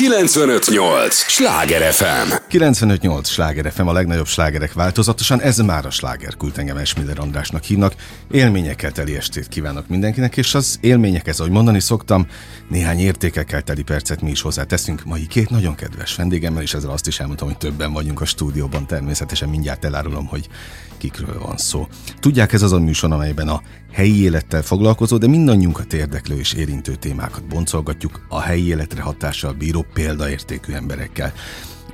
958! 0.00 1.14
Sláger 1.14 1.92
FM! 1.92 2.32
958! 2.48 3.28
Sláger 3.28 3.72
FM 3.72 3.86
a 3.86 3.92
legnagyobb 3.92 4.26
slágerek 4.26 4.72
változatosan, 4.72 5.40
ez 5.40 5.58
már 5.58 5.86
a 5.86 5.90
sláger 5.90 6.36
kult 6.36 6.58
engem 6.58 6.76
Esmiller 6.76 7.18
Andrásnak 7.18 7.62
hívnak. 7.62 7.94
Élményekkel 8.30 8.92
teli 8.92 9.16
estét 9.16 9.48
kívánok 9.48 9.88
mindenkinek, 9.88 10.36
és 10.36 10.54
az 10.54 10.78
élményekhez, 10.80 11.40
ahogy 11.40 11.52
mondani 11.52 11.80
szoktam, 11.80 12.26
néhány 12.68 12.98
értékekkel 12.98 13.62
teli 13.62 13.82
percet 13.82 14.20
mi 14.20 14.30
is 14.30 14.40
hozzáteszünk 14.40 15.04
mai 15.04 15.26
két 15.26 15.50
nagyon 15.50 15.74
kedves 15.74 16.14
vendégemmel, 16.14 16.62
és 16.62 16.74
ezzel 16.74 16.90
azt 16.90 17.06
is 17.06 17.20
elmondtam, 17.20 17.48
hogy 17.48 17.58
többen 17.58 17.92
vagyunk 17.92 18.20
a 18.20 18.24
stúdióban, 18.24 18.86
természetesen 18.86 19.48
mindjárt 19.48 19.84
elárulom, 19.84 20.26
hogy 20.26 20.48
kikről 21.00 21.38
van 21.38 21.56
szó. 21.56 21.88
Tudják, 22.18 22.52
ez 22.52 22.62
az 22.62 22.72
a 22.72 22.78
műsor, 22.78 23.12
amelyben 23.12 23.48
a 23.48 23.62
helyi 23.92 24.22
élettel 24.22 24.62
foglalkozó, 24.62 25.16
de 25.16 25.26
mindannyiunkat 25.26 25.92
érdeklő 25.92 26.38
és 26.38 26.52
érintő 26.52 26.94
témákat 26.94 27.46
boncolgatjuk 27.46 28.26
a 28.28 28.40
helyi 28.40 28.66
életre 28.66 29.02
hatással 29.02 29.52
bíró 29.52 29.86
példaértékű 29.92 30.72
emberekkel. 30.72 31.32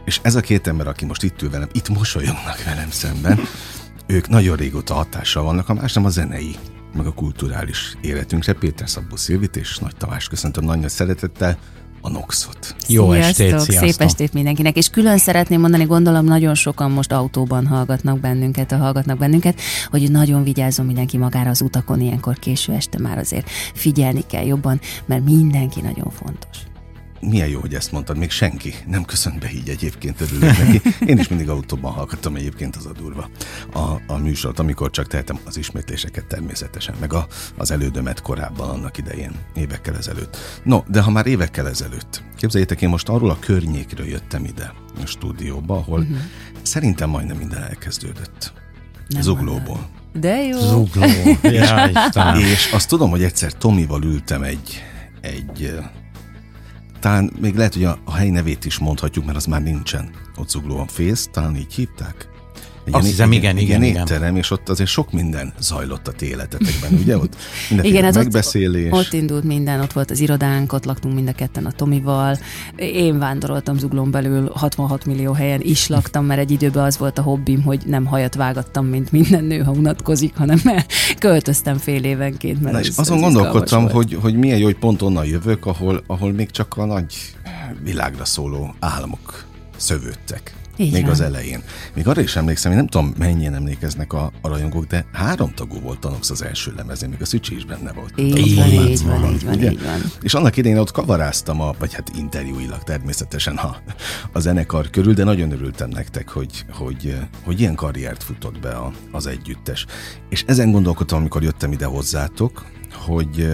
És 0.05 0.20
ez 0.23 0.34
a 0.34 0.41
két 0.41 0.66
ember, 0.66 0.87
aki 0.87 1.05
most 1.05 1.23
itt 1.23 1.42
ül 1.42 1.50
velem, 1.50 1.69
itt 1.73 1.88
mosolyognak 1.88 2.64
velem 2.64 2.91
szemben, 2.91 3.41
ők 4.06 4.28
nagyon 4.28 4.56
régóta 4.56 4.95
hatással 4.95 5.42
vannak, 5.42 5.69
a 5.69 5.75
más 5.75 5.92
nem 5.92 6.05
a 6.05 6.09
zenei, 6.09 6.56
meg 6.97 7.06
a 7.06 7.12
kulturális 7.12 7.97
életünkre. 8.00 8.52
Péter 8.52 8.88
Szabó 8.88 9.16
Szilvit 9.16 9.56
és 9.56 9.78
Nagy 9.78 9.97
Tamás 9.97 10.28
köszöntöm 10.28 10.64
nagyon 10.64 10.88
szeretettel 10.88 11.59
a 12.06 12.10
Noxot. 12.10 12.74
Jó 12.88 13.12
sziasztok, 13.12 13.28
estét, 13.28 13.48
sziasztok. 13.48 13.88
Szép 13.88 14.01
estét 14.01 14.33
mindenkinek. 14.33 14.77
És 14.77 14.88
külön 14.88 15.19
szeretném 15.19 15.60
mondani, 15.60 15.84
gondolom 15.84 16.24
nagyon 16.24 16.55
sokan 16.55 16.91
most 16.91 17.12
autóban 17.12 17.66
hallgatnak 17.66 18.20
bennünket, 18.20 18.73
a 18.73 18.77
hallgatnak 18.77 19.19
bennünket, 19.19 19.60
hogy 19.91 20.11
nagyon 20.11 20.42
vigyázzon 20.42 20.87
mindenki 20.87 21.16
magára 21.16 21.50
az 21.50 21.61
utakon, 21.61 22.00
ilyenkor 22.00 22.38
késő 22.38 22.73
este 22.73 22.98
már 22.98 23.19
azért 23.19 23.50
figyelni 23.74 24.23
kell 24.27 24.45
jobban, 24.45 24.80
mert 25.06 25.24
mindenki 25.24 25.80
nagyon 25.80 26.11
fontos. 26.11 26.59
Milyen 27.20 27.48
jó, 27.48 27.61
hogy 27.61 27.75
ezt 27.75 27.93
mondtad, 27.93 28.16
még 28.16 28.30
senki 28.30 28.75
nem 28.87 29.05
köszönt 29.05 29.38
be 29.38 29.51
így 29.52 29.69
egyébként, 29.69 30.20
örülök 30.20 30.59
neki. 30.59 30.83
Én 31.06 31.19
is 31.19 31.29
mindig 31.29 31.48
autóban 31.48 31.92
hallgattam 31.92 32.36
egyébként 32.36 32.77
az 32.77 32.86
a 32.86 32.92
durva 32.92 33.28
a, 33.73 34.12
a 34.12 34.17
műsort, 34.17 34.58
amikor 34.58 34.91
csak 34.91 35.06
tehetem 35.06 35.39
az 35.45 35.56
ismétléseket 35.56 36.27
természetesen, 36.27 36.95
meg 37.00 37.12
a, 37.12 37.27
az 37.56 37.70
elődömet 37.70 38.23
korábban 38.23 38.69
annak 38.69 38.98
idején, 38.98 39.33
évekkel 39.55 39.97
ezelőtt. 39.97 40.36
No, 40.62 40.83
de 40.89 41.00
ha 41.00 41.11
már 41.11 41.27
évekkel 41.27 41.69
ezelőtt, 41.69 42.23
képzeljétek, 42.36 42.83
én 42.83 42.89
most 42.89 43.08
arról 43.08 43.30
a 43.30 43.39
környékről 43.39 44.06
jöttem 44.06 44.45
ide 44.45 44.73
a 45.03 45.06
stúdióba, 45.06 45.77
ahol 45.77 46.01
uh-huh. 46.01 46.17
szerintem 46.62 47.11
majdnem 47.11 47.36
minden 47.36 47.62
elkezdődött. 47.62 48.53
Nem 49.08 49.23
Zuglóból. 49.23 49.89
De 50.12 50.42
jó. 50.42 50.58
Zugló. 50.58 51.05
Ja. 51.42 52.36
És 52.39 52.70
azt 52.73 52.89
tudom, 52.89 53.11
hogy 53.11 53.23
egyszer 53.23 53.53
Tomival 53.53 54.03
ültem 54.03 54.42
egy, 54.42 54.83
egy 55.20 55.78
talán 57.06 57.32
még 57.40 57.54
lehet, 57.54 57.74
hogy 57.74 57.84
a, 57.84 57.98
a 58.04 58.14
hely 58.14 58.30
nevét 58.30 58.64
is 58.64 58.78
mondhatjuk, 58.78 59.24
mert 59.24 59.36
az 59.36 59.46
már 59.46 59.62
nincsen. 59.62 60.10
Ott 60.36 60.48
zuglóan 60.48 60.86
fész, 60.86 61.28
talán 61.32 61.56
így 61.56 61.74
hívták. 61.74 62.28
Egy 62.87 62.95
Azt 62.95 63.03
ilyen- 63.03 63.15
hiszem, 63.17 63.33
igen, 63.33 63.56
igen, 63.59 63.83
igen. 63.83 64.03
étterem, 64.03 64.37
és 64.37 64.51
ott 64.51 64.69
azért 64.69 64.89
sok 64.89 65.12
minden 65.12 65.53
zajlott 65.61 66.09
a 66.09 66.12
ti 66.12 66.27
életetekben, 66.27 66.92
ugye? 67.01 67.17
Ott 67.19 67.37
Igen, 67.83 68.05
ott, 68.05 68.15
megbeszélés. 68.15 68.89
ott 68.92 69.12
indult 69.12 69.45
minden, 69.45 69.81
ott 69.81 69.92
volt 69.92 70.11
az 70.11 70.20
irodánk, 70.20 70.73
ott 70.73 70.84
laktunk 70.84 71.14
mind 71.14 71.29
a 71.29 71.33
ketten 71.33 71.67
a 71.67 71.70
Tomival. 71.73 72.39
Én 72.77 73.19
vándoroltam 73.19 73.79
Zuglón 73.79 74.11
belül 74.11 74.51
66 74.55 75.05
millió 75.05 75.33
helyen 75.33 75.61
is 75.62 75.87
laktam, 75.87 76.25
mert 76.25 76.41
egy 76.41 76.51
időben 76.51 76.84
az 76.84 76.98
volt 76.98 77.19
a 77.19 77.23
hobbim, 77.23 77.62
hogy 77.62 77.83
nem 77.87 78.05
hajat 78.05 78.34
vágattam, 78.34 78.87
mint 78.87 79.12
minden 79.12 79.45
nő, 79.45 79.59
ha 79.62 79.70
unatkozik, 79.70 80.37
hanem 80.37 80.61
költöztem 81.19 81.77
fél 81.79 82.05
évenként. 82.05 82.61
Mert 82.61 82.73
Na 82.75 82.81
és 82.81 82.89
ez- 82.89 82.98
azon 82.98 83.17
ez 83.17 83.23
gondolkodtam, 83.23 83.89
hogy, 83.91 84.19
hogy 84.20 84.34
milyen 84.34 84.59
jó, 84.59 84.64
hogy 84.64 84.79
pont 84.79 85.03
onnan 85.03 85.25
jövök, 85.27 85.67
ahol, 85.67 86.03
ahol 86.07 86.33
még 86.33 86.51
csak 86.51 86.77
a 86.77 86.84
nagy 86.84 87.14
világra 87.83 88.25
szóló 88.25 88.75
álmok 88.79 89.45
szövődtek. 89.77 90.55
Így 90.77 90.92
még 90.92 91.02
van. 91.02 91.10
az 91.10 91.20
elején. 91.20 91.62
Még 91.94 92.06
arra 92.08 92.20
is 92.20 92.36
emlékszem, 92.36 92.70
én 92.70 92.77
nem 92.77 92.86
tudom 92.86 93.14
mennyien 93.19 93.55
emlékeznek 93.55 94.12
a, 94.12 94.32
a 94.41 94.48
rajongók, 94.48 94.84
de 94.84 95.06
három 95.12 95.55
tagú 95.55 95.80
volt 95.80 96.05
a 96.05 96.11
Nox 96.11 96.30
az 96.30 96.42
első 96.42 96.73
lemezén, 96.77 97.08
még 97.08 97.20
a 97.23 97.24
Szücsi 97.24 97.56
is 97.56 97.64
benne 97.64 97.92
volt. 97.92 98.12
Így 98.18 98.55
van, 98.56 98.67
Így 98.68 99.05
van, 99.05 99.20
van, 99.20 99.33
így 99.33 99.45
van, 99.45 99.55
ugye? 99.55 99.70
így 99.70 99.83
van. 99.83 100.01
És 100.20 100.34
annak 100.34 100.56
idején 100.56 100.78
ott 100.78 100.90
kavaráztam, 100.90 101.61
a, 101.61 101.74
vagy 101.78 101.95
hát 101.95 102.11
interjúilag 102.17 102.83
természetesen 102.83 103.56
a, 103.56 103.77
a 104.33 104.39
zenekar 104.40 104.90
körül, 104.90 105.14
de 105.14 105.24
nagyon 105.24 105.51
örültem 105.52 105.89
nektek, 105.89 106.28
hogy, 106.28 106.64
hogy, 106.73 107.17
hogy 107.45 107.61
ilyen 107.61 107.74
karriert 107.74 108.22
futott 108.22 108.61
be 108.61 108.70
a, 108.70 108.92
az 109.12 109.27
együttes. 109.27 109.86
És 110.28 110.45
ezen 110.46 110.70
gondolkodtam, 110.70 111.18
amikor 111.18 111.42
jöttem 111.42 111.72
ide 111.72 111.84
hozzátok, 111.86 112.64
hogy 112.92 113.48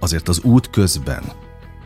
azért 0.00 0.28
az 0.28 0.40
út 0.42 0.70
közben, 0.70 1.22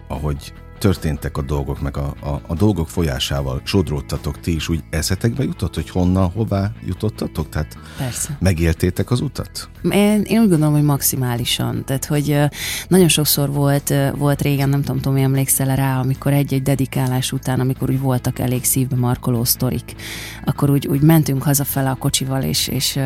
ahogy 0.09 0.53
történtek 0.79 1.37
a 1.37 1.43
dolgok, 1.43 1.81
meg 1.81 1.97
a, 1.97 2.15
a, 2.21 2.41
a 2.47 2.55
dolgok 2.55 2.89
folyásával 2.89 3.61
sodródtatok 3.65 4.41
ti 4.41 4.55
is, 4.55 4.69
úgy 4.69 4.83
eszetekbe 4.91 5.45
jutott, 5.45 5.75
hogy 5.75 5.91
honnan, 5.91 6.31
hová 6.31 6.73
jutottatok? 6.87 7.49
Tehát 7.49 7.79
Persze. 7.99 8.37
megéltétek 8.41 9.11
az 9.11 9.21
utat? 9.21 9.69
Én, 9.91 10.23
én 10.23 10.41
úgy 10.41 10.49
gondolom, 10.49 10.75
hogy 10.75 10.83
maximálisan. 10.83 11.85
Tehát, 11.85 12.05
hogy 12.05 12.39
nagyon 12.89 13.09
sokszor 13.09 13.53
volt, 13.53 13.95
volt 14.17 14.43
régen, 14.43 14.69
nem 14.69 14.83
tudom, 14.83 15.01
Tomi, 15.01 15.23
emlékszel 15.23 15.77
rá, 15.77 15.99
amikor 15.99 16.33
egy-egy 16.33 16.63
dedikálás 16.63 17.33
után, 17.33 17.61
amikor 17.61 17.91
úgy 17.91 18.01
voltak 18.01 18.39
elég 18.39 18.65
szívbe 18.65 18.97
markoló 18.97 19.45
sztorik, 19.45 19.95
akkor 20.45 20.71
úgy, 20.71 20.87
úgy 20.87 21.01
mentünk 21.01 21.43
hazafele 21.43 21.91
a 21.91 21.95
kocsival, 21.95 22.43
és, 22.43 22.69
és 22.69 22.99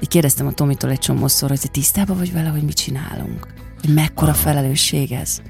így 0.00 0.08
kérdeztem 0.08 0.46
a 0.46 0.52
Tomitól 0.52 0.90
egy 0.90 0.98
csomószor, 0.98 1.48
hogy 1.48 1.60
te 1.60 1.68
tisztában 1.68 2.16
vagy 2.16 2.32
vele, 2.32 2.48
hogy 2.48 2.62
mit 2.62 2.76
csinálunk? 2.76 3.46
Hogy 3.80 3.94
mekkora 3.94 4.34
felelősség 4.34 5.12
ez? 5.12 5.40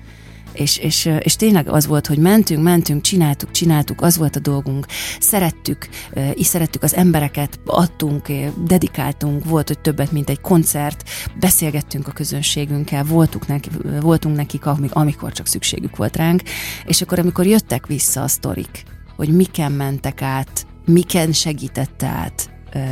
És, 0.60 0.76
és, 0.76 1.10
és 1.18 1.36
tényleg 1.36 1.68
az 1.68 1.86
volt, 1.86 2.06
hogy 2.06 2.18
mentünk, 2.18 2.62
mentünk, 2.62 3.02
csináltuk, 3.02 3.50
csináltuk, 3.50 4.02
az 4.02 4.16
volt 4.16 4.36
a 4.36 4.40
dolgunk, 4.40 4.86
szerettük, 5.20 5.88
és 6.34 6.46
szerettük 6.46 6.82
az 6.82 6.94
embereket, 6.94 7.60
adtunk, 7.66 8.32
dedikáltunk, 8.64 9.44
volt, 9.44 9.68
hogy 9.68 9.78
többet, 9.78 10.12
mint 10.12 10.30
egy 10.30 10.40
koncert, 10.40 11.08
beszélgettünk 11.38 12.08
a 12.08 12.12
közönségünkkel, 12.12 13.04
voltunk, 13.04 13.46
neki, 13.46 13.70
voltunk 14.00 14.36
nekik, 14.36 14.66
amik- 14.66 14.92
amikor 14.92 15.32
csak 15.32 15.46
szükségük 15.46 15.96
volt 15.96 16.16
ránk, 16.16 16.42
és 16.86 17.02
akkor, 17.02 17.18
amikor 17.18 17.46
jöttek 17.46 17.86
vissza 17.86 18.22
a 18.22 18.28
sztorik, 18.28 18.84
hogy 19.16 19.28
miken 19.36 19.72
mentek 19.72 20.22
át, 20.22 20.66
miken 20.84 21.32
segítette 21.32 22.06
át 22.06 22.50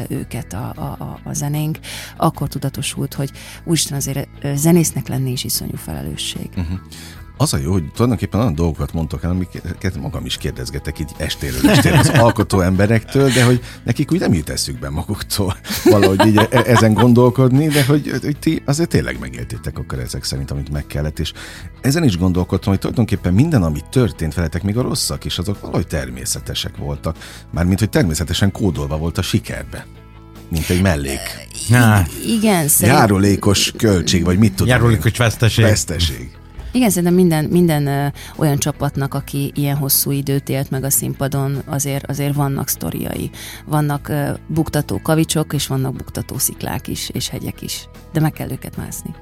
őket 0.09 0.53
a, 0.53 0.73
a, 0.77 1.21
a, 1.25 1.33
zenénk, 1.33 1.79
akkor 2.17 2.49
tudatosult, 2.49 3.15
hogy 3.15 3.31
úristen 3.65 3.97
azért 3.97 4.29
zenésznek 4.55 5.09
lenni 5.09 5.31
is 5.31 5.45
iszonyú 5.45 5.77
felelősség. 5.77 6.49
Az 7.41 7.53
a 7.53 7.57
jó, 7.57 7.73
hogy 7.73 7.91
tulajdonképpen 7.93 8.41
olyan 8.41 8.55
dolgokat 8.55 8.93
mondtok 8.93 9.23
el, 9.23 9.31
amiket 9.31 9.97
magam 10.01 10.25
is 10.25 10.37
kérdezgetek 10.37 10.99
így 10.99 11.11
estéről 11.17 11.71
estéről 11.71 11.99
az 11.99 12.09
alkotó 12.09 12.61
emberektől, 12.61 13.31
de 13.31 13.45
hogy 13.45 13.61
nekik 13.85 14.13
úgy 14.13 14.21
nem 14.21 14.33
jut 14.35 14.49
eszükbe 14.49 14.91
maguktól 14.91 15.57
valahogy 15.85 16.27
így 16.27 16.37
e- 16.37 16.63
ezen 16.67 16.93
gondolkodni, 16.95 17.67
de 17.67 17.85
hogy, 17.85 18.11
hogy 18.23 18.39
ti 18.39 18.63
azért 18.65 18.89
tényleg 18.89 19.19
megéltétek 19.19 19.79
akkor 19.79 19.99
ezek 19.99 20.25
szerint, 20.25 20.51
amit 20.51 20.71
meg 20.71 20.87
kellett, 20.87 21.19
és 21.19 21.33
ezen 21.81 22.05
is 22.05 22.19
gondolkodtam, 22.19 22.71
hogy 22.71 22.81
tulajdonképpen 22.81 23.35
minden, 23.35 23.63
ami 23.63 23.81
történt 23.91 24.35
veletek, 24.35 24.63
még 24.63 24.77
a 24.77 24.83
rosszak 24.83 25.25
is, 25.25 25.39
azok 25.39 25.61
valahogy 25.61 25.87
természetesek 25.87 26.77
voltak, 26.77 27.17
mármint, 27.53 27.79
hogy 27.79 27.91
természetesen 27.91 28.53
kódolva 28.53 28.97
volt 28.97 29.19
a 29.19 29.23
sikerbe, 29.23 29.87
mint 30.51 30.69
egy 30.69 30.83
mellék. 30.83 31.21
Na, 31.69 32.07
Igen, 32.27 32.69
szerint, 32.69 32.99
Járulékos 32.99 33.73
költség, 33.77 34.25
vagy 34.25 34.39
mit 34.39 34.51
tudom. 34.51 34.67
járulékos 34.67 35.17
veszteség. 35.17 35.65
Veszteség. 35.65 36.38
Igen, 36.73 36.89
szerintem 36.91 37.15
minden, 37.15 37.45
minden 37.45 37.87
ö, 37.87 38.07
olyan 38.37 38.59
csapatnak, 38.59 39.15
aki 39.15 39.53
ilyen 39.55 39.77
hosszú 39.77 40.11
időt 40.11 40.49
élt 40.49 40.71
meg 40.71 40.85
a 40.85 40.91
színpadon, 40.91 41.63
azért, 41.67 42.07
azért 42.07 42.35
vannak 42.35 42.69
sztoriai. 42.69 43.31
Vannak 43.65 44.09
ö, 44.09 44.31
buktató 44.47 45.01
kavicsok, 45.03 45.53
és 45.53 45.67
vannak 45.67 45.95
buktató 45.95 46.39
sziklák 46.39 46.89
is, 46.89 47.09
és 47.09 47.29
hegyek 47.29 47.63
is. 47.63 47.89
De 48.13 48.21
meg 48.21 48.33
kell 48.33 48.51
őket 48.51 48.77
mászni. 48.77 49.15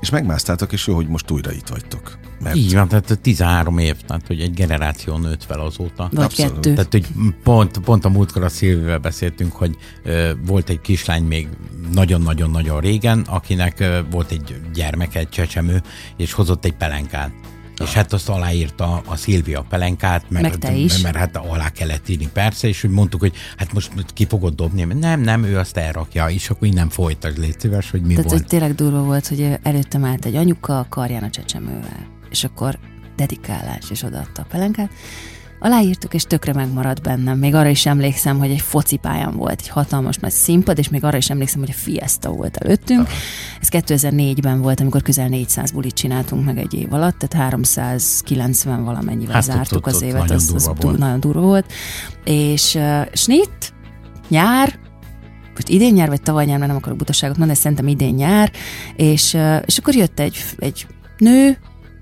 És 0.00 0.10
megmásztátok, 0.10 0.72
és 0.72 0.86
jó, 0.86 0.94
hogy 0.94 1.08
most 1.08 1.30
újra 1.30 1.52
itt 1.52 1.68
vagytok. 1.68 2.18
Mert 2.42 2.56
Így 2.56 2.74
van, 2.74 2.88
tehát 2.88 3.18
13 3.22 3.78
év, 3.78 3.96
tehát 4.06 4.26
hogy 4.26 4.40
egy 4.40 4.54
generáció 4.54 5.16
nőtt 5.16 5.44
fel 5.44 5.60
azóta. 5.60 6.08
Vagy 6.12 6.24
Abszolút. 6.24 6.54
kettő. 6.54 6.74
Tehát, 6.74 6.92
hogy 6.92 7.06
pont, 7.42 7.78
pont 7.78 8.04
a 8.04 8.08
múltkor 8.08 8.42
a 8.42 8.48
Szilvivel 8.48 8.98
beszéltünk, 8.98 9.52
hogy 9.52 9.76
ö, 10.02 10.30
volt 10.46 10.68
egy 10.68 10.80
kislány 10.80 11.22
még 11.22 11.48
nagyon-nagyon-nagyon 11.92 12.80
régen, 12.80 13.20
akinek 13.20 13.80
ö, 13.80 13.98
volt 14.10 14.30
egy 14.30 14.60
gyermeke, 14.74 15.18
egy 15.18 15.28
csecsemő, 15.28 15.82
és 16.16 16.32
hozott 16.32 16.64
egy 16.64 16.76
pelenkát. 16.76 17.30
És 17.80 17.92
hát 17.92 18.12
azt 18.12 18.28
aláírta 18.28 19.02
a 19.06 19.16
Szilvia 19.16 19.64
pelenkát, 19.68 20.24
mert, 20.28 20.42
Meg 20.42 20.56
te 20.56 20.74
is. 20.74 21.00
mert 21.00 21.16
hát 21.16 21.36
alá 21.36 21.68
kellett 21.68 22.08
írni 22.08 22.28
persze, 22.32 22.68
és 22.68 22.80
hogy 22.80 22.90
mondtuk, 22.90 23.20
hogy 23.20 23.32
hát 23.56 23.72
most 23.72 23.90
ki 24.14 24.26
fogod 24.26 24.54
dobni, 24.54 24.82
nem, 24.82 25.20
nem, 25.20 25.44
ő 25.44 25.58
azt 25.58 25.76
elrakja, 25.76 26.28
és 26.28 26.50
akkor 26.50 26.66
innen 26.68 26.88
folytasd, 26.88 27.38
légy 27.38 27.60
szíves, 27.60 27.90
hogy 27.90 28.02
mi 28.02 28.14
Tehát, 28.14 28.30
volt. 28.30 28.46
tényleg 28.46 28.74
durva 28.74 29.02
volt, 29.02 29.28
hogy 29.28 29.58
előttem 29.62 30.04
állt 30.04 30.24
egy 30.24 30.36
anyuka 30.36 30.78
a 30.78 30.86
karján 30.88 31.22
a 31.22 31.30
csecsemővel, 31.30 32.06
és 32.30 32.44
akkor 32.44 32.78
dedikálás, 33.16 33.84
és 33.90 34.02
odaadta 34.02 34.42
a 34.42 34.46
pelenkát, 34.48 34.90
Aláírtuk, 35.60 36.14
és 36.14 36.22
tökre 36.22 36.52
megmaradt 36.52 37.02
bennem. 37.02 37.38
Még 37.38 37.54
arra 37.54 37.68
is 37.68 37.86
emlékszem, 37.86 38.38
hogy 38.38 38.50
egy 38.50 38.60
focipályán 38.60 39.36
volt, 39.36 39.60
egy 39.60 39.68
hatalmas 39.68 40.16
nagy 40.16 40.30
színpad, 40.30 40.78
és 40.78 40.88
még 40.88 41.04
arra 41.04 41.16
is 41.16 41.30
emlékszem, 41.30 41.60
hogy 41.60 41.70
a 41.70 41.78
Fiesta 41.78 42.30
volt 42.30 42.56
előttünk. 42.56 43.00
Aha. 43.06 43.16
Ez 43.60 43.68
2004-ben 43.70 44.60
volt, 44.60 44.80
amikor 44.80 45.02
közel 45.02 45.28
400 45.28 45.70
bulit 45.70 45.94
csináltunk 45.94 46.44
meg 46.44 46.58
egy 46.58 46.74
év 46.74 46.92
alatt, 46.92 47.18
tehát 47.18 47.44
390 47.44 48.84
valamennyivel 48.84 49.34
hát, 49.34 49.42
zártuk 49.42 49.86
az 49.86 50.02
évet. 50.02 50.20
Nagyon 50.20 50.36
az, 50.36 50.52
az 50.54 50.70
durva 50.78 50.98
nagyon 50.98 51.20
durva 51.20 51.40
volt. 51.40 51.72
És 52.24 52.74
uh, 52.74 53.06
snit, 53.12 53.72
nyár, 54.28 54.78
most 55.54 55.68
idén 55.68 55.92
nyár, 55.92 56.08
vagy 56.08 56.22
tavaly 56.22 56.44
nyár, 56.44 56.58
mert 56.58 56.70
nem 56.70 56.80
akarok 56.80 56.98
butaságot 56.98 57.36
mondani, 57.36 57.58
szerintem 57.58 57.88
idén 57.88 58.14
nyár, 58.14 58.52
és, 58.96 59.36
és 59.64 59.78
akkor 59.78 59.94
jött 59.94 60.20
egy, 60.20 60.36
egy 60.58 60.86
nő, 61.18 61.58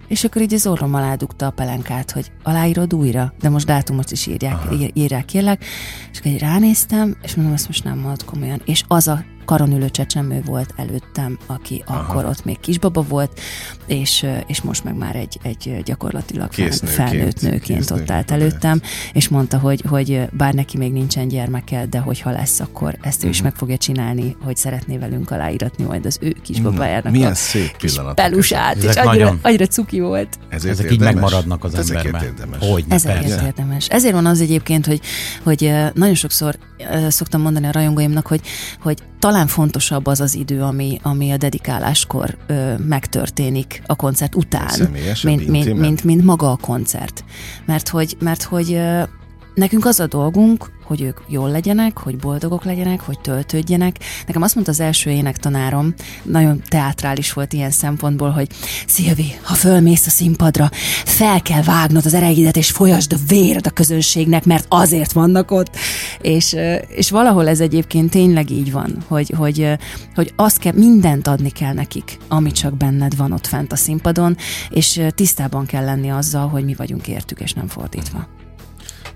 és 0.09 0.25
akkor 0.25 0.43
így 0.43 0.55
az 0.55 0.67
orrom 0.67 0.95
alá 0.95 1.15
dugta 1.15 1.47
a 1.47 1.51
pelenkát, 1.51 2.11
hogy 2.11 2.33
aláírod 2.43 2.95
újra, 2.95 3.33
de 3.41 3.49
most 3.49 3.67
dátumot 3.67 4.11
is 4.11 4.27
írják, 4.27 4.59
írják 4.93 5.25
kérlek, 5.25 5.65
és 6.13 6.19
akkor 6.19 6.31
így 6.31 6.39
ránéztem, 6.39 7.17
és 7.23 7.35
mondom, 7.35 7.55
ezt 7.55 7.67
most 7.67 7.85
nem 7.85 7.99
mondod 7.99 8.25
komolyan. 8.25 8.61
És 8.65 8.85
az 8.89 9.09
a 9.09 9.25
karonülő 9.47 9.91
csecsemő 9.91 10.43
volt 10.45 10.75
előttem, 10.77 11.39
aki 11.47 11.83
Aha. 11.87 11.99
akkor 11.99 12.25
ott 12.25 12.45
még 12.45 12.61
kisbaba 12.61 13.03
volt, 13.03 13.41
és, 13.87 14.27
és 14.47 14.61
most 14.63 14.85
meg 14.85 14.97
már 14.97 15.17
egy, 15.17 15.39
egy 15.43 15.83
gyakorlatilag 15.85 16.49
Kész 16.49 16.83
felnőtt 16.85 17.41
nőként 17.41 17.91
ott 17.91 18.11
állt 18.11 18.31
előttem, 18.31 18.81
és 19.13 19.29
mondta, 19.29 19.59
hogy, 19.59 19.83
hogy 19.89 20.29
bár 20.33 20.55
neki 20.55 20.77
még 20.77 20.93
nincsen 20.93 21.29
gyermeke, 21.29 21.87
de 21.87 21.99
hogyha 21.99 22.31
lesz, 22.31 22.61
akkor 22.61 22.97
ezt 23.01 23.25
ő 23.25 23.29
is 23.29 23.37
mhm. 23.37 23.47
meg 23.47 23.55
fogja 23.57 23.77
csinálni, 23.77 24.37
hogy 24.43 24.57
szeretné 24.57 24.97
velünk 24.99 25.31
aláíratni 25.31 25.85
majd 25.85 26.07
az 26.07 26.19
ő 26.21 26.37
kisbabájának 26.43 27.13
Milyen 27.13 27.31
a 27.31 27.35
szép 27.35 27.77
pillanat. 27.77 28.15
Pelusát, 28.15 28.77
és 28.77 28.95
annyira, 28.95 29.39
annyira 29.43 29.67
cuki 29.67 30.01
volt. 30.01 30.39
Ezért 30.49 30.73
Ezek 30.73 30.91
érdemes. 30.91 31.09
így 31.09 31.15
megmaradnak 31.15 31.65
az 31.65 31.75
Ezeket 31.75 32.05
emberben. 32.05 32.29
Érdemes. 32.29 32.69
Hogy, 32.71 32.85
Ezeket 32.89 33.21
persze. 33.21 33.45
érdemes. 33.45 33.89
Ezért 33.89 34.15
van 34.15 34.27
az 34.27 34.41
egyébként, 34.41 34.87
hogy, 34.87 35.01
hogy 35.43 35.73
nagyon 35.95 36.15
sokszor 36.15 36.59
szoktam 37.09 37.41
mondani 37.41 37.67
a 37.67 37.73
rajongóimnak, 37.73 38.27
hogy, 38.27 38.41
hogy 38.81 38.99
talán 39.19 39.36
fontosabb 39.47 40.07
az 40.07 40.21
az 40.21 40.35
idő, 40.35 40.63
ami, 40.63 40.99
ami 41.03 41.31
a 41.31 41.37
dedikáláskor 41.37 42.37
ö, 42.47 42.75
megtörténik 42.77 43.83
a 43.87 43.97
koncert 43.97 44.35
után, 44.35 44.91
mint, 45.23 45.49
mint, 45.49 45.79
mint, 45.79 46.05
mint 46.05 46.25
maga 46.25 46.51
a 46.51 46.57
koncert. 46.57 47.25
Mert 47.65 47.89
hogy, 47.89 48.17
mert 48.21 48.43
hogy 48.43 48.73
ö, 48.73 49.03
nekünk 49.55 49.85
az 49.85 50.01
a 50.01 50.07
dolgunk, 50.07 50.71
hogy 50.87 51.01
ők 51.01 51.21
jól 51.27 51.51
legyenek, 51.51 51.99
hogy 51.99 52.17
boldogok 52.17 52.65
legyenek, 52.65 53.01
hogy 53.01 53.21
töltődjenek. 53.21 53.97
Nekem 54.27 54.43
azt 54.43 54.55
mondta 54.55 54.73
az 54.73 54.81
első 54.81 55.11
énektanárom, 55.11 55.95
nagyon 56.23 56.63
teátrális 56.69 57.33
volt 57.33 57.53
ilyen 57.53 57.71
szempontból, 57.71 58.31
hogy 58.31 58.49
Szilvi, 58.87 59.35
ha 59.43 59.55
fölmész 59.55 60.07
a 60.07 60.11
színpadra, 60.11 60.71
fel 61.05 61.43
kell 61.43 61.63
vágnod 61.63 62.07
az 62.07 62.15
ereidet, 62.15 62.57
és 62.57 62.71
folyasd 62.71 63.13
a 63.13 63.17
véred 63.29 63.67
a 63.67 63.71
közönségnek, 63.71 64.45
mert 64.45 64.67
azért 64.69 65.13
vannak 65.13 65.51
ott. 65.51 65.77
És, 66.21 66.57
és 66.89 67.11
valahol 67.11 67.49
ez 67.49 67.61
egyébként 67.61 68.11
tényleg 68.11 68.51
így 68.51 68.73
van, 68.73 68.97
hogy, 69.09 69.33
hogy, 69.37 69.77
hogy 70.15 70.33
azt 70.37 70.59
kell, 70.59 70.73
mindent 70.73 71.27
adni 71.27 71.51
kell 71.51 71.73
nekik, 71.73 72.19
ami 72.29 72.53
csak 72.53 72.77
benned 72.77 73.17
van 73.17 73.33
ott 73.33 73.47
fent 73.47 73.73
a 73.73 73.77
színpadon, 73.77 74.37
és 74.71 75.01
tisztában 75.15 75.67
kell 75.67 75.85
lenni 75.85 76.11
azzal, 76.11 76.49
hogy 76.49 76.65
mi 76.65 76.75
vagyunk 76.75 77.09
értük, 77.09 77.41
és 77.41 77.53
nem 77.53 77.69
fordítva. 77.69 78.46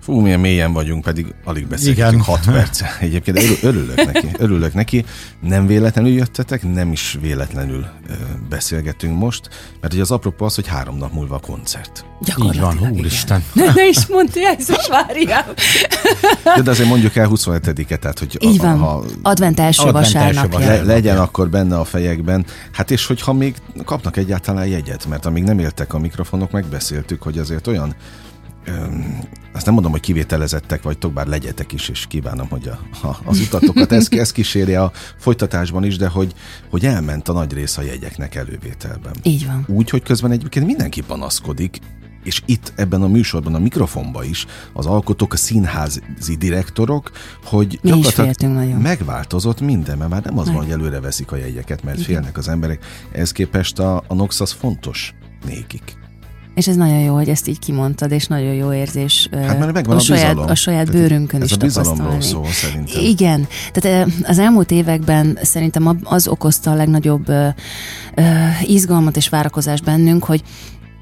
Fú, 0.00 0.20
milyen 0.20 0.40
mélyen 0.40 0.72
vagyunk, 0.72 1.02
pedig 1.02 1.34
alig 1.44 1.66
beszélgetünk 1.66 2.22
6 2.22 2.44
perce. 2.44 2.96
Egyébként 3.00 3.62
örülök 3.62 4.12
neki, 4.12 4.28
örülök 4.38 4.74
neki. 4.74 5.04
Nem 5.40 5.66
véletlenül 5.66 6.10
jöttetek, 6.12 6.72
nem 6.72 6.92
is 6.92 7.18
véletlenül 7.20 7.86
ö, 8.08 8.12
beszélgetünk 8.48 9.18
most, 9.18 9.48
mert 9.80 9.92
ugye 9.92 10.02
az 10.02 10.10
apropó 10.10 10.44
az, 10.44 10.54
hogy 10.54 10.66
három 10.66 10.96
nap 10.96 11.12
múlva 11.12 11.34
a 11.34 11.38
koncert. 11.38 12.04
Így 12.42 12.60
van, 12.60 12.78
úristen. 12.90 13.44
Ne, 13.52 13.72
ne 13.72 13.88
is 13.88 14.06
mondta, 14.06 14.40
Jézus 14.40 14.88
várjál. 14.88 15.54
De, 16.56 16.62
de 16.62 16.70
azért 16.70 16.88
mondjuk 16.88 17.16
el 17.16 17.28
27-e, 17.30 17.96
tehát 17.96 18.18
hogy 18.18 18.36
Így 18.40 18.58
van, 18.58 18.78
ha, 18.78 19.04
advent 19.22 19.60
első 19.60 19.82
advent 19.82 20.04
vasárnap. 20.04 20.54
Első 20.54 20.84
le, 20.84 20.92
legyen 20.92 21.18
akkor 21.18 21.48
benne 21.48 21.78
a 21.78 21.84
fejekben. 21.84 22.44
Hát 22.72 22.90
és 22.90 23.06
hogyha 23.06 23.32
még 23.32 23.54
kapnak 23.84 24.16
egyáltalán 24.16 24.66
jegyet, 24.66 25.06
mert 25.06 25.26
amíg 25.26 25.42
nem 25.42 25.58
éltek 25.58 25.94
a 25.94 25.98
mikrofonok, 25.98 26.50
megbeszéltük, 26.50 27.22
hogy 27.22 27.38
azért 27.38 27.66
olyan 27.66 27.94
azt 29.52 29.64
nem 29.64 29.74
mondom, 29.74 29.92
hogy 29.92 30.00
kivételezettek 30.00 30.82
vagytok, 30.82 31.12
bár 31.12 31.26
legyetek 31.26 31.72
is, 31.72 31.88
és 31.88 32.06
kívánom, 32.06 32.48
hogy 32.48 32.68
a, 32.68 33.06
a, 33.06 33.18
az 33.24 33.40
utatokat 33.40 33.92
ez, 33.92 34.06
ez 34.10 34.32
kísérje 34.32 34.82
a 34.82 34.92
folytatásban 35.18 35.84
is, 35.84 35.96
de 35.96 36.08
hogy, 36.08 36.34
hogy 36.70 36.86
elment 36.86 37.28
a 37.28 37.32
nagy 37.32 37.52
rész 37.52 37.76
a 37.76 37.82
jegyeknek 37.82 38.34
elővételben. 38.34 39.12
Így 39.22 39.46
van. 39.46 39.64
Úgy, 39.68 39.90
hogy 39.90 40.02
közben 40.02 40.30
egyébként 40.30 40.66
mindenki 40.66 41.00
panaszkodik, 41.00 41.78
és 42.24 42.42
itt 42.46 42.72
ebben 42.76 43.02
a 43.02 43.08
műsorban, 43.08 43.54
a 43.54 43.58
mikrofonban 43.58 44.24
is 44.24 44.46
az 44.72 44.86
alkotók, 44.86 45.32
a 45.32 45.36
színházi 45.36 46.36
direktorok, 46.38 47.10
hogy 47.44 47.78
Mi 47.82 47.90
gyakorlatilag 47.90 48.80
megváltozott 48.80 49.60
minden, 49.60 49.98
mert 49.98 50.10
már 50.10 50.24
nem 50.24 50.38
az 50.38 50.46
van, 50.46 50.56
hogy 50.56 50.70
előre 50.70 51.00
veszik 51.00 51.32
a 51.32 51.36
jegyeket, 51.36 51.82
mert 51.82 51.98
Igen. 51.98 52.08
félnek 52.08 52.36
az 52.36 52.48
emberek. 52.48 52.84
Ez 53.12 53.32
képest 53.32 53.78
a, 53.78 54.02
a 54.06 54.14
Nox 54.14 54.40
az 54.40 54.52
fontos 54.52 55.14
nékik. 55.46 55.99
És 56.54 56.68
ez 56.68 56.76
nagyon 56.76 56.98
jó, 56.98 57.14
hogy 57.14 57.28
ezt 57.28 57.48
így 57.48 57.58
kimondtad, 57.58 58.10
és 58.10 58.26
nagyon 58.26 58.54
jó 58.54 58.72
érzés 58.72 59.28
hát, 59.32 59.58
mert 59.58 59.72
megvan 59.72 59.96
a, 59.96 59.98
a, 59.98 60.02
saját, 60.02 60.38
a 60.38 60.54
saját 60.54 60.90
bőrünkön 60.90 61.42
ez 61.42 61.46
is 61.46 61.52
a 61.52 61.56
bizalomról 61.56 62.20
szól 62.20 62.46
szerintem. 62.46 63.02
Igen. 63.02 63.46
Tehát 63.72 64.08
az 64.22 64.38
elmúlt 64.38 64.70
években 64.70 65.38
szerintem 65.42 65.98
az 66.04 66.28
okozta 66.28 66.70
a 66.70 66.74
legnagyobb 66.74 67.32
izgalmat 68.62 69.16
és 69.16 69.28
várakozást 69.28 69.84
bennünk, 69.84 70.24
hogy 70.24 70.42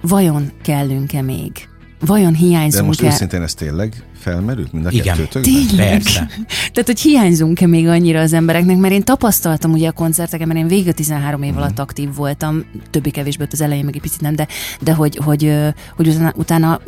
vajon 0.03 0.51
kellünk-e 0.63 1.23
még? 1.23 1.69
Vajon 2.01 2.35
hiányzunk-e? 2.35 2.81
De 2.81 2.87
most 2.87 3.03
őszintén 3.03 3.43
ez 3.43 3.55
tényleg 3.55 4.05
felmerült 4.19 4.73
mind 4.73 4.87
a 4.87 4.91
Igen. 4.91 5.29
Tényleg? 5.43 5.89
Persze. 5.89 6.29
Tehát, 6.47 6.87
hogy 6.87 7.01
hiányzunk-e 7.01 7.67
még 7.67 7.87
annyira 7.87 8.21
az 8.21 8.33
embereknek, 8.33 8.77
mert 8.77 8.95
én 8.95 9.03
tapasztaltam 9.03 9.73
ugye 9.73 9.89
a 9.89 9.93
koncerteken, 9.93 10.47
mert 10.47 10.59
én 10.59 10.69
végig 10.69 10.93
13 10.93 11.43
év 11.43 11.53
mm. 11.53 11.57
alatt 11.57 11.79
aktív 11.79 12.15
voltam, 12.15 12.65
többé-kevésbé 12.91 13.47
az 13.51 13.61
elején 13.61 13.85
meg 13.85 13.95
egy 13.95 14.01
picit 14.01 14.21
nem, 14.21 14.35
de, 14.35 14.47
de 14.81 14.95
hogy, 14.95 15.17
hogy, 15.17 15.55
hogy 15.97 16.09
utána, 16.09 16.33
utána 16.37 16.81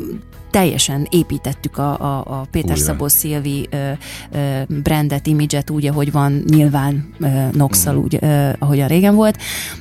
teljesen 0.51 1.07
építettük 1.09 1.77
a, 1.77 1.99
a, 1.99 2.39
a 2.39 2.47
Péter 2.51 2.71
Újra. 2.71 2.83
Szabó 2.83 3.07
Szilvi 3.07 3.67
ö, 3.71 3.91
ö, 4.31 4.61
brandet, 4.67 5.27
imidzset 5.27 5.69
úgy, 5.69 5.85
ahogy 5.85 6.11
van, 6.11 6.43
nyilván 6.47 7.13
ö, 7.19 7.27
Noxal 7.51 7.93
mm. 7.93 7.97
úgy, 7.97 8.17
ö, 8.21 8.49
ahogyan 8.59 8.87
régen 8.87 9.15
volt, 9.15 9.37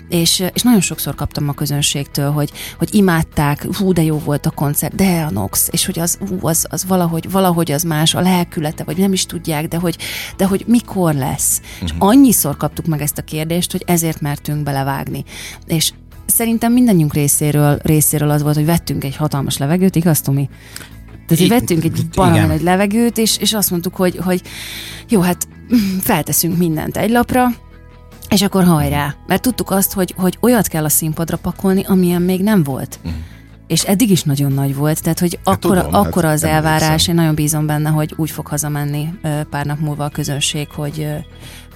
és, 0.08 0.44
és 0.54 0.62
nagyon 0.62 0.80
sokszor 0.80 1.14
kaptam 1.14 1.48
a 1.48 1.52
közönségtől, 1.52 2.30
hogy, 2.30 2.50
hogy 2.78 2.94
imádták, 2.94 3.66
hú, 3.76 3.92
de 3.92 4.02
jó 4.02 4.18
volt 4.18 4.46
a 4.46 4.50
koncert, 4.50 4.94
de 4.94 5.26
a 5.28 5.30
Nox, 5.30 5.68
és 5.70 5.86
hogy 5.86 5.98
az, 5.98 6.18
hú, 6.28 6.38
az, 6.40 6.66
az 6.70 6.84
valahogy, 6.84 7.30
valahogy 7.30 7.39
az 7.44 7.82
más, 7.82 8.14
a 8.14 8.20
lelkülete, 8.20 8.84
vagy 8.84 8.96
nem 8.96 9.12
is 9.12 9.26
tudják, 9.26 9.68
de 9.68 9.76
hogy, 9.76 9.96
de 10.36 10.46
hogy 10.46 10.64
mikor 10.66 11.14
lesz. 11.14 11.60
Mm. 11.60 11.84
És 11.84 11.92
mhm. 11.92 12.06
annyiszor 12.06 12.56
kaptuk 12.56 12.86
meg 12.86 13.00
ezt 13.00 13.18
a 13.18 13.22
kérdést, 13.22 13.72
hogy 13.72 13.82
ezért 13.86 14.20
mertünk 14.20 14.62
belevágni. 14.62 15.24
És 15.66 15.92
szerintem 16.26 16.72
mindannyiunk 16.72 17.14
részéről, 17.14 17.78
részéről 17.82 18.30
az 18.30 18.42
volt, 18.42 18.54
hogy 18.54 18.64
vettünk 18.64 19.04
egy 19.04 19.16
hatalmas 19.16 19.56
levegőt, 19.56 19.96
igaz, 19.96 20.20
Tomi? 20.20 20.48
Tehát, 21.26 21.44
hogy 21.44 21.60
vettünk 21.60 21.84
egy 21.84 22.08
baromi 22.14 22.46
nagy 22.46 22.62
levegőt, 22.62 23.18
és, 23.18 23.36
és 23.38 23.52
azt 23.52 23.70
mondtuk, 23.70 23.96
hogy, 23.96 24.16
hogy 24.16 24.42
jó, 25.08 25.20
hát 25.20 25.48
felteszünk 26.00 26.56
mindent 26.56 26.96
egy 26.96 27.10
lapra, 27.10 27.46
és 28.28 28.42
akkor 28.42 28.64
hajrá. 28.64 29.14
Mert 29.26 29.42
tudtuk 29.42 29.70
azt, 29.70 29.92
hogy, 29.92 30.14
hogy 30.16 30.38
olyat 30.40 30.66
kell 30.66 30.84
a 30.84 30.88
színpadra 30.88 31.36
pakolni, 31.36 31.84
amilyen 31.86 32.22
még 32.22 32.42
nem 32.42 32.62
volt. 32.62 32.98
Mm. 33.08 33.10
És 33.70 33.84
eddig 33.84 34.10
is 34.10 34.22
nagyon 34.22 34.52
nagy 34.52 34.74
volt, 34.74 35.02
tehát 35.02 35.18
hogy 35.18 35.38
hát 35.44 35.54
akkora, 35.64 35.82
tudom, 35.82 36.00
akkora 36.00 36.26
hát 36.26 36.36
az 36.36 36.44
elvárás, 36.44 37.08
én 37.08 37.14
nagyon 37.14 37.34
bízom 37.34 37.66
benne, 37.66 37.88
hogy 37.88 38.14
úgy 38.16 38.30
fog 38.30 38.46
hazamenni 38.46 39.12
pár 39.50 39.66
nap 39.66 39.78
múlva 39.78 40.04
a 40.04 40.08
közönség, 40.08 40.68
hogy, 40.70 41.06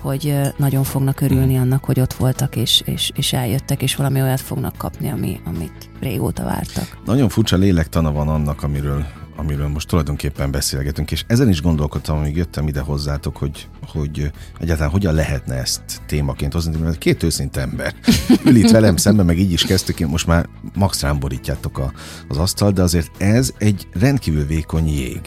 hogy 0.01 0.41
nagyon 0.57 0.85
fognak 0.85 1.21
örülni 1.21 1.57
annak, 1.57 1.85
hogy 1.85 2.01
ott 2.01 2.13
voltak, 2.13 2.57
és, 2.57 2.83
és, 2.85 3.11
és 3.15 3.33
eljöttek, 3.33 3.83
és 3.83 3.97
valami 3.97 4.23
olyat 4.23 4.41
fognak 4.41 4.77
kapni, 4.77 5.11
ami, 5.11 5.41
amit 5.45 5.91
régóta 6.01 6.45
vártak. 6.45 6.99
Nagyon 7.05 7.29
furcsa 7.29 7.57
lélektana 7.57 8.13
van 8.13 8.29
annak, 8.29 8.63
amiről 8.63 9.07
amiről 9.37 9.69
most 9.69 9.89
tulajdonképpen 9.89 10.51
beszélgetünk, 10.51 11.11
és 11.11 11.25
ezen 11.27 11.49
is 11.49 11.63
gondolkodtam, 11.63 12.19
amíg 12.19 12.37
jöttem 12.37 12.69
ide 12.69 12.81
hozzátok, 12.81 13.37
hogy, 13.37 13.69
hogy 13.87 14.31
egyáltalán 14.61 14.91
hogyan 14.91 15.15
lehetne 15.15 15.55
ezt 15.55 15.83
témaként 16.07 16.53
hozni, 16.53 16.77
mert 16.77 16.99
két 16.99 17.23
őszinte 17.23 17.61
ember 17.61 17.95
ül 18.47 18.57
itt 18.57 18.71
velem 18.71 18.97
szemben, 18.97 19.27
meg 19.27 19.39
így 19.39 19.53
is 19.53 19.65
kezdtük, 19.65 20.01
én 20.01 20.07
most 20.07 20.27
már 20.27 20.49
max 20.75 21.05
borítjátok 21.21 21.79
a, 21.79 21.93
az 22.29 22.37
asztal, 22.37 22.71
de 22.71 22.83
azért 22.83 23.23
ez 23.23 23.53
egy 23.59 23.89
rendkívül 23.93 24.47
vékony 24.47 24.89
jég, 24.89 25.21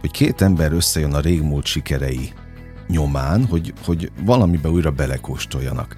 hogy 0.00 0.10
két 0.10 0.40
ember 0.40 0.72
összejön 0.72 1.14
a 1.14 1.20
régmúlt 1.20 1.66
sikerei 1.66 2.32
nyomán, 2.88 3.44
hogy, 3.44 3.72
hogy 3.84 4.10
valamibe 4.24 4.68
újra 4.68 4.90
belekóstoljanak. 4.90 5.96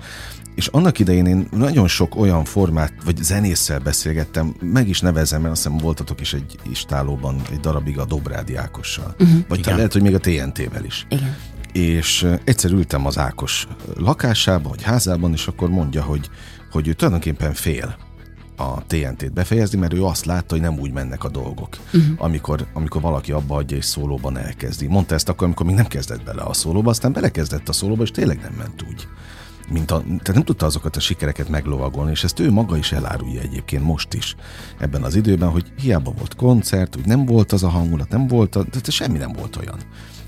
És 0.59 0.67
annak 0.67 0.99
idején 0.99 1.27
én 1.27 1.49
nagyon 1.51 1.89
sok 1.89 2.17
olyan 2.17 2.45
formát, 2.45 2.93
vagy 3.05 3.17
zenésszel 3.17 3.79
beszélgettem, 3.79 4.55
meg 4.61 4.89
is 4.89 5.01
nevezem, 5.01 5.41
mert 5.41 5.53
azt 5.53 5.63
hiszem 5.63 5.79
voltatok 5.79 6.21
is 6.21 6.35
egy 6.35 6.59
istálóban 6.71 7.41
egy 7.51 7.61
darabig 7.61 7.99
a 7.99 8.05
Dobrádi 8.05 8.57
Ákossal. 8.57 9.15
Uh-huh. 9.19 9.39
Vagy 9.49 9.61
talán 9.61 9.77
lehet, 9.77 9.93
hogy 9.93 10.03
még 10.03 10.15
a 10.15 10.19
TNT-vel 10.19 10.85
is. 10.85 11.07
Igen. 11.09 11.37
És 11.73 12.27
egyszer 12.45 12.71
ültem 12.71 13.07
az 13.07 13.19
Ákos 13.19 13.69
lakásában, 13.97 14.71
vagy 14.71 14.83
házában, 14.83 15.33
és 15.33 15.47
akkor 15.47 15.69
mondja, 15.69 16.03
hogy, 16.03 16.31
hogy 16.71 16.89
ő 16.89 16.93
tulajdonképpen 16.93 17.53
fél 17.55 17.97
a 18.57 18.83
TNT-t 18.87 19.33
befejezni, 19.33 19.79
mert 19.79 19.93
ő 19.93 20.05
azt 20.05 20.25
látta, 20.25 20.55
hogy 20.55 20.61
nem 20.63 20.79
úgy 20.79 20.93
mennek 20.93 21.25
a 21.25 21.29
dolgok, 21.29 21.77
uh-huh. 21.87 22.03
amikor, 22.17 22.67
amikor 22.73 23.01
valaki 23.01 23.33
abba 23.33 23.55
hagyja 23.55 23.77
és 23.77 23.85
szólóban 23.85 24.39
elkezdi. 24.39 24.87
Mondta 24.87 25.15
ezt 25.15 25.29
akkor, 25.29 25.45
amikor 25.45 25.67
még 25.67 25.75
nem 25.75 25.87
kezdett 25.87 26.25
bele 26.25 26.43
a 26.43 26.53
szólóba, 26.53 26.91
aztán 26.91 27.13
belekezdett 27.13 27.69
a 27.69 27.73
szólóba, 27.73 28.03
és 28.03 28.11
tényleg 28.11 28.41
nem 28.41 28.53
ment 28.59 28.85
úgy. 28.89 29.09
Mint 29.71 29.91
a, 29.91 30.01
tehát 30.03 30.33
nem 30.33 30.43
tudta 30.43 30.67
azokat 30.67 30.97
a 30.97 31.01
sikereket 31.01 31.49
meglovagolni, 31.49 32.11
és 32.11 32.25
ezt 32.25 32.41
ő 32.41 32.51
maga 32.51 32.77
is 32.77 32.93
elárulja 32.93 33.41
egyébként 33.41 33.83
most 33.83 34.15
is 34.15 34.37
ebben 34.79 35.03
az 35.03 35.15
időben, 35.15 35.51
hogy 35.51 35.73
hiába 35.81 36.11
volt 36.11 36.37
koncert, 36.37 36.97
úgy 36.97 37.07
nem 37.07 37.25
volt 37.25 37.53
az 37.53 37.63
a 37.63 37.69
hangulat, 37.69 38.09
nem 38.09 38.27
volt, 38.27 38.57
a, 38.57 38.63
de 38.63 38.91
semmi 38.91 39.19
nem 39.19 39.33
volt 39.33 39.57
olyan. 39.57 39.79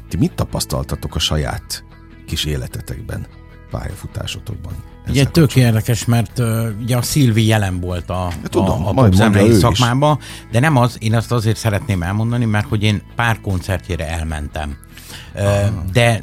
Ti 0.08 0.16
mit 0.16 0.32
tapasztaltatok 0.32 1.14
a 1.14 1.18
saját 1.18 1.84
kis 2.26 2.44
életetekben, 2.44 3.26
pályafutásotokban? 3.70 4.72
Ugye 5.08 5.24
tök 5.24 5.56
érdekes, 5.56 6.04
mert 6.04 6.38
uh, 6.38 6.68
ugye 6.82 6.96
a 6.96 7.02
Szilvi 7.02 7.46
jelen 7.46 7.80
volt 7.80 8.10
a, 8.10 8.28
Ja, 8.42 8.48
tudom, 8.48 8.86
a, 8.86 9.02
a 9.02 9.08
is. 9.40 9.56
szakmában, 9.56 10.18
de 10.50 10.60
nem 10.60 10.76
az, 10.76 10.96
én 11.00 11.14
azt 11.14 11.32
azért 11.32 11.56
szeretném 11.56 12.02
elmondani, 12.02 12.44
mert 12.44 12.68
hogy 12.68 12.82
én 12.82 13.02
pár 13.16 13.40
koncertjére 13.40 14.08
elmentem. 14.08 14.76
De 15.92 16.22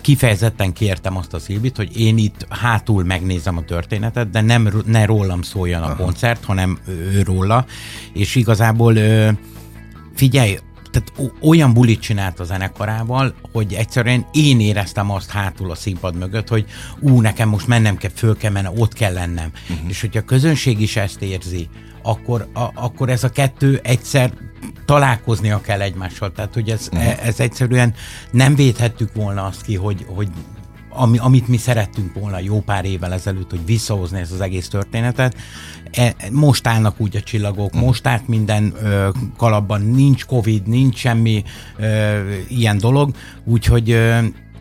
kifejezetten 0.00 0.72
kértem 0.72 1.16
azt 1.16 1.34
a 1.34 1.38
Szilvit, 1.38 1.76
hogy 1.76 2.00
én 2.00 2.18
itt 2.18 2.46
hátul 2.48 3.04
megnézem 3.04 3.56
a 3.56 3.64
történetet, 3.64 4.30
de 4.30 4.40
nem 4.40 4.82
ne 4.86 5.04
rólam 5.04 5.42
szóljon 5.42 5.82
a 5.82 5.96
koncert, 5.96 6.44
hanem 6.44 6.78
ő 6.88 7.22
róla, 7.22 7.66
és 8.12 8.34
igazából 8.34 8.94
figyelj, 10.14 10.58
tehát 10.96 11.32
olyan 11.40 11.72
bulit 11.72 12.00
csinált 12.00 12.40
a 12.40 12.44
zenekarával, 12.44 13.34
hogy 13.52 13.74
egyszerűen 13.74 14.26
én 14.32 14.60
éreztem 14.60 15.10
azt 15.10 15.30
hátul 15.30 15.70
a 15.70 15.74
színpad 15.74 16.16
mögött, 16.16 16.48
hogy 16.48 16.64
ú, 17.00 17.20
nekem 17.20 17.48
most 17.48 17.66
mennem 17.66 17.96
kell, 17.96 18.10
föl 18.14 18.36
kell 18.36 18.50
mennem, 18.50 18.72
ott 18.78 18.92
kell 18.92 19.12
lennem. 19.12 19.50
Uh-huh. 19.70 19.88
És 19.88 20.00
hogyha 20.00 20.20
a 20.20 20.24
közönség 20.24 20.80
is 20.80 20.96
ezt 20.96 21.22
érzi, 21.22 21.68
akkor, 22.02 22.48
a, 22.52 22.70
akkor 22.74 23.08
ez 23.08 23.24
a 23.24 23.30
kettő 23.30 23.80
egyszer 23.82 24.32
találkoznia 24.84 25.60
kell 25.60 25.80
egymással. 25.80 26.32
Tehát, 26.32 26.54
hogy 26.54 26.70
ez, 26.70 26.88
uh-huh. 26.92 27.26
ez 27.26 27.40
egyszerűen 27.40 27.94
nem 28.30 28.54
védhettük 28.54 29.14
volna 29.14 29.44
azt 29.44 29.62
ki, 29.62 29.74
hogy, 29.74 30.06
hogy 30.08 30.28
ami, 30.96 31.18
amit 31.18 31.48
mi 31.48 31.56
szerettünk 31.56 32.14
volna 32.14 32.38
jó 32.38 32.60
pár 32.60 32.84
évvel 32.84 33.12
ezelőtt, 33.12 33.50
hogy 33.50 33.66
visszahozni 33.66 34.20
ezt 34.20 34.32
az 34.32 34.40
egész 34.40 34.68
történetet. 34.68 35.36
E, 35.92 36.14
most 36.32 36.66
állnak 36.66 37.00
úgy 37.00 37.16
a 37.16 37.20
csillagok, 37.20 37.72
most 37.72 38.06
állt 38.06 38.28
minden 38.28 38.74
ö, 38.82 39.08
kalapban, 39.36 39.82
nincs 39.82 40.24
Covid, 40.24 40.66
nincs 40.66 40.96
semmi 40.96 41.44
ö, 41.76 42.20
ilyen 42.48 42.78
dolog, 42.78 43.10
úgyhogy 43.44 43.90
ö, 43.90 44.18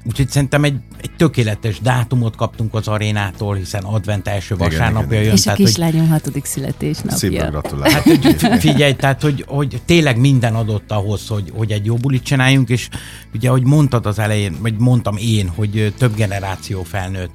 Úgyhogy 0.07 0.29
szerintem 0.29 0.63
egy, 0.63 0.75
egy 1.01 1.11
tökéletes 1.17 1.79
dátumot 1.79 2.35
kaptunk 2.35 2.73
az 2.73 2.87
arénától, 2.87 3.55
hiszen 3.55 3.83
advent 3.83 4.27
első 4.27 4.55
Igen, 4.55 4.69
vasárnapja 4.69 5.07
igen. 5.11 5.23
jön. 5.23 5.33
És 5.33 5.39
a 5.39 5.43
tehát, 5.43 5.57
hogy- 5.57 5.67
kislányom 5.67 6.09
hatodik 6.09 6.45
születésnapja. 6.45 7.17
Szépen 7.17 7.49
gratulálok. 7.49 7.91
Hát, 7.93 8.03
hogy 8.03 8.59
figyelj, 8.59 8.93
tehát, 8.93 9.21
hogy, 9.21 9.43
hogy 9.47 9.81
tényleg 9.85 10.19
minden 10.19 10.55
adott 10.55 10.91
ahhoz, 10.91 11.27
hogy, 11.27 11.51
hogy 11.55 11.71
egy 11.71 11.85
jó 11.85 11.95
bulit 11.95 12.23
csináljunk, 12.23 12.69
és 12.69 12.89
ugye, 13.33 13.47
ahogy 13.49 13.63
mondtad 13.65 14.05
az 14.05 14.19
elején, 14.19 14.57
vagy 14.61 14.77
mondtam 14.77 15.17
én, 15.17 15.47
hogy 15.55 15.93
több 15.97 16.15
generáció 16.15 16.83
felnőtt, 16.83 17.31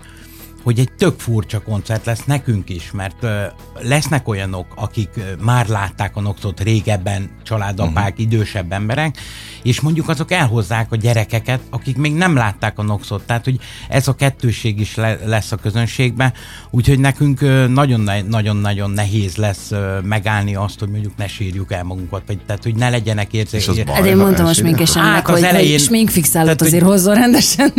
hogy 0.62 0.78
egy 0.78 0.92
tök 0.98 1.18
furcsa 1.20 1.60
koncert 1.60 2.04
lesz 2.06 2.24
nekünk 2.24 2.68
is, 2.68 2.90
mert 2.92 3.16
ö, 3.20 3.40
lesznek 3.80 4.28
olyanok, 4.28 4.66
akik 4.76 5.08
ö, 5.16 5.20
már 5.44 5.68
látták 5.68 6.16
a 6.16 6.20
Noxot 6.20 6.60
régebben, 6.60 7.30
családapák, 7.42 8.08
uh-huh. 8.08 8.20
idősebb 8.20 8.72
emberek, 8.72 9.16
és 9.62 9.80
mondjuk 9.80 10.08
azok 10.08 10.30
elhozzák 10.32 10.92
a 10.92 10.96
gyerekeket, 10.96 11.60
akik 11.70 11.96
még 11.96 12.14
nem 12.14 12.34
látták 12.36 12.78
a 12.78 12.82
Noxot. 12.82 13.22
Tehát, 13.26 13.44
hogy 13.44 13.58
ez 13.88 14.08
a 14.08 14.14
kettőség 14.14 14.80
is 14.80 14.94
le, 14.94 15.18
lesz 15.24 15.52
a 15.52 15.56
közönségben, 15.56 16.32
úgyhogy 16.70 16.98
nekünk 16.98 17.40
ö, 17.40 17.66
nagyon- 17.66 18.10
nagyon-nagyon 18.28 18.90
nehéz 18.90 19.36
lesz 19.36 19.70
ö, 19.70 20.00
megállni 20.00 20.54
azt, 20.54 20.78
hogy 20.78 20.88
mondjuk 20.88 21.16
ne 21.16 21.26
sírjuk 21.28 21.72
el 21.72 21.82
magunkat, 21.84 22.22
vagy 22.26 22.38
tehát, 22.46 22.62
hogy 22.62 22.74
ne 22.74 22.88
legyenek 22.90 23.32
És 23.32 23.40
az 23.42 23.52
érzékenyek. 23.54 23.86
baj. 23.86 24.08
Hát 24.08 24.16
mondtam 24.18 24.46
a 24.46 24.52
sminkesemnek, 24.52 25.12
Hát 25.12 25.28
az 25.28 25.34
hogy, 25.34 25.42
elején- 25.44 25.70
hogy 25.70 25.80
sminkfixálót 25.80 26.44
tehát, 26.44 26.58
hogy- 26.60 26.68
azért 26.68 26.84
hozzon 26.84 27.14
rendesen. 27.14 27.72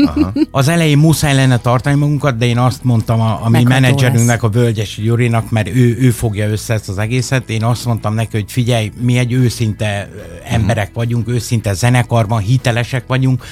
Az 0.51 0.67
elején 0.67 0.97
muszáj 0.97 1.35
lenne 1.35 1.57
tartani 1.57 1.95
magunkat, 1.95 2.37
de 2.37 2.45
én 2.45 2.57
azt 2.57 2.70
mondtam 2.83 3.21
a, 3.21 3.45
a 3.45 3.49
mi 3.49 3.63
menedzserünknek, 3.63 4.43
a 4.43 4.49
Völgyes 4.49 4.99
Gyurinak, 5.03 5.49
mert 5.49 5.67
ő, 5.67 5.97
ő 5.99 6.11
fogja 6.11 6.49
össze 6.49 6.73
ezt 6.73 6.89
az 6.89 6.97
egészet. 6.97 7.49
Én 7.49 7.63
azt 7.63 7.85
mondtam 7.85 8.13
neki, 8.13 8.29
hogy 8.31 8.51
figyelj, 8.51 8.91
mi 9.01 9.17
egy 9.17 9.31
őszinte 9.31 10.09
emberek 10.43 10.93
vagyunk, 10.93 11.27
őszinte 11.27 11.73
zenekarban, 11.73 12.39
hitelesek 12.39 13.07
vagyunk. 13.07 13.43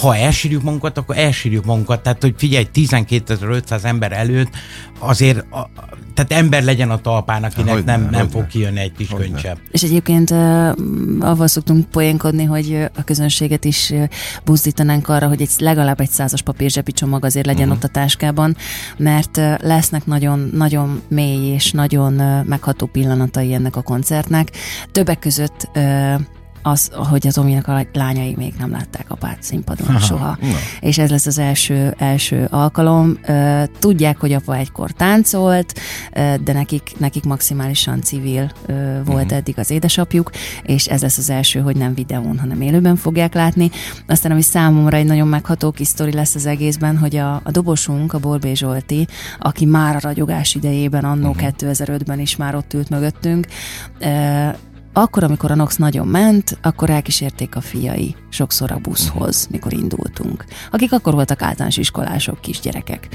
Ha 0.00 0.16
elsírjuk 0.16 0.62
magunkat, 0.62 0.98
akkor 0.98 1.16
elsírjuk 1.16 1.64
magunkat. 1.64 2.02
Tehát, 2.02 2.22
hogy 2.22 2.34
figyelj, 2.36 2.66
12.500 2.74 3.84
ember 3.84 4.12
előtt 4.12 4.50
azért, 4.98 5.38
a, 5.52 5.70
tehát 6.14 6.32
ember 6.32 6.64
legyen 6.64 6.90
a 6.90 7.00
talpán, 7.00 7.44
akinek 7.44 7.74
Hogyne, 7.74 7.96
nem, 7.96 8.00
nem 8.00 8.12
hogyne. 8.12 8.28
fog 8.28 8.46
kijönni 8.46 8.80
egy 8.80 8.92
kis 8.92 9.08
könycsepp. 9.08 9.56
És 9.70 9.82
egyébként 9.82 10.30
uh, 10.30 10.70
avval 11.20 11.46
szoktunk 11.46 11.90
poénkodni, 11.90 12.44
hogy 12.44 12.88
a 12.96 13.04
közönséget 13.04 13.64
is 13.64 13.92
buzdítanánk 14.44 15.08
arra, 15.08 15.28
hogy 15.28 15.40
egy 15.40 15.50
legalább 15.58 16.00
egy 16.00 16.10
százas 16.10 16.42
papírzsepi 16.42 16.92
csomag 16.92 17.24
azért 17.24 17.46
legyen 17.46 17.68
uh-huh. 17.68 17.76
ott 17.76 17.84
a 17.84 17.92
táskában, 17.92 18.56
mert 18.96 19.36
uh, 19.36 19.54
lesznek 19.60 20.06
nagyon, 20.06 20.50
nagyon 20.52 21.02
mély 21.08 21.52
és 21.52 21.70
nagyon 21.70 22.20
uh, 22.20 22.44
megható 22.44 22.86
pillanatai 22.86 23.52
ennek 23.52 23.76
a 23.76 23.82
koncertnek. 23.82 24.50
Többek 24.92 25.18
között 25.18 25.68
uh, 25.74 26.20
az, 26.68 26.90
hogy 26.94 27.26
az 27.26 27.38
Ominak 27.38 27.66
a 27.68 27.86
lányai 27.92 28.34
még 28.36 28.54
nem 28.58 28.70
látták 28.70 29.10
apát 29.10 29.42
színpadon 29.42 29.86
Aha. 29.88 29.98
soha. 29.98 30.36
Na. 30.40 30.46
És 30.80 30.98
ez 30.98 31.10
lesz 31.10 31.26
az 31.26 31.38
első, 31.38 31.94
első 31.98 32.46
alkalom. 32.50 33.18
Tudják, 33.78 34.18
hogy 34.20 34.32
apa 34.32 34.56
egykor 34.56 34.90
táncolt, 34.90 35.78
de 36.44 36.52
nekik, 36.52 36.92
nekik 36.98 37.24
maximálisan 37.24 38.00
civil 38.02 38.50
volt 39.04 39.24
Mhm. 39.24 39.34
eddig 39.34 39.58
az 39.58 39.70
édesapjuk, 39.70 40.30
és 40.62 40.86
ez 40.86 41.02
lesz 41.02 41.18
az 41.18 41.30
első, 41.30 41.60
hogy 41.60 41.76
nem 41.76 41.94
videón, 41.94 42.38
hanem 42.38 42.60
élőben 42.60 42.96
fogják 42.96 43.34
látni. 43.34 43.70
Aztán, 44.06 44.32
ami 44.32 44.42
számomra 44.42 44.96
egy 44.96 45.06
nagyon 45.06 45.28
megható 45.28 45.70
kis 45.70 45.86
sztori 45.86 46.12
lesz 46.12 46.34
az 46.34 46.46
egészben, 46.46 46.98
hogy 46.98 47.16
a, 47.16 47.34
a 47.34 47.50
dobosunk, 47.50 48.12
a 48.12 48.18
Borbé 48.18 48.54
Zsolti, 48.54 49.06
aki 49.38 49.64
már 49.64 49.96
a 49.96 50.00
ragyogás 50.02 50.54
idejében, 50.54 51.04
annó 51.04 51.28
Mhm. 51.30 51.38
2005-ben 51.38 52.18
is 52.20 52.36
már 52.36 52.54
ott 52.54 52.74
ült 52.74 52.88
mögöttünk, 52.90 53.46
akkor, 54.92 55.22
amikor 55.22 55.50
a 55.50 55.54
Nox 55.54 55.76
nagyon 55.76 56.06
ment, 56.06 56.58
akkor 56.62 56.90
elkísérték 56.90 57.56
a 57.56 57.60
fiai 57.60 58.14
sokszor 58.28 58.72
a 58.72 58.78
buszhoz, 58.82 59.42
Mhm. 59.44 59.52
mikor 59.52 59.72
indultunk. 59.72 60.44
Akik 60.70 60.92
akkor 60.92 61.12
voltak 61.14 61.42
általános 61.42 61.76
iskolások, 61.76 62.40
kisgyerekek. 62.40 63.08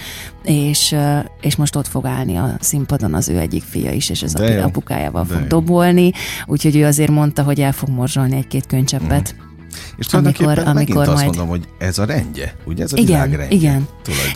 És, 0.43 0.95
és 1.41 1.55
most 1.55 1.75
ott 1.75 1.87
fog 1.87 2.05
állni 2.05 2.35
a 2.37 2.55
színpadon 2.59 3.13
az 3.13 3.29
ő 3.29 3.37
egyik 3.39 3.63
fia 3.63 3.91
is, 3.91 4.09
és 4.09 4.21
ez 4.23 4.33
De 4.33 4.43
a 4.43 4.49
jó, 4.49 4.61
apukájával 4.63 5.23
de 5.23 5.29
fog 5.33 5.41
jó. 5.41 5.47
dobolni, 5.47 6.11
úgyhogy 6.45 6.75
ő 6.75 6.85
azért 6.85 7.11
mondta, 7.11 7.43
hogy 7.43 7.61
el 7.61 7.71
fog 7.71 7.89
morzsolni 7.89 8.35
egy-két 8.35 8.65
könycseppet. 8.67 9.35
És 9.97 10.05
tulajdonképpen 10.05 10.47
Amikor- 10.57 10.75
amikor, 10.81 11.01
azt 11.01 11.13
majd- 11.13 11.25
mondom, 11.25 11.47
hogy 11.47 11.63
ez 11.77 11.97
a 11.97 12.05
rendje, 12.05 12.55
ugye 12.65 12.83
ez 12.83 12.93
a 12.93 12.97
Igen, 12.97 13.05
világ 13.05 13.33
rendje. 13.39 13.57
igen. 13.57 13.87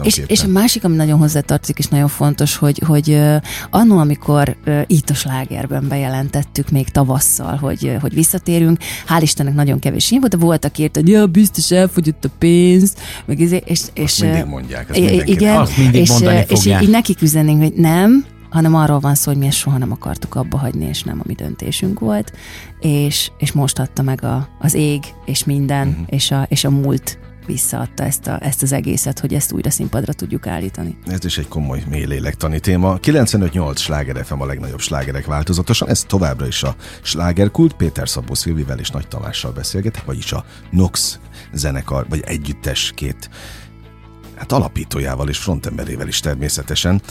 És, 0.04 0.22
és 0.28 0.44
a 0.44 0.48
másik, 0.48 0.84
ami 0.84 0.96
nagyon 0.96 1.20
hozzátartozik, 1.20 1.78
és 1.78 1.88
nagyon 1.88 2.08
fontos, 2.08 2.56
hogy, 2.56 2.82
hogy 2.86 3.10
uh, 3.10 3.36
annó, 3.70 3.98
amikor 3.98 4.56
uh, 4.66 4.82
itt 4.88 5.10
a 5.10 5.14
slágerben 5.14 5.88
bejelentettük 5.88 6.70
még 6.70 6.90
tavasszal, 6.90 7.56
hogy, 7.56 7.84
uh, 7.84 8.02
hogy 8.02 8.14
visszatérünk, 8.14 8.78
hál' 9.08 9.20
Istennek 9.22 9.54
nagyon 9.54 9.80
kevés 9.80 10.10
ilyen 10.10 10.22
volt, 10.22 10.36
de 10.38 10.46
voltak 10.46 10.78
írt, 10.78 10.96
hogy 10.96 11.08
ja, 11.10 11.26
biztos 11.26 11.72
elfogyott 11.72 12.26
a 12.26 12.30
pénz, 12.40 12.94
meg 13.26 13.40
izé, 13.40 13.62
és, 13.66 13.82
és 13.94 14.04
Azt 14.04 14.22
mindig 14.22 14.46
mondják, 14.46 14.90
ezt 14.90 15.00
igen, 15.30 15.56
Azt 15.58 15.78
mindig 15.78 16.02
és, 16.02 16.10
és 16.48 16.60
fogják. 16.60 16.82
így 16.82 16.90
nekik 16.90 17.22
üzennénk, 17.22 17.62
hogy 17.62 17.74
nem, 17.74 18.26
hanem 18.50 18.76
arról 18.76 19.00
van 19.00 19.16
szó, 19.16 19.32
hogy 19.32 19.40
mi 19.40 19.48
ezt 19.48 19.58
soha 19.58 19.78
nem 19.78 19.92
akartuk 19.92 20.36
abba 20.36 20.58
hagyni, 20.58 20.86
és 20.86 21.04
nem 21.04 21.20
a 21.20 21.24
mi 21.28 21.34
döntésünk 21.34 22.00
volt, 22.00 22.34
és, 22.80 23.32
és 23.38 23.52
most 23.52 23.80
adta 23.80 24.02
meg 24.02 24.24
a, 24.24 24.50
az 24.60 24.74
ég, 24.74 25.04
és 25.26 25.44
minden, 25.44 25.88
Mhm. 25.88 26.02
és, 26.06 26.32
a, 26.32 26.46
és 26.50 26.64
a 26.64 26.70
múlt 26.70 27.20
visszaadta 27.46 28.04
ezt, 28.04 28.28
a, 28.28 28.40
ezt 28.44 28.62
az 28.62 28.72
egészet, 28.72 29.20
hogy 29.20 29.34
ezt 29.34 29.52
újra 29.52 29.70
színpadra 29.70 30.14
tudjuk 30.14 30.48
állítani. 30.48 30.98
Ez 31.06 31.26
is 31.26 31.38
egy 31.38 31.48
komoly 31.48 31.84
mély 31.90 32.06
lélektani 32.06 32.60
téma. 32.60 32.98
95-8 33.02 33.78
sláger 33.78 34.26
FM 34.26 34.42
a 34.42 34.46
legnagyobb 34.46 34.80
slágerek 34.80 35.26
változatosan. 35.26 35.90
Ez 35.90 36.04
továbbra 36.08 36.48
is 36.48 36.64
a 36.64 36.76
slágerkult. 37.02 37.74
Péter 37.74 38.10
Szabó 38.10 38.34
Szilvivel 38.34 38.80
és 38.80 38.90
Nagy 38.90 39.08
Tamással 39.08 39.52
beszélgetek, 39.52 40.06
vagyis 40.06 40.32
a 40.32 40.46
Nox 40.72 41.20
zenekar, 41.54 42.06
vagy 42.10 42.22
együttes 42.26 42.92
két 42.96 43.30
hát 44.36 44.52
alapítójával 44.52 45.30
és 45.30 45.38
frontemberével 45.38 46.08
is 46.08 46.20
természetesen. 46.20 47.02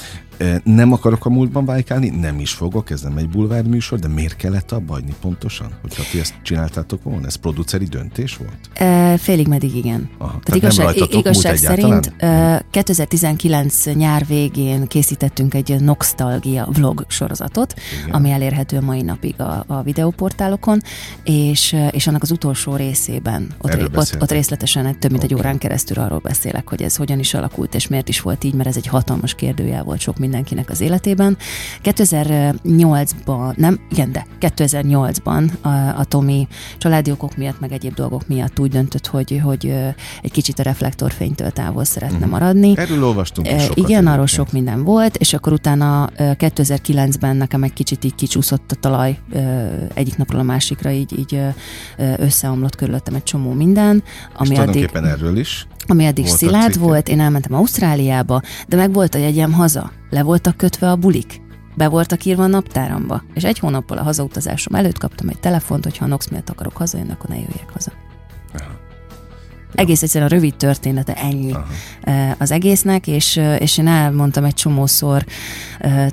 Nem 0.65 0.93
akarok 0.93 1.27
a 1.27 1.29
múltban 1.29 1.65
vájkálni, 1.65 2.09
nem 2.09 2.41
is 2.41 2.53
fogok, 2.53 2.91
ez 2.91 3.01
nem 3.01 3.17
egy 3.17 3.29
bulvár 3.29 3.65
műsor, 3.65 3.99
de 3.99 4.09
miért 4.09 4.37
kellett 4.37 4.73
abba 4.73 4.93
hagyni 4.93 5.15
pontosan? 5.21 5.69
Hogyha 5.81 6.03
ti 6.11 6.21
ezt 6.21 6.35
csináltátok 6.43 7.03
volna, 7.03 7.27
ez 7.27 7.35
produceri 7.35 7.85
döntés 7.85 8.37
volt? 8.37 8.57
E, 8.75 9.17
félig 9.17 9.49
meddig 9.49 9.77
igen. 9.77 10.09
Aha, 10.19 10.41
Tehát 10.45 10.61
igazság, 10.61 10.85
rajtatok 10.85 11.13
múlt 11.13 11.25
igazság 11.25 11.55
egyáltalán? 11.55 12.03
szerint 12.03 12.23
e, 12.23 12.65
2019 12.71 13.85
nyár 13.95 14.27
végén 14.27 14.87
készítettünk 14.87 15.55
egy 15.55 15.81
Nostalgia 15.81 16.69
vlog 16.73 17.05
sorozatot, 17.09 17.75
Igen. 18.03 18.15
ami 18.15 18.31
elérhető 18.31 18.77
a 18.77 18.81
mai 18.81 19.03
napig 19.03 19.41
a, 19.41 19.65
a 19.67 19.83
videóportálokon, 19.83 20.81
és, 21.25 21.77
és 21.91 22.07
annak 22.07 22.23
az 22.23 22.31
utolsó 22.31 22.77
részében, 22.77 23.47
ott, 23.59 23.71
Erről 23.71 23.89
ott, 23.95 24.17
ott 24.21 24.31
részletesen 24.31 24.87
egy 24.87 24.99
több 24.99 25.11
mint 25.11 25.23
egy 25.23 25.33
Oké. 25.33 25.43
órán 25.43 25.59
keresztül 25.59 26.03
arról 26.03 26.19
beszélek, 26.19 26.69
hogy 26.69 26.83
ez 26.83 26.97
hogyan 26.97 27.19
is 27.19 27.35
alakult, 27.35 27.75
és 27.75 27.89
miért 27.89 28.09
is 28.09 28.21
volt 28.21 28.45
így, 28.45 28.55
mert 28.55 28.69
ez 28.69 28.77
egy 28.77 28.87
hatalmas 28.87 29.35
kérdőjel 29.35 29.85
volt 29.85 30.01
sok 30.01 30.19
mindenkinek 30.27 30.71
az 30.71 30.81
életében. 30.81 31.37
2008-ban, 31.85 33.57
nem, 33.57 33.81
igen, 33.91 34.13
de 34.13 34.27
2008-ban 34.41 35.51
a, 35.61 35.69
a 35.69 36.05
Tomi 36.05 36.49
családi 36.79 37.11
okok 37.11 37.37
miatt, 37.37 37.61
meg 37.61 37.73
egyéb 37.73 37.95
dolgok 37.95 38.29
miatt 38.29 38.59
úgy 38.59 38.71
döntött, 38.71 39.07
hogy, 39.07 39.41
hogy 39.45 39.75
egy 40.23 40.33
kicsit 40.33 40.59
a 40.59 40.63
reflektorfénytől 40.63 41.51
távol 41.51 41.85
szeretne 41.85 42.17
uh-huh. 42.17 42.31
maradni. 42.31 42.73
Erről 42.77 43.05
olvastunk 43.05 43.53
is 43.53 43.63
sokat. 43.63 43.77
Igen, 43.77 44.07
arról 44.07 44.27
sok 44.27 44.53
minden 44.53 44.85
volt, 44.85 45.17
és 45.17 45.33
akkor 45.33 45.53
utána 45.53 46.11
2009-ben 46.19 47.37
nekem 47.37 47.63
egy 47.63 47.73
kicsit 47.73 48.05
így 48.05 48.15
kicsúszott 48.15 48.73
a 48.73 48.75
talaj 48.75 49.19
egyik 49.95 50.17
napról 50.17 50.41
a 50.41 50.45
másikra, 50.45 50.91
így, 50.91 51.19
így 51.19 51.41
összeomlott 52.17 52.77
körülöttem 52.77 53.15
egy 53.15 53.23
csomó 53.23 53.53
minden. 53.53 54.03
Ami 54.35 54.51
és 54.51 54.59
addig, 54.59 54.91
erről 54.93 55.37
is 55.37 55.67
ami 55.87 56.05
eddig 56.05 56.27
szilárd 56.27 56.79
volt, 56.79 57.09
én 57.09 57.21
elmentem 57.21 57.55
Ausztráliába, 57.55 58.43
de 58.69 58.77
meg 58.77 58.93
volt 58.93 59.15
a 59.15 59.19
jegyem 59.19 59.53
haza. 59.53 59.91
Le 60.11 60.23
voltak 60.23 60.57
kötve 60.57 60.91
a 60.91 60.97
bulik. 60.97 61.41
Be 61.77 61.89
voltak 61.89 62.25
írva 62.25 62.43
a 62.43 62.47
naptáramba. 62.47 63.23
És 63.35 63.45
egy 63.45 63.59
hónappal 63.59 63.99
a 63.99 64.03
hazautazásom 64.03 64.75
előtt 64.75 64.99
kaptam 64.99 65.29
egy 65.29 65.39
telefont, 65.41 65.85
hogy 65.85 65.97
ha 65.97 66.05
a 66.05 66.09
NOX 66.09 66.29
miatt 66.29 66.51
akarok 66.51 66.77
hazajönni, 66.77 67.13
akkor 67.13 67.29
ne 67.29 67.35
jöjjek 67.35 67.71
haza. 67.73 67.93
Egész 69.77 70.03
egyszerűen 70.03 70.31
a 70.31 70.35
rövid 70.35 70.57
története 70.57 71.15
ennyi 71.15 71.53
Aha. 71.53 72.35
az 72.39 72.51
egésznek, 72.51 73.07
és, 73.07 73.41
és 73.59 73.79
én 73.79 73.87
elmondtam 73.87 74.45
egy 74.45 74.55
csomószor, 74.55 75.25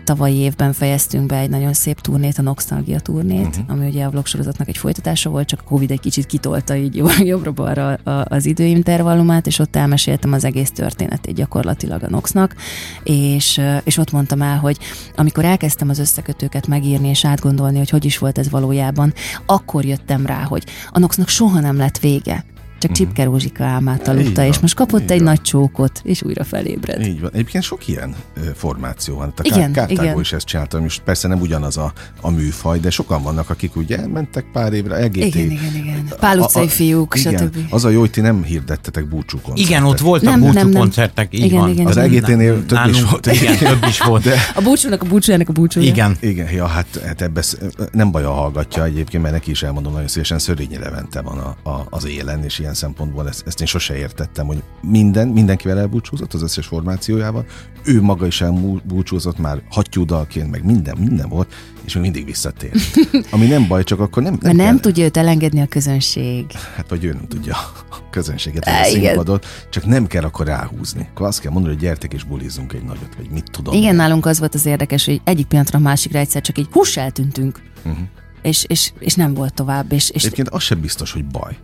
tavalyi 0.04 0.36
évben 0.36 0.74
fejeztünk 0.74 1.26
be 1.26 1.38
egy 1.38 1.50
nagyon 1.50 1.74
szép 1.74 2.02
turnét, 2.02 2.38
a 2.38 2.42
Nostalgia 2.42 3.00
turnét, 3.00 3.48
uh-huh. 3.48 3.64
ami 3.68 3.88
ugye 3.88 4.06
a 4.06 4.10
vlogsorozatnak 4.10 4.68
egy 4.68 4.78
folytatása 4.78 5.30
volt, 5.30 5.48
csak 5.48 5.60
a 5.60 5.64
Covid 5.64 5.92
egy 5.92 6.00
kicsit 6.00 6.26
kitolta 6.26 6.76
így 6.76 6.96
jobbra-balra 7.32 7.94
az 8.24 8.46
időintervallumát, 8.46 9.48
és 9.48 9.60
ott 9.60 9.76
elmeséltem 9.76 10.34
az 10.34 10.44
egész 10.46 10.72
történetét 10.72 11.36
gyakorlatilag 11.36 12.04
a 12.04 12.10
Noxnak, 12.10 12.56
és, 13.04 13.62
és 13.84 13.98
ott 13.98 14.12
mondtam 14.12 14.42
el, 14.42 14.58
hogy 14.58 14.78
amikor 15.16 15.46
elkezdtem 15.46 15.90
az 15.90 16.00
összekötőket 16.00 16.68
megírni 16.68 17.08
és 17.08 17.26
átgondolni, 17.26 17.78
hogy 17.78 17.90
hogy 17.90 18.06
is 18.06 18.18
volt 18.18 18.38
ez 18.38 18.50
valójában, 18.50 19.14
akkor 19.46 19.86
jöttem 19.86 20.26
rá, 20.26 20.44
hogy 20.44 20.64
a 20.92 21.00
Noxnak 21.00 21.28
soha 21.28 21.60
nem 21.60 21.78
lett 21.78 22.00
vége 22.00 22.46
csak 22.84 22.92
uh-huh. 22.92 23.08
Csipke 23.08 23.24
Rózsika 23.24 23.64
álmát 23.64 24.08
aludta, 24.08 24.46
és 24.46 24.60
most 24.60 24.76
kapott 24.76 25.12
egy 25.12 25.18
van. 25.18 25.28
nagy 25.28 25.42
csókot, 25.42 26.02
és 26.04 26.24
újra 26.24 26.44
felébred. 26.44 27.06
Így 27.06 27.22
van. 27.22 27.30
Egyébként 27.34 27.64
sok 27.64 27.88
ilyen 27.88 28.16
formáció 28.56 29.16
van. 29.16 29.34
A 29.38 29.42
igen, 29.44 29.72
Kártágó 29.72 30.02
igen. 30.02 30.20
is 30.20 30.34
ezt 30.34 30.46
csinálta, 30.46 30.80
most 30.80 31.02
persze 31.02 31.28
nem 31.28 31.42
ugyanaz 31.42 31.78
a, 31.78 31.94
a 32.22 32.30
műfaj, 32.30 32.80
de 32.80 32.90
sokan 32.90 33.24
vannak, 33.24 33.50
akik 33.50 33.76
ugye 33.76 33.98
elmentek 33.98 34.46
pár 34.54 34.74
évre, 34.74 35.06
LGT. 35.06 35.16
Igen, 35.16 35.52
igen, 35.52 35.76
igen. 35.76 36.08
Pál 36.20 36.40
utcai 36.40 36.68
fiúk, 36.68 37.16
igen, 37.16 37.38
stb. 37.38 37.58
Az 37.70 37.86
a 37.86 37.90
jó, 37.90 38.00
hogy 38.00 38.10
ti 38.10 38.22
nem 38.22 38.44
hirdettetek 38.44 39.08
búcsú 39.08 39.38
koncertet. 39.42 39.70
Igen, 39.70 39.84
ott 39.84 40.00
voltak 40.00 40.30
nem, 40.30 40.40
búcsú 40.40 40.54
nem, 40.54 40.70
nem. 40.70 40.80
koncertek, 40.80 41.34
így 41.34 41.44
igen, 41.44 41.60
van. 41.60 41.70
Igen, 41.70 41.86
az 41.86 41.98
LGT-nél 41.98 42.66
több 42.66 42.88
is 42.90 43.04
volt. 43.04 43.26
Igen, 43.26 43.58
több 43.74 43.86
is 43.88 44.02
volt. 44.02 44.24
De... 44.24 44.36
A 44.56 44.62
búcsúnak 44.62 45.02
a 45.02 45.06
búcsújának 45.06 45.50
a 45.50 45.52
búcsúja. 45.52 45.88
Igen. 45.88 46.18
Igen, 46.20 46.52
ja, 46.52 46.68
hát, 46.68 47.02
hát 47.06 47.22
ebbe 47.22 47.44
nem 47.92 48.12
baj, 48.12 48.24
a 48.24 48.32
hallgatja 48.32 48.84
egyébként, 48.84 49.24
mert 49.24 49.36
neki 49.36 49.52
is 49.52 49.64
elmondom 49.64 49.94
nagyon 49.94 50.08
szívesen, 50.08 50.40
Szörényi 50.40 50.78
Levente 50.78 51.22
van 51.22 51.38
a, 51.38 51.70
a, 51.70 51.88
az 51.90 52.06
élen, 52.06 52.44
és 52.44 52.60
ilyen 52.60 52.73
szempontból 52.74 53.28
ezt, 53.28 53.48
ezt 53.48 53.62
én 53.62 53.68
sose 53.68 53.98
értettem, 53.98 54.46
hogy 54.46 54.64
minden, 54.82 55.28
mindenkivel 55.28 55.80
elbúcsúzott 55.80 56.34
az 56.34 56.42
összes 56.42 56.66
formációjával, 56.66 57.46
ő 57.84 58.02
maga 58.02 58.26
is 58.26 58.42
elbúcsúzott 58.42 59.38
már 59.38 59.62
hattyúdalként, 59.70 60.52
meg 60.52 60.66
minden, 60.66 60.98
minden 60.98 61.30
volt, 61.30 61.54
és 61.86 61.94
még 61.94 62.04
mindig 62.04 62.26
visszatér. 62.26 62.72
Ami 63.32 63.46
nem 63.46 63.68
baj, 63.68 63.84
csak 63.84 64.00
akkor 64.00 64.24
nem... 64.24 64.38
Nem, 64.42 64.56
nem 64.56 64.80
tudja 64.80 65.04
őt 65.04 65.18
elengedni 65.18 65.62
a 65.62 65.68
közönség. 65.68 66.52
Hát, 66.52 66.90
vagy 66.90 67.04
ő 67.04 67.14
nem 67.14 67.28
tudja 67.28 67.56
a 67.90 68.10
közönséget, 68.10 68.66
a 68.66 68.84
színpadot, 68.84 69.46
csak 69.70 69.86
nem 69.86 70.08
kell 70.08 70.24
akkor 70.24 70.46
ráhúzni. 70.46 71.08
Akkor 71.10 71.28
azt 71.28 71.40
kell 71.40 71.52
mondani, 71.52 71.74
hogy 71.74 71.84
gyertek 71.84 72.14
és 72.14 72.24
bulizzunk 72.24 72.74
egy 72.74 72.84
nagyot, 72.84 73.16
vagy 73.18 73.30
mit 73.30 73.52
tudom. 73.52 73.74
Igen, 73.74 73.96
nálunk 73.96 74.26
az 74.26 74.40
volt 74.40 74.56
az 74.56 74.66
érdekes, 74.66 75.06
hogy 75.06 75.22
egyik 75.24 75.46
pillanatra 75.46 75.80
a 75.80 75.82
másikra 75.82 76.20
egyszer 76.20 76.42
csak 76.42 76.58
így 76.58 76.68
hús 76.72 76.98
eltűntünk. 76.98 77.62
Uh-huh. 77.86 78.04
És, 78.42 78.64
és, 78.64 78.92
és 79.00 79.14
nem 79.14 79.34
volt 79.34 79.54
tovább. 79.54 79.92
És, 79.92 80.10
és... 80.10 80.24
Egyébként 80.24 80.50
az 80.50 80.62
sem 80.62 80.80
biztos, 80.80 81.12
hogy 81.12 81.26
baj 81.26 81.58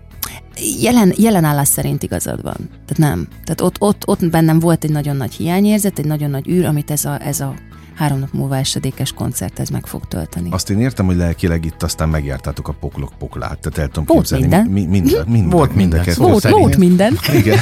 jelen, 0.82 1.14
jelen 1.18 1.44
állás 1.44 1.68
szerint 1.68 2.04
igazad 2.04 2.42
van. 2.42 2.58
Tehát 2.70 2.98
nem. 2.98 3.28
Tehát 3.44 3.62
ott, 3.62 3.76
ott, 3.80 4.08
ott 4.08 4.30
bennem 4.30 4.60
volt 4.60 4.84
egy 4.84 4.92
nagyon 4.92 5.16
nagy 5.16 5.34
hiányérzet, 5.34 6.00
egy 6.00 6.06
nagyon 6.06 6.30
nagy 6.30 6.50
űr, 6.50 6.66
amit 6.66 6.92
ez 6.92 7.06
a, 7.06 7.26
ez 7.26 7.40
a 7.40 7.54
három 7.96 8.20
nap 8.20 8.34
múlva 8.34 8.58
esedékes 8.58 9.14
koncert 9.14 9.60
ez 9.60 9.70
meg 9.70 9.86
fog 9.86 10.08
tölteni. 10.08 10.50
Azt 10.52 10.70
én 10.70 10.80
értem, 10.80 11.06
hogy 11.06 11.16
lelkileg 11.16 11.66
itt 11.66 11.84
aztán 11.84 12.10
megjártátok 12.10 12.68
a 12.68 12.74
poklok 12.74 13.12
poklát, 13.18 13.60
tehát 13.60 13.78
el 13.78 13.88
tudom 13.88 14.04
volt 14.06 14.20
képzelni. 14.20 14.48
Minden. 14.48 14.66
Mi, 14.66 14.86
minden, 14.86 15.28
minden, 15.28 15.50
volt 15.50 15.76
minden. 15.76 16.06
Volt, 16.16 16.50
volt 16.50 16.78
minden. 16.78 17.18
Igen. 17.34 17.58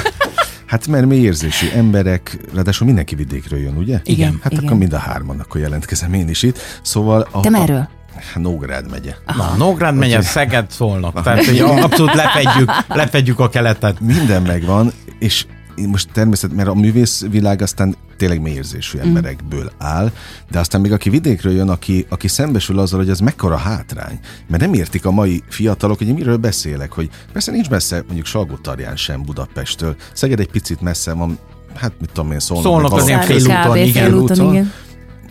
Hát 0.65 0.87
mert 0.87 1.05
mély 1.05 1.21
érzésű 1.21 1.67
emberek, 1.69 2.37
ráadásul 2.53 2.87
mindenki 2.87 3.15
vidékről 3.15 3.59
jön, 3.59 3.77
ugye? 3.77 4.01
Igen. 4.03 4.39
Hát 4.41 4.51
igen. 4.51 4.65
akkor 4.65 4.77
mind 4.77 4.93
a 4.93 4.97
hárman, 4.97 5.39
akkor 5.39 5.61
jelentkezem 5.61 6.13
én 6.13 6.29
is 6.29 6.43
itt. 6.43 6.59
Szóval... 6.81 7.27
A, 7.31 7.39
Te 7.39 7.49
merről? 7.49 7.89
Nógrád 8.35 8.89
megye. 8.89 9.15
Na, 9.37 9.53
Nógrád 9.57 9.95
megye. 9.95 10.21
Szeged 10.21 10.71
szólnak. 10.71 11.23
Tehát, 11.23 11.45
hogy 11.45 11.59
abszolút 11.59 12.13
lefedjük, 12.13 12.71
lefedjük 12.87 13.39
a 13.39 13.49
keletet. 13.49 13.99
Minden 13.99 14.41
megvan, 14.41 14.91
és 15.19 15.45
most 15.85 16.09
természetesen, 16.13 16.55
mert 16.55 16.77
a 16.77 16.79
művészvilág 16.79 17.61
aztán 17.61 17.95
tényleg 18.17 18.41
mélyérzésű 18.41 18.97
mm. 18.97 19.01
emberekből 19.01 19.71
áll, 19.77 20.11
de 20.51 20.59
aztán 20.59 20.81
még 20.81 20.91
aki 20.91 21.09
vidékről 21.09 21.53
jön, 21.53 21.69
aki, 21.69 22.05
aki 22.09 22.27
szembesül 22.27 22.79
azzal, 22.79 22.99
hogy 22.99 23.09
ez 23.09 23.19
mekkora 23.19 23.57
hátrány, 23.57 24.19
mert 24.47 24.61
nem 24.61 24.73
értik 24.73 25.05
a 25.05 25.11
mai 25.11 25.43
fiatalok, 25.49 25.97
hogy 25.97 26.13
miről 26.13 26.37
beszélek, 26.37 26.91
hogy 26.91 27.09
persze 27.33 27.51
nincs 27.51 27.69
messze 27.69 28.03
mondjuk 28.05 28.25
Salgótarján 28.25 28.95
sem 28.95 29.23
Budapesttől, 29.23 29.95
Szeged 30.13 30.39
egy 30.39 30.51
picit 30.51 30.81
messze 30.81 31.13
van, 31.13 31.37
hát 31.75 31.91
mit 31.99 32.09
tudom 32.13 32.31
én, 32.31 32.39
szólnak. 32.39 32.65
Szólnak 32.65 32.91
az 32.91 33.07
ilyen 33.07 33.21
félúton, 33.21 33.77
igen. 33.77 34.03
Félúton, 34.03 34.53
igen 34.53 34.71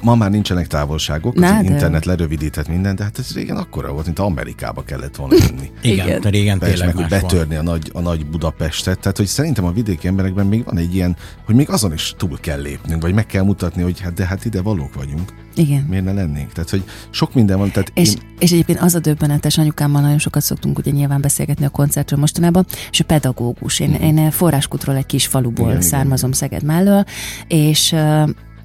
ma 0.02 0.14
már 0.14 0.30
nincsenek 0.30 0.66
távolságok, 0.66 1.34
Na, 1.34 1.56
az 1.56 1.64
de... 1.64 1.70
internet 1.70 2.04
lerövidített 2.04 2.68
minden, 2.68 2.96
de 2.96 3.02
hát 3.02 3.18
ez 3.18 3.34
régen 3.34 3.56
akkora 3.56 3.92
volt, 3.92 4.04
mint 4.04 4.18
Amerikába 4.18 4.82
kellett 4.82 5.16
volna 5.16 5.34
jönni. 5.34 5.70
Igen, 5.92 6.06
Igen. 6.06 6.20
régen 6.20 6.58
Persze, 6.58 6.74
tényleg 6.74 6.94
meg, 6.94 7.04
hogy 7.04 7.20
betörni 7.20 7.54
a 7.54 7.62
nagy, 7.62 7.90
a 7.92 8.00
nagy 8.00 8.26
Budapestet, 8.26 8.98
tehát 8.98 9.16
hogy 9.16 9.26
szerintem 9.26 9.64
a 9.64 9.72
vidéki 9.72 10.08
emberekben 10.08 10.46
még 10.46 10.64
van 10.64 10.78
egy 10.78 10.94
ilyen, 10.94 11.16
hogy 11.44 11.54
még 11.54 11.70
azon 11.70 11.92
is 11.92 12.14
túl 12.16 12.38
kell 12.40 12.60
lépnünk, 12.60 13.02
vagy 13.02 13.14
meg 13.14 13.26
kell 13.26 13.42
mutatni, 13.42 13.82
hogy 13.82 14.00
hát 14.00 14.14
de 14.14 14.24
hát 14.24 14.44
ide 14.44 14.62
valók 14.62 14.94
vagyunk. 14.94 15.32
Igen. 15.54 15.86
Miért 15.88 16.04
ne 16.04 16.12
lennénk? 16.12 16.52
Tehát, 16.52 16.70
hogy 16.70 16.84
sok 17.10 17.34
minden 17.34 17.58
van. 17.58 17.70
Tehát 17.70 17.90
és, 17.94 18.08
én... 18.08 18.20
és 18.38 18.52
egyébként 18.52 18.80
az 18.80 18.94
a 18.94 18.98
döbbenetes, 18.98 19.58
anyukámmal 19.58 20.00
nagyon 20.00 20.18
sokat 20.18 20.42
szoktunk 20.42 20.78
ugye 20.78 20.90
nyilván 20.90 21.20
beszélgetni 21.20 21.64
a 21.64 21.68
koncertről 21.68 22.18
mostanában, 22.18 22.66
és 22.90 23.00
a 23.00 23.04
pedagógus. 23.04 23.80
Én, 23.80 23.90
uh-huh. 23.90 24.06
én 24.06 24.30
forráskutról 24.30 24.96
egy 24.96 25.06
kis 25.06 25.26
faluból 25.26 25.68
igen, 25.68 25.80
származom 25.80 26.28
igen. 26.28 26.40
Szeged 26.40 26.62
mellől, 26.62 27.04
és 27.48 27.94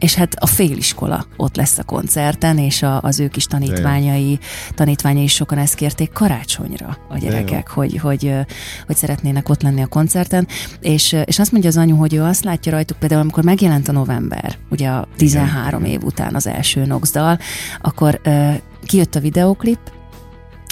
és 0.01 0.13
hát 0.15 0.35
a 0.39 0.45
féliskola 0.45 1.25
ott 1.37 1.55
lesz 1.55 1.77
a 1.77 1.83
koncerten, 1.83 2.57
és 2.57 2.83
a, 2.83 3.01
az 3.01 3.19
ő 3.19 3.27
kis 3.27 3.45
tanítványai, 3.45 4.39
tanítványai 4.75 5.23
is 5.23 5.33
sokan 5.33 5.57
ezt 5.57 5.75
kérték 5.75 6.11
karácsonyra 6.11 6.97
a 7.09 7.17
gyerekek, 7.17 7.69
hogy, 7.69 7.97
hogy, 7.97 8.35
hogy 8.85 8.95
szeretnének 8.95 9.49
ott 9.49 9.61
lenni 9.61 9.81
a 9.81 9.87
koncerten, 9.87 10.47
és, 10.79 11.15
és 11.25 11.39
azt 11.39 11.51
mondja 11.51 11.69
az 11.69 11.77
anyu, 11.77 11.95
hogy 11.95 12.13
ő 12.13 12.21
azt 12.21 12.43
látja 12.43 12.71
rajtuk, 12.71 12.99
például 12.99 13.21
amikor 13.21 13.43
megjelent 13.43 13.87
a 13.87 13.91
november, 13.91 14.57
ugye 14.69 14.89
a 14.89 15.07
13 15.17 15.83
év 15.83 16.03
után 16.03 16.35
az 16.35 16.47
első 16.47 16.85
Nox 16.85 17.11
dal, 17.11 17.39
akkor 17.81 18.21
kijött 18.85 19.15
a 19.15 19.19
videoklip, 19.19 19.79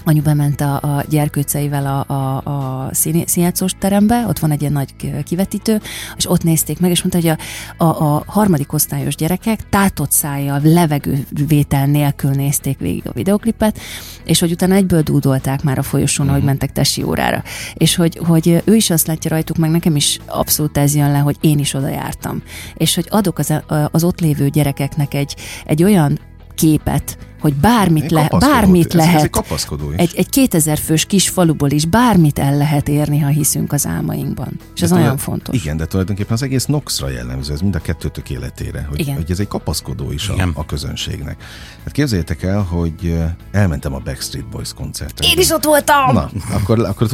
anyu 0.03 0.21
bement 0.21 0.62
a, 0.62 0.75
a 0.75 1.03
gyerkőceivel 1.09 1.85
a, 1.85 2.13
a, 2.13 2.38
a 2.38 2.89
színjátszós 3.25 3.71
terembe, 3.79 4.25
ott 4.27 4.39
van 4.39 4.51
egy 4.51 4.62
ilyen 4.62 4.73
nagy 4.73 4.95
kivetítő, 5.23 5.81
és 6.17 6.29
ott 6.29 6.43
nézték 6.43 6.79
meg, 6.79 6.91
és 6.91 7.03
mondta, 7.03 7.29
hogy 7.29 7.38
a, 7.77 7.83
a, 7.83 8.15
a 8.15 8.23
harmadik 8.25 8.73
osztályos 8.73 9.15
gyerekek 9.15 9.69
tátott 9.69 10.12
szájjal, 10.12 10.62
levegővétel 10.63 11.85
nélkül 11.85 12.31
nézték 12.31 12.79
végig 12.79 13.07
a 13.07 13.13
videoklipet, 13.13 13.79
és 14.23 14.39
hogy 14.39 14.51
utána 14.51 14.75
egyből 14.75 15.01
dúdolták 15.01 15.63
már 15.63 15.77
a 15.77 15.83
folyosón, 15.83 16.27
mm. 16.27 16.29
hogy 16.29 16.43
mentek 16.43 16.71
tesi 16.71 17.03
órára. 17.03 17.43
És 17.73 17.95
hogy, 17.95 18.19
hogy 18.25 18.62
ő 18.65 18.75
is 18.75 18.89
azt 18.89 19.07
látja 19.07 19.29
rajtuk, 19.29 19.57
meg 19.57 19.69
nekem 19.69 19.95
is 19.95 20.19
abszolút 20.25 20.77
ez 20.77 20.95
jön 20.95 21.12
le, 21.12 21.17
hogy 21.17 21.38
én 21.41 21.59
is 21.59 21.73
oda 21.73 21.89
jártam. 21.89 22.41
És 22.73 22.95
hogy 22.95 23.07
adok 23.09 23.39
az, 23.39 23.53
az 23.91 24.03
ott 24.03 24.19
lévő 24.19 24.49
gyerekeknek 24.49 25.13
egy, 25.13 25.35
egy 25.65 25.83
olyan 25.83 26.19
képet, 26.60 27.17
hogy 27.39 27.54
bármit, 27.54 28.12
le, 28.12 28.30
bármit 28.39 28.93
lehet. 28.93 29.36
Ez, 29.36 29.52
ez 29.52 29.67
egy, 29.72 29.93
egy, 29.95 30.13
egy 30.15 30.30
2000 30.30 30.78
fős 30.78 31.06
kis 31.06 31.30
faluból 31.30 31.72
is 31.72 31.86
bármit 31.86 32.39
el 32.39 32.58
lehet 32.58 32.88
érni, 32.88 33.19
ha 33.19 33.28
hiszünk 33.28 33.74
az 33.74 33.86
álmainkban. 33.86 34.60
És 34.74 34.80
de 34.80 34.86
ez 34.86 34.91
olyan 34.91 35.17
fontos. 35.17 35.56
Igen, 35.56 35.78
de 35.78 35.86
tulajdonképpen 35.86 36.34
az 36.34 36.41
egész 36.41 36.65
Noxra 36.65 37.10
jellemző, 37.10 37.54
ez 37.54 37.62
mind 37.62 37.76
a 37.76 37.80
kettőtök 37.80 38.30
életére, 38.30 38.86
hogy, 38.89 39.00
igen. 39.00 39.15
hogy 39.15 39.32
ez 39.32 39.39
egy 39.39 39.48
kapaszkodó 39.48 40.12
is 40.12 40.30
a, 40.30 40.50
a 40.54 40.65
közönségnek. 40.65 41.43
Hát 41.84 41.93
képzeljétek 41.93 42.43
el, 42.43 42.62
hogy 42.62 43.17
elmentem 43.52 43.93
a 43.93 44.00
Backstreet 44.00 44.50
Boys 44.50 44.74
koncertre. 44.74 45.28
Én 45.28 45.38
is 45.38 45.50
ott 45.50 45.63
voltam! 45.63 46.13
Na, 46.13 46.30
akkor, 46.54 46.80
akkor 46.80 47.08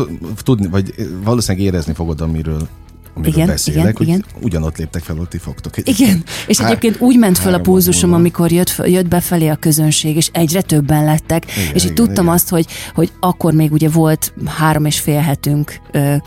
tudni, 0.44 0.68
vagy 0.68 0.94
valószínűleg 1.24 1.68
érezni 1.68 1.94
fogod, 1.94 2.22
amiről 2.22 2.68
amiről 3.17 3.34
Igen, 3.34 3.47
beszélek, 3.47 3.80
igen, 3.82 3.93
hogy 3.95 4.08
igen. 4.08 4.25
ugyanott 4.41 4.78
léptek 4.78 5.04
fel, 5.04 5.19
ott 5.19 5.30
ti 5.30 5.38
fogtok. 5.38 5.73
Igen, 5.84 6.23
és 6.47 6.58
Há- 6.58 6.67
egyébként 6.67 6.99
úgy 7.01 7.17
ment 7.17 7.38
föl 7.38 7.54
a 7.54 7.60
pulzusom, 7.60 8.13
amikor 8.13 8.51
jött, 8.51 8.82
jött 8.86 9.08
befelé 9.08 9.47
a 9.47 9.56
közönség, 9.56 10.15
és 10.15 10.30
egyre 10.34 10.62
többen 10.62 11.04
lettek, 11.04 11.43
Igen, 11.58 11.63
és 11.73 11.84
így 11.84 11.84
igen, 11.84 11.95
tudtam 11.95 12.23
igen. 12.23 12.36
azt, 12.36 12.49
hogy, 12.49 12.65
hogy 12.93 13.12
akkor 13.19 13.54
még 13.54 13.71
ugye 13.71 13.89
volt 13.89 14.34
három 14.45 14.86
és 14.86 14.99
fél 14.99 15.19
hetünk 15.19 15.80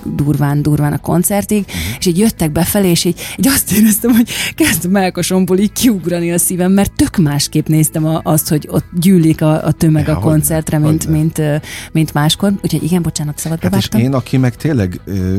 durván, 0.05 0.62
durván 0.62 0.92
a 0.92 0.98
koncertig, 0.98 1.64
Mhm. 1.66 1.77
és 1.98 2.07
így 2.07 2.18
jöttek 2.18 2.53
befelé, 2.53 2.88
és 2.90 3.05
így, 3.05 3.20
így 3.38 3.46
azt 3.48 3.72
éreztem, 3.72 4.11
hogy 4.14 4.29
kezd 4.55 4.85
a 4.85 4.88
melkasomból 4.88 5.59
így 5.59 5.72
kiugrani 5.72 6.33
a 6.33 6.38
szívem, 6.38 6.72
mert 6.72 6.92
tök 6.92 7.16
másképp 7.16 7.66
néztem 7.66 8.05
a, 8.07 8.20
azt, 8.22 8.48
hogy 8.48 8.68
ott 8.70 8.85
gyűlik 9.01 9.42
a, 9.42 9.64
a 9.64 9.72
tömeg 9.72 10.07
Ja, 10.07 10.12
a 10.12 10.14
hogyne, 10.16 10.31
koncertre, 10.31 10.79
mint, 10.79 11.05
hogyne. 11.05 11.18
mint, 11.18 11.38
ö, 11.38 11.57
mint 11.92 12.14
máskor. 12.14 12.53
Úgyhogy 12.62 12.83
igen, 12.83 13.03
bocsánat, 13.03 13.38
szabad 13.38 13.62
Hát 13.62 13.77
és 13.77 13.88
én, 13.96 14.12
aki 14.14 14.37
meg 14.37 14.57
tényleg, 14.57 15.01
ö, 15.05 15.38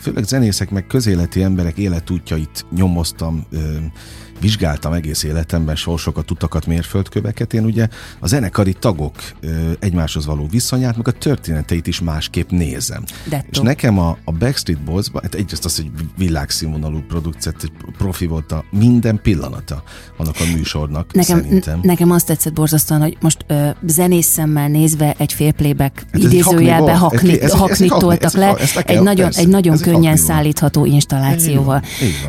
főleg 0.00 0.24
zenészek, 0.24 0.70
meg 0.70 0.86
közéleti 0.86 1.42
emberek 1.42 1.78
életútjait 1.78 2.64
nyomoztam, 2.70 3.46
vizsgáltam 4.40 4.92
egész 4.92 5.22
életemben 5.22 5.76
sorsokat, 5.76 6.30
utakat, 6.30 6.66
mérföldköveket. 6.66 7.54
Én 7.54 7.64
ugye 7.64 7.88
a 8.18 8.26
zenekari 8.26 8.72
tagok 8.72 9.14
egymáshoz 9.78 10.26
való 10.26 10.46
viszonyát, 10.50 10.96
meg 10.96 11.08
a 11.08 11.12
történeteit 11.12 11.86
is 11.86 12.00
másképp 12.00 12.50
nézem. 12.50 13.04
Dettó. 13.28 13.46
És 13.50 13.58
nekem 13.58 13.98
a, 13.98 14.16
a 14.24 14.32
Backstreet 14.32 14.82
boys 14.82 15.06
hát 15.22 15.34
egyrészt 15.34 15.64
az, 15.64 15.76
hogy 15.76 15.90
világszínvonalú 16.16 17.00
produkció, 17.08 17.52
egy 17.62 17.72
profi 17.98 18.26
volt 18.26 18.52
a 18.52 18.64
minden 18.70 19.20
pillanata 19.22 19.82
annak 20.16 20.34
a 20.38 20.56
műsornak, 20.56 21.12
Nekem, 21.12 21.38
szerintem. 21.38 21.80
nekem 21.82 22.10
azt 22.10 22.26
tetszett 22.26 22.52
borzasztóan, 22.52 23.00
hogy 23.00 23.16
most 23.20 23.44
ö, 23.46 23.68
zenész 23.86 24.26
szemmel 24.26 24.68
nézve 24.68 25.14
egy 25.18 25.32
fél 25.32 25.52
playback 25.52 26.06
Hát 26.12 26.22
idézőjelbe 26.22 26.96
haknit, 26.96 27.42
Ez 27.42 27.50
ez 27.50 27.58
haknit 27.58 27.94
toltak 27.94 28.32
le, 28.32 28.54
egy 28.84 29.02
nagyon, 29.02 29.24
persze, 29.24 29.40
egy 29.40 29.48
nagyon 29.48 29.78
könnyen 29.78 30.16
szállítható 30.16 30.84
installációval. 30.84 31.82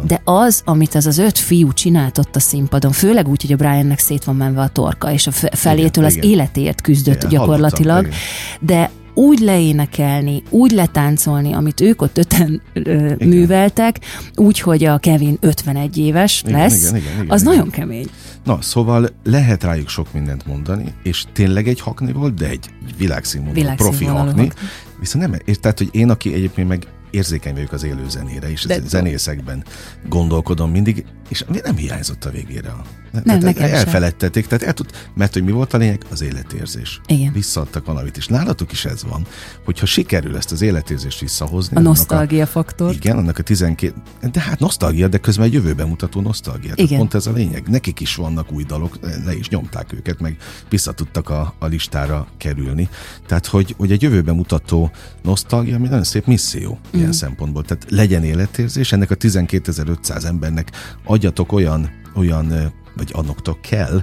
De 0.03 0.21
az, 0.23 0.61
amit 0.65 0.95
az 0.95 1.05
az 1.05 1.17
öt 1.17 1.37
fiú 1.37 1.71
csinált 1.97 2.17
ott 2.17 2.35
a 2.35 2.39
színpadon, 2.39 2.91
főleg 2.91 3.27
úgy, 3.27 3.41
hogy 3.41 3.51
a 3.51 3.55
Briannek 3.55 3.99
szét 3.99 4.23
van 4.23 4.35
menve 4.35 4.61
a 4.61 4.67
torka, 4.67 5.11
és 5.11 5.27
a 5.27 5.31
fe- 5.31 5.55
felétől 5.55 6.05
az 6.05 6.15
igen. 6.15 6.29
életéért 6.29 6.81
küzdött 6.81 7.15
Igen, 7.15 7.29
gyakorlatilag, 7.29 7.95
hallottam, 7.95 8.19
de 8.59 8.89
úgy 9.13 9.39
leénekelni, 9.39 10.43
úgy 10.49 10.71
letáncolni, 10.71 11.53
amit 11.53 11.81
ők 11.81 12.01
ott 12.01 12.17
öten 12.17 12.61
ö, 12.73 13.13
műveltek, 13.19 13.99
úgy, 14.35 14.59
hogy 14.59 14.83
a 14.83 14.97
Kevin 14.97 15.37
51 15.39 15.97
éves 15.97 16.43
Igen, 16.45 16.59
lesz, 16.59 16.81
igen, 16.81 16.95
igen, 16.95 17.13
igen, 17.13 17.29
az 17.29 17.41
igen. 17.41 17.53
nagyon 17.53 17.69
kemény. 17.69 18.07
Na, 18.43 18.61
szóval 18.61 19.09
lehet 19.23 19.63
rájuk 19.63 19.89
sok 19.89 20.13
mindent 20.13 20.45
mondani, 20.45 20.93
és 21.03 21.25
tényleg 21.33 21.67
egy 21.67 21.79
hakni 21.79 22.11
volt, 22.11 22.33
de 22.33 22.49
egy 22.49 22.69
világszínvonalú, 22.97 23.75
profi 23.75 24.05
hakni. 24.05 24.51
Viszont 24.99 25.29
nem, 25.29 25.39
és 25.45 25.59
tehát, 25.59 25.77
hogy 25.77 25.89
én, 25.91 26.09
aki 26.09 26.33
egyébként 26.33 26.67
meg 26.67 26.87
érzékeny 27.11 27.53
vagyok 27.53 27.71
az 27.71 27.83
élő 27.83 28.09
zenére, 28.09 28.49
és 28.49 28.63
De- 28.63 28.79
zenészekben 28.87 29.63
gondolkodom 30.09 30.71
mindig, 30.71 31.05
és 31.29 31.43
nem 31.63 31.75
hiányzott 31.75 32.25
a 32.25 32.29
végére. 32.29 32.69
a- 32.69 32.83
Nem, 33.25 33.39
tehát 33.39 33.55
nekem 33.55 33.67
sem. 33.67 33.77
elfeledtették, 33.77 34.47
tehát 34.47 34.63
el 34.63 34.73
tud, 34.73 34.89
mert 35.13 35.33
hogy 35.33 35.43
mi 35.43 35.51
volt 35.51 35.73
a 35.73 35.77
lényeg? 35.77 36.01
Az 36.11 36.21
életérzés. 36.21 37.01
Igen. 37.07 37.31
Visszaadtak 37.33 37.85
valamit, 37.85 38.17
és 38.17 38.27
nálatok 38.27 38.71
is 38.71 38.85
ez 38.85 39.03
van, 39.03 39.25
hogyha 39.65 39.85
sikerül 39.85 40.37
ezt 40.37 40.51
az 40.51 40.61
életérzést 40.61 41.19
visszahozni. 41.19 41.77
A 41.77 41.79
nosztalgia 41.79 42.45
faktor. 42.45 42.93
igen, 42.93 43.17
annak 43.17 43.37
a 43.37 43.43
12, 43.43 43.93
de 44.31 44.39
hát 44.39 44.59
nosztalgia, 44.59 45.07
de 45.07 45.17
közben 45.17 45.45
egy 45.45 45.53
jövőben 45.53 45.87
mutató 45.87 46.21
nosztalgia. 46.21 46.73
Tehát 46.73 46.79
Igen. 46.79 46.97
Pont 46.97 47.13
ez 47.13 47.27
a 47.27 47.31
lényeg. 47.31 47.67
Nekik 47.67 47.99
is 47.99 48.15
vannak 48.15 48.51
új 48.51 48.63
dalok, 48.63 48.97
le 49.25 49.35
is 49.35 49.49
nyomták 49.49 49.93
őket, 49.93 50.19
meg 50.19 50.37
vissza 50.69 50.91
tudtak 50.91 51.29
a, 51.29 51.53
a 51.59 51.65
listára 51.65 52.27
kerülni. 52.37 52.89
Tehát, 53.27 53.45
hogy, 53.45 53.73
hogy 53.77 53.91
egy 53.91 54.01
jövőben 54.01 54.35
mutató 54.35 54.91
nosztalgia, 55.23 55.75
ami 55.75 55.87
nagyon 55.87 56.03
szép 56.03 56.25
misszió 56.25 56.77
Mm. 56.95 56.99
ilyen 56.99 57.11
szempontból. 57.11 57.63
Tehát 57.63 57.85
legyen 57.89 58.23
életérzés, 58.23 58.91
ennek 58.91 59.11
a 59.11 59.15
12.500 59.15 60.23
embernek 60.25 60.71
adjatok 61.03 61.51
olyan, 61.51 61.89
olyan 62.15 62.73
vagy 62.97 63.09
annoktok 63.13 63.61
kell 63.61 64.01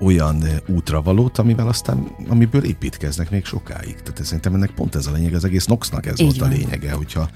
olyan 0.00 0.42
ö, 0.42 0.72
útravalót, 0.72 1.38
amivel 1.38 1.68
aztán, 1.68 2.08
amiből 2.28 2.64
építkeznek 2.64 3.30
még 3.30 3.44
sokáig. 3.44 3.94
Tehát 4.02 4.24
szerintem 4.24 4.54
ennek 4.54 4.70
pont 4.70 4.94
ez 4.94 5.06
a 5.06 5.12
lényeg, 5.12 5.34
az 5.34 5.44
egész 5.44 5.64
Noxnak 5.66 6.06
ez 6.06 6.20
Így 6.20 6.26
volt 6.26 6.38
van. 6.38 6.48
a 6.48 6.52
lényege, 6.52 6.92
hogyha 6.92 7.28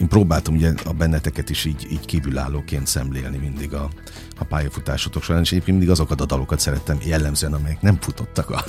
én 0.00 0.08
próbáltam 0.08 0.54
ugye 0.54 0.72
a 0.84 0.92
benneteket 0.92 1.50
is 1.50 1.64
így, 1.64 1.86
így 1.90 2.06
kívülállóként 2.06 2.86
szemlélni 2.86 3.36
mindig 3.36 3.72
a, 3.74 3.90
a 4.40 4.44
pályafutásotok 4.44 5.22
során, 5.22 5.42
és 5.42 5.50
egyébként 5.50 5.76
mindig 5.76 5.92
azokat 5.92 6.20
a 6.20 6.24
dalokat 6.24 6.60
szerettem 6.60 6.98
jellemzően, 7.04 7.52
amelyek 7.52 7.80
nem 7.80 7.96
futottak 8.00 8.50
a, 8.50 8.64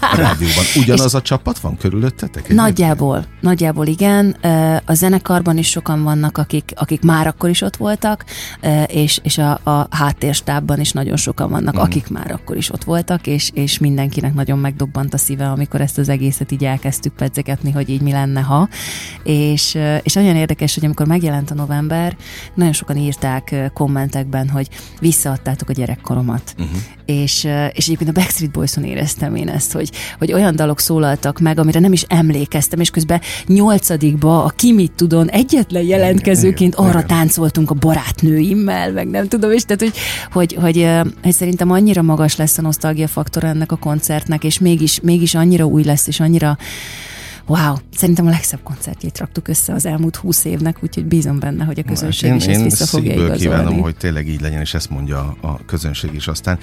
a 0.00 0.16
rádióban. 0.16 0.64
Ugyanaz 0.76 1.14
a 1.14 1.22
csapat 1.22 1.58
van 1.58 1.76
körülöttetek? 1.76 2.34
egyébként? 2.36 2.58
Nagyjából, 2.60 3.24
nagyjából 3.40 3.86
igen. 3.86 4.30
A 4.84 4.94
zenekarban 4.94 5.58
is 5.58 5.68
sokan 5.68 6.02
vannak, 6.02 6.38
akik, 6.38 6.72
akik 6.76 7.02
már 7.02 7.26
akkor 7.26 7.48
is 7.48 7.60
ott 7.62 7.76
voltak, 7.76 8.24
és, 8.86 9.20
és 9.22 9.38
a, 9.38 9.60
a 9.62 9.86
háttérstábban 9.90 10.80
is 10.80 10.92
nagyon 10.92 11.16
sokan 11.16 11.50
vannak, 11.50 11.74
Mhm. 11.74 11.82
akik 11.82 12.08
már 12.08 12.30
akkor 12.30 12.56
is 12.56 12.72
ott 12.72 12.84
voltak, 12.84 13.26
és, 13.26 13.50
és 13.54 13.78
mindenkinek 13.78 14.34
nagyon 14.34 14.58
megdobbant 14.58 15.14
a 15.14 15.18
szíve, 15.18 15.48
amikor 15.50 15.80
ezt 15.80 15.98
az 15.98 16.08
egészet 16.08 16.52
így 16.52 16.64
elkezdtük 16.64 17.12
pedzegetni, 17.12 17.70
hogy 17.70 17.88
így 17.88 18.00
mi 18.00 18.12
lenne, 18.12 18.40
ha. 18.40 18.68
És, 19.22 19.78
és 20.02 20.12
nagyon 20.12 20.36
érdekes, 20.36 20.74
hogy 20.74 20.84
amikor 20.84 21.06
megjelent 21.06 21.50
a 21.50 21.54
november, 21.54 22.16
nagyon 22.54 22.72
sokan 22.72 22.96
írták 22.96 23.70
kommentekben, 23.74 24.48
hogy 24.48 24.68
visszaadtátok 25.10 25.68
a 25.68 25.72
gyerekkoromat. 25.72 26.54
Mhm. 26.56 26.66
És, 27.04 27.44
és 27.72 27.84
egyébként 27.86 28.10
a 28.10 28.12
Backstreet 28.12 28.52
Boys-on 28.52 28.84
éreztem 28.84 29.34
én 29.34 29.48
ezt, 29.48 29.72
hogy, 29.72 29.90
hogy 30.18 30.32
olyan 30.32 30.56
dalok 30.56 30.80
szólaltak 30.80 31.38
meg, 31.38 31.58
amire 31.58 31.80
nem 31.80 31.92
is 31.92 32.02
emlékeztem, 32.02 32.80
és 32.80 32.90
közben 32.90 33.20
nyolcadikba 33.46 34.44
a 34.44 34.48
Ki 34.48 34.72
mit 34.72 34.92
tudon 34.92 35.30
egyetlen 35.30 35.82
jelentkezőként 35.82 36.74
arra 36.74 36.88
igen. 36.88 37.06
táncoltunk 37.06 37.70
a 37.70 37.74
barátnőimmel, 37.74 38.92
meg 38.92 39.08
nem 39.08 39.28
tudom, 39.28 39.50
és 39.52 39.62
tehát, 39.62 39.80
hogy, 39.80 39.94
hogy, 40.32 40.54
hogy, 40.54 40.88
hogy 41.22 41.32
szerintem 41.32 41.70
annyira 41.70 42.02
magas 42.02 42.36
lesz 42.36 42.58
a 42.58 42.62
nosztalgia 42.62 43.08
faktor 43.08 43.44
ennek 43.44 43.72
a 43.72 43.76
koncertnek, 43.76 44.44
és 44.44 44.58
mégis, 44.58 45.00
mégis 45.00 45.34
annyira 45.34 45.64
új 45.64 45.84
lesz, 45.84 46.06
és 46.06 46.20
annyira 46.20 46.58
Wow, 47.50 47.76
szerintem 47.96 48.26
a 48.26 48.30
legszebb 48.30 48.62
koncertjét 48.62 49.18
raktuk 49.18 49.48
össze 49.48 49.72
az 49.72 49.86
elmúlt 49.86 50.16
húsz 50.16 50.44
évnek, 50.44 50.82
úgyhogy 50.82 51.04
bízom 51.04 51.38
benne, 51.38 51.64
hogy 51.64 51.78
a 51.78 51.82
közönség 51.82 52.28
én, 52.30 52.36
is 52.36 52.46
ezt 52.46 52.58
én 52.58 52.64
vissza 52.64 52.86
fogja 52.86 53.12
igazolni. 53.12 53.40
kívánom, 53.40 53.80
hogy 53.80 53.96
tényleg 53.96 54.28
így 54.28 54.40
legyen, 54.40 54.60
és 54.60 54.74
ezt 54.74 54.90
mondja 54.90 55.36
a, 55.40 55.46
a 55.46 55.64
közönség 55.66 56.14
is. 56.14 56.28
Aztán 56.28 56.58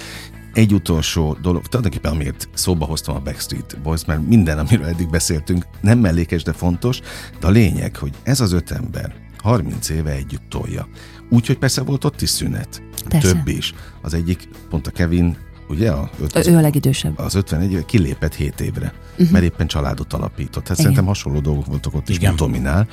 egy 0.53 0.73
utolsó 0.73 1.37
dolog, 1.41 1.67
tulajdonképpen 1.67 2.11
amiért 2.11 2.49
szóba 2.53 2.85
hoztam 2.85 3.15
a 3.15 3.19
Backstreet 3.19 3.77
Boys, 3.83 4.05
mert 4.05 4.27
minden, 4.27 4.59
amiről 4.59 4.85
eddig 4.85 5.09
beszéltünk, 5.09 5.65
nem 5.81 5.99
mellékes, 5.99 6.43
de 6.43 6.53
fontos, 6.53 6.99
de 7.39 7.47
a 7.47 7.49
lényeg, 7.49 7.95
hogy 7.95 8.11
ez 8.23 8.39
az 8.39 8.51
öt 8.51 8.71
ember 8.71 9.13
30 9.37 9.89
éve 9.89 10.11
együtt 10.11 10.49
tolja. 10.49 10.87
Úgyhogy 11.29 11.57
persze 11.57 11.81
volt 11.81 12.03
ott 12.03 12.21
is 12.21 12.29
szünet. 12.29 12.81
Persze. 13.09 13.31
Több 13.31 13.47
is. 13.47 13.73
Az 14.01 14.13
egyik, 14.13 14.47
pont 14.69 14.87
a 14.87 14.91
Kevin, 14.91 15.37
ugye 15.69 15.91
a 15.91 16.09
öt, 16.19 16.47
Ő 16.47 16.55
a 16.55 16.61
legidősebb. 16.61 17.19
az 17.19 17.35
51 17.35 17.71
éve 17.71 17.85
kilépett 17.85 18.33
7 18.35 18.59
évre, 18.61 18.93
uh-huh. 19.11 19.29
mert 19.29 19.43
éppen 19.43 19.67
családot 19.67 20.13
alapított. 20.13 20.53
Hát 20.53 20.63
Igen. 20.63 20.75
szerintem 20.75 21.05
hasonló 21.05 21.39
dolgok 21.39 21.65
voltak 21.65 21.93
ott 21.93 22.09
is, 22.09 22.15
Igen. 22.15 22.27
mint 22.27 22.39
Tominál, 22.41 22.87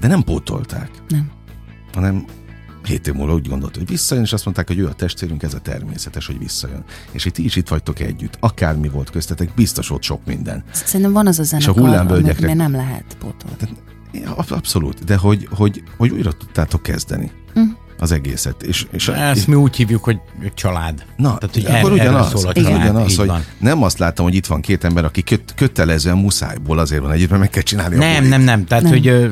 de 0.00 0.06
nem 0.06 0.22
pótolták 0.22 0.90
Nem. 1.08 1.30
hanem 1.92 2.24
hét 2.86 3.06
év 3.06 3.14
múlva 3.14 3.34
úgy 3.34 3.48
gondolt, 3.48 3.76
hogy 3.76 3.86
visszajön, 3.86 4.24
és 4.24 4.32
azt 4.32 4.44
mondták, 4.44 4.66
hogy 4.66 4.78
ő 4.78 4.86
a 4.86 4.92
testvérünk, 4.92 5.42
ez 5.42 5.54
a 5.54 5.58
természetes, 5.60 6.26
hogy 6.26 6.38
visszajön. 6.38 6.84
És 7.12 7.28
ti 7.32 7.44
is 7.44 7.56
itt 7.56 7.68
vagytok 7.68 8.00
együtt. 8.00 8.36
Akármi 8.40 8.88
volt 8.88 9.10
köztetek, 9.10 9.54
biztos 9.54 9.90
ott 9.90 10.02
sok 10.02 10.20
minden. 10.26 10.64
Szerintem 10.72 11.12
van 11.12 11.26
az 11.26 11.38
a 11.38 11.42
zenekar, 11.42 11.74
hullámvölgyekre- 11.74 12.44
amit 12.44 12.56
nem 12.56 12.72
lehet 12.72 13.16
pótolni. 13.18 13.78
Ab- 14.36 14.50
Abszolút, 14.50 15.04
de 15.04 15.16
hogy, 15.16 15.48
hogy, 15.50 15.82
hogy 15.96 16.10
újra 16.10 16.32
tudtátok 16.32 16.82
kezdeni 16.82 17.30
Mhm. 17.54 17.64
Az 18.02 18.12
egészet. 18.12 18.62
És, 18.62 18.86
és, 18.90 19.08
Ezt 19.08 19.46
mi 19.46 19.54
úgy 19.54 19.76
hívjuk, 19.76 20.04
hogy 20.04 20.18
család. 20.54 21.04
Na, 21.16 21.38
Tehát, 21.38 21.54
hogy 21.54 21.64
akkor 21.64 21.74
er- 21.74 21.84
erről 21.84 21.92
ugyanaz, 21.92 22.28
szól 22.28 22.48
a 22.48 22.52
család, 22.52 22.80
ugyanaz 22.82 23.10
így 23.10 23.16
hogy 23.16 23.26
van. 23.26 23.44
nem 23.58 23.82
azt 23.82 23.98
látom, 23.98 24.26
hogy 24.26 24.34
itt 24.34 24.46
van 24.46 24.60
két 24.60 24.84
ember, 24.84 25.04
aki 25.04 25.22
köt, 25.22 25.54
kötelezően 25.56 26.16
muszájból 26.16 26.78
azért 26.78 27.02
van 27.02 27.10
együtt, 27.10 27.28
mert 27.28 27.40
meg 27.40 27.50
kell 27.50 27.62
csinálni 27.62 27.96
Nem, 27.96 28.24
nem, 28.24 28.40
nem. 28.42 28.64
Tehát, 28.64 28.84
Nem. 28.84 28.92
hogy 28.92 29.06
ö, 29.06 29.28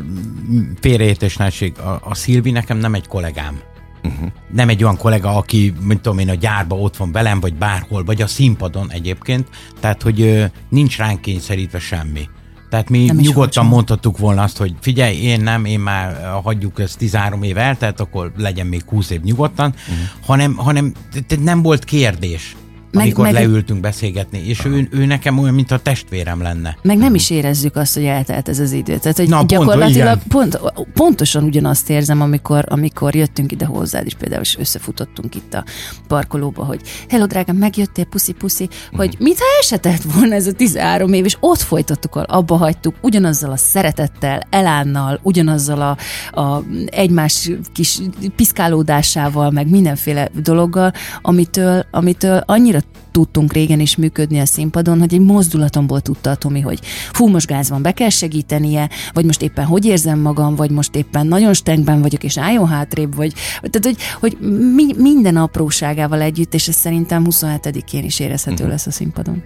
félreértés 0.81 1.37
ne 1.37 1.45
essék. 1.45 1.79
A, 1.79 2.01
a 2.05 2.15
Szilvi 2.15 2.51
nekem 2.51 2.79
nem 2.79 2.95
egy 2.95 3.07
kollégám. 3.07 3.61
Uh-huh. 4.05 4.29
Nem 4.53 4.69
egy 4.69 4.83
olyan 4.83 4.97
kollega, 4.97 5.37
aki, 5.37 5.75
mint 5.83 6.01
tudom 6.01 6.19
én, 6.19 6.29
a 6.29 6.35
gyárba 6.35 6.77
ott 6.77 6.97
van 6.97 7.13
velem, 7.13 7.41
vagy 7.41 7.55
bárhol, 7.55 8.05
vagy 8.05 8.23
a 8.23 8.27
színpadon 8.27 8.91
egyébként. 8.91 9.49
Tehát, 9.81 10.03
hogy 10.03 10.45
nincs 10.69 10.97
ránk 10.99 11.21
kényszerítve 11.21 11.79
semmi. 11.79 12.29
Tehát 12.71 12.89
mi 12.89 13.05
Nem 13.05 13.17
nyugodtan 13.17 13.67
mondhattuk 13.67 14.19
volna 14.19 14.43
azt, 14.43 14.57
hogy 14.57 14.75
figyelj, 14.81 15.17
én 15.17 15.41
nem, 15.41 15.65
én 15.65 15.81
már 15.81 16.21
ö, 16.23 16.27
hagyjuk 16.43 16.81
ezt 16.81 16.99
13 16.99 17.43
év 17.43 17.59
eltelt, 17.59 18.01
akkor 18.01 18.33
legyen 18.37 18.67
még 18.67 18.83
20 18.87 19.11
év 19.11 19.21
nyugodtan, 19.23 19.75
uh-huh. 19.77 19.97
hanem, 20.27 20.57
hanem 20.57 20.93
nem 21.41 21.63
volt 21.63 21.85
kérdés. 21.85 22.57
Meg, 22.93 23.05
amikor 23.05 23.25
meg, 23.25 23.33
leültünk 23.33 23.81
beszélgetni, 23.81 24.39
és 24.47 24.65
ő, 24.65 24.89
ő 24.91 25.05
nekem 25.05 25.39
olyan, 25.39 25.55
mint 25.55 25.71
a 25.71 25.79
testvérem 25.79 26.43
lenne. 26.43 26.77
Meg 26.83 26.99
nem 26.99 27.15
is 27.15 27.31
érezzük 27.31 27.77
azt, 27.77 27.95
hogy 27.95 28.05
eltelt 28.05 28.49
ez 28.49 28.59
az 28.59 28.73
idő. 28.73 28.99
Tehát, 28.99 29.17
hogy 29.17 29.29
Na, 29.29 29.45
gyakorlatilag 29.47 30.19
pont, 30.29 30.57
pont, 30.57 30.89
pontosan 30.93 31.45
ugyanazt 31.45 31.91
érzem, 31.91 32.21
amikor, 32.21 32.65
amikor 32.69 33.15
jöttünk 33.15 33.53
ide 33.53 33.65
hozzád 33.65 34.07
is, 34.07 34.15
például 34.15 34.43
és 34.43 34.57
összefutottunk 34.59 35.35
itt 35.35 35.55
a 35.55 35.65
parkolóba, 36.09 36.65
hogy 36.65 36.81
hello 37.09 37.27
drágám, 37.27 37.57
megjöttél, 37.57 38.05
puszi 38.05 38.33
puszi, 38.33 38.65
uh-huh. 38.65 38.99
hogy 38.99 39.17
mintha 39.19 39.45
esetett 39.61 40.03
volna 40.03 40.35
ez 40.35 40.47
a 40.47 40.53
13 40.53 41.13
év, 41.13 41.25
és 41.25 41.37
ott 41.41 41.61
folytattuk, 41.61 42.17
abba 42.17 42.57
hagytuk, 42.57 42.95
ugyanazzal 43.01 43.51
a 43.51 43.57
szeretettel, 43.57 44.47
elánnal, 44.51 45.21
ugyanazzal 45.23 45.81
a, 45.81 45.97
a 46.41 46.63
egymás 46.87 47.51
kis 47.73 47.99
piszkálódásával, 48.37 49.51
meg 49.51 49.69
mindenféle 49.69 50.29
dologgal, 50.43 50.93
amitől, 51.23 51.87
amitől 51.91 52.43
annyira 52.47 52.80
tudtunk 53.11 53.53
régen 53.53 53.81
is 53.81 53.97
működni 53.97 54.41
a 54.41 54.47
színpadon, 54.47 54.99
hogy 54.99 55.15
egy 55.15 55.21
mozdulatomból 55.21 56.01
tudta 56.01 56.31
a 56.31 56.35
Tomi, 56.35 56.61
hogy 56.61 56.81
fú, 57.13 57.29
most 57.29 57.47
gáz 57.47 57.69
van, 57.69 57.83
be 57.83 57.93
kell 57.93 58.09
segítenie, 58.09 58.91
vagy 59.13 59.25
most 59.25 59.43
éppen 59.43 59.65
hogy 59.65 59.85
érzem 59.85 60.19
magam, 60.19 60.55
vagy 60.55 60.71
most 60.71 60.95
éppen 60.95 61.27
nagyon 61.27 61.55
stengben 61.55 62.01
vagyok, 62.01 62.25
és 62.25 62.39
álljon 62.39 62.69
hátrébb, 62.69 63.15
vagy 63.15 63.33
tehát, 63.61 63.85
hogy, 63.85 63.97
hogy 64.21 64.49
mi, 64.75 64.95
minden 64.97 65.37
apróságával 65.37 66.21
együtt, 66.21 66.55
és 66.55 66.69
ez 66.69 66.77
szerintem 66.77 67.27
27-én 67.31 68.05
is 68.05 68.21
érezhető 68.21 68.55
uh-huh. 68.55 68.71
lesz 68.71 68.87
a 68.87 68.91
színpadon. 68.91 69.43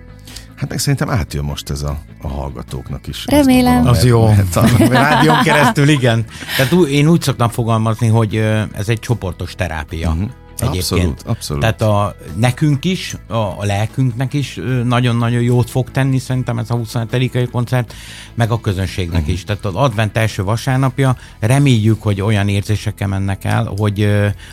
Hát 0.55 0.69
meg 0.69 0.79
szerintem 0.79 1.11
átjön 1.11 1.45
most 1.45 1.71
ez 1.71 1.83
a, 1.83 1.99
a 2.23 2.29
hallgatóknak 2.29 3.07
is. 3.07 3.25
Remélem. 3.27 3.83
Gondolom, 3.83 3.97
az 3.97 4.05
jó. 4.05 4.23
a 4.55 4.89
rádión 4.91 5.43
keresztül, 5.43 5.89
igen. 5.89 6.25
Tehát 6.57 6.73
én 6.89 7.09
úgy 7.09 7.23
szoktam 7.23 7.49
fogalmazni, 7.49 8.09
hogy 8.09 8.37
ez 8.73 8.89
egy 8.89 8.99
csoportos 8.99 9.55
terápia. 9.55 10.11
Uh-huh. 10.11 10.31
Egyébként. 10.61 11.01
Abszolút, 11.01 11.23
abszolút. 11.27 11.63
Tehát 11.63 11.83
a, 11.83 12.17
nekünk 12.37 12.85
is, 12.85 13.17
a, 13.29 13.35
a 13.35 13.65
lelkünknek 13.65 14.33
is 14.33 14.61
nagyon-nagyon 14.85 15.43
jót 15.43 15.71
fog 15.71 15.91
tenni 15.91 16.19
szerintem 16.19 16.59
ez 16.59 16.71
a 16.71 16.75
27. 16.75 17.51
koncert, 17.51 17.95
meg 18.35 18.51
a 18.51 18.61
közönségnek 18.61 19.21
uh-huh. 19.21 19.35
is. 19.35 19.45
Tehát 19.45 19.65
az 19.65 19.75
advent 19.75 20.17
első 20.17 20.45
vasárnapja 20.45 21.17
reméljük, 21.41 22.03
hogy 22.03 22.21
olyan 22.21 22.49
érzésekkel 22.49 23.09
mennek 23.09 23.45
el, 23.45 23.73
hogy, 23.77 24.09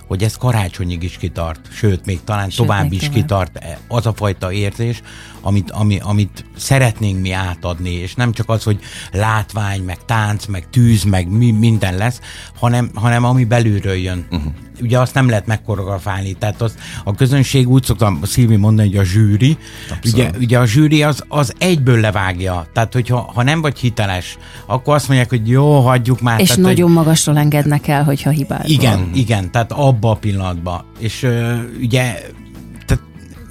hogy 0.08 0.24
ez 0.24 0.36
karácsonyig 0.36 1.04
is 1.04 1.18
kitart, 1.18 1.60
sőt, 1.72 2.06
még 2.06 2.24
talán 2.24 2.50
sőt, 2.50 2.58
tovább 2.58 2.84
még 2.84 2.94
is 2.94 3.00
tovább. 3.00 3.16
kitart 3.16 3.58
e, 3.58 3.80
az 3.88 4.06
a 4.06 4.14
fajta 4.14 4.52
érzés, 4.52 5.02
amit, 5.42 5.72
ami, 5.72 6.00
amit 6.00 6.46
szeretnénk 6.58 7.22
mi 7.22 7.32
átadni, 7.32 7.90
és 7.90 8.16
nem 8.16 8.32
csak 8.32 8.50
az, 8.50 8.64
hogy 8.64 8.80
látvány, 9.12 9.82
meg 9.82 10.06
tánc, 10.06 10.46
meg 10.46 10.70
tűz, 10.70 11.04
meg 11.04 11.30
mi, 11.30 11.52
minden 11.52 11.98
lesz, 11.98 12.20
hanem, 12.60 12.92
hanem 12.94 13.24
ami 13.24 13.44
belülről 13.44 13.96
jön. 13.96 14.26
Uh-huh 14.32 14.54
ugye 14.82 15.00
azt 15.00 15.14
nem 15.14 15.30
lehet 15.30 15.46
megkoreografálni, 15.46 16.34
tehát 16.34 16.62
az, 16.62 16.76
a 17.04 17.16
közönség 17.16 17.70
úgy 17.70 17.84
szoktam 17.84 18.20
Szilvi 18.24 18.56
mondani, 18.56 18.88
hogy 18.88 18.98
a 18.98 19.04
zsűri, 19.04 19.58
ugye, 20.06 20.32
ugye 20.40 20.60
a 20.60 20.66
zsűri 20.66 21.04
az, 21.04 21.24
az 21.28 21.54
egyből 21.58 22.00
levágja, 22.00 22.68
tehát 22.74 22.94
hogyha 22.94 23.32
ha 23.34 23.44
nem 23.44 23.62
vagy 23.62 23.80
hiteles, 23.80 24.38
akkor 24.66 24.96
azt 24.96 25.08
mondják, 25.08 25.30
hogy 25.30 25.50
jó, 25.50 25.80
hagyjuk 25.80 26.22
már. 26.22 26.40
És 26.40 26.48
tehát, 26.48 26.64
nagyon 26.64 26.88
hogy, 26.88 26.96
magasról 26.96 27.38
engednek 27.38 27.88
el, 27.88 28.04
hogyha 28.04 28.30
hibázol. 28.30 28.70
Igen, 28.70 29.12
igen, 29.14 29.52
tehát 29.52 29.72
abba 29.72 30.12
a 30.12 30.16
pillanatban. 30.16 30.84
És 31.00 31.24
uh, 31.24 31.60
ugye 31.82 32.22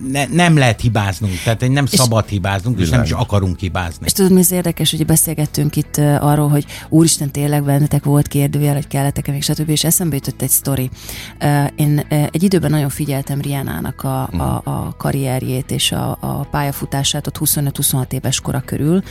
ne, 0.09 0.27
nem 0.27 0.57
lehet 0.57 0.81
hibáznunk, 0.81 1.33
tehát 1.45 1.69
nem 1.69 1.85
és 1.91 1.99
szabad 1.99 2.29
hibáznunk, 2.29 2.81
és 2.81 2.89
nem 2.89 3.03
is 3.03 3.11
akarunk 3.11 3.59
hibázni. 3.59 4.05
És 4.05 4.13
tudod, 4.13 4.33
mi 4.33 4.39
az 4.41 4.53
érdekes, 4.53 4.91
hogy 4.91 5.07
beszélgettünk 5.07 5.77
itt 5.77 5.97
arról, 6.21 6.49
hogy 6.49 6.65
úristen, 6.89 7.31
tényleg 7.31 7.65
bennetek 7.65 8.05
volt 8.05 8.29
kérdőjel, 8.29 8.75
hogy 8.75 8.87
kellettek 8.87 9.31
még 9.31 9.43
stb. 9.43 9.69
És 9.69 9.85
eszembe 9.85 10.15
jutott 10.15 10.43
egy 10.43 10.51
sztori. 10.51 10.91
Én 11.77 11.99
egy 12.09 12.43
időben 12.43 12.71
nagyon 12.71 12.89
figyeltem 12.89 13.41
Rianának 13.41 14.03
a, 14.03 14.23
a, 14.23 14.29
mhm. 14.31 14.41
a 14.41 14.95
karrierjét 14.97 15.71
és 15.71 15.93
a, 15.93 16.19
a 16.21 16.47
pályafutását 16.51 17.27
ott 17.27 17.39
25-26 17.41 18.13
éves 18.13 18.41
kora 18.41 18.63
körül, 18.65 19.03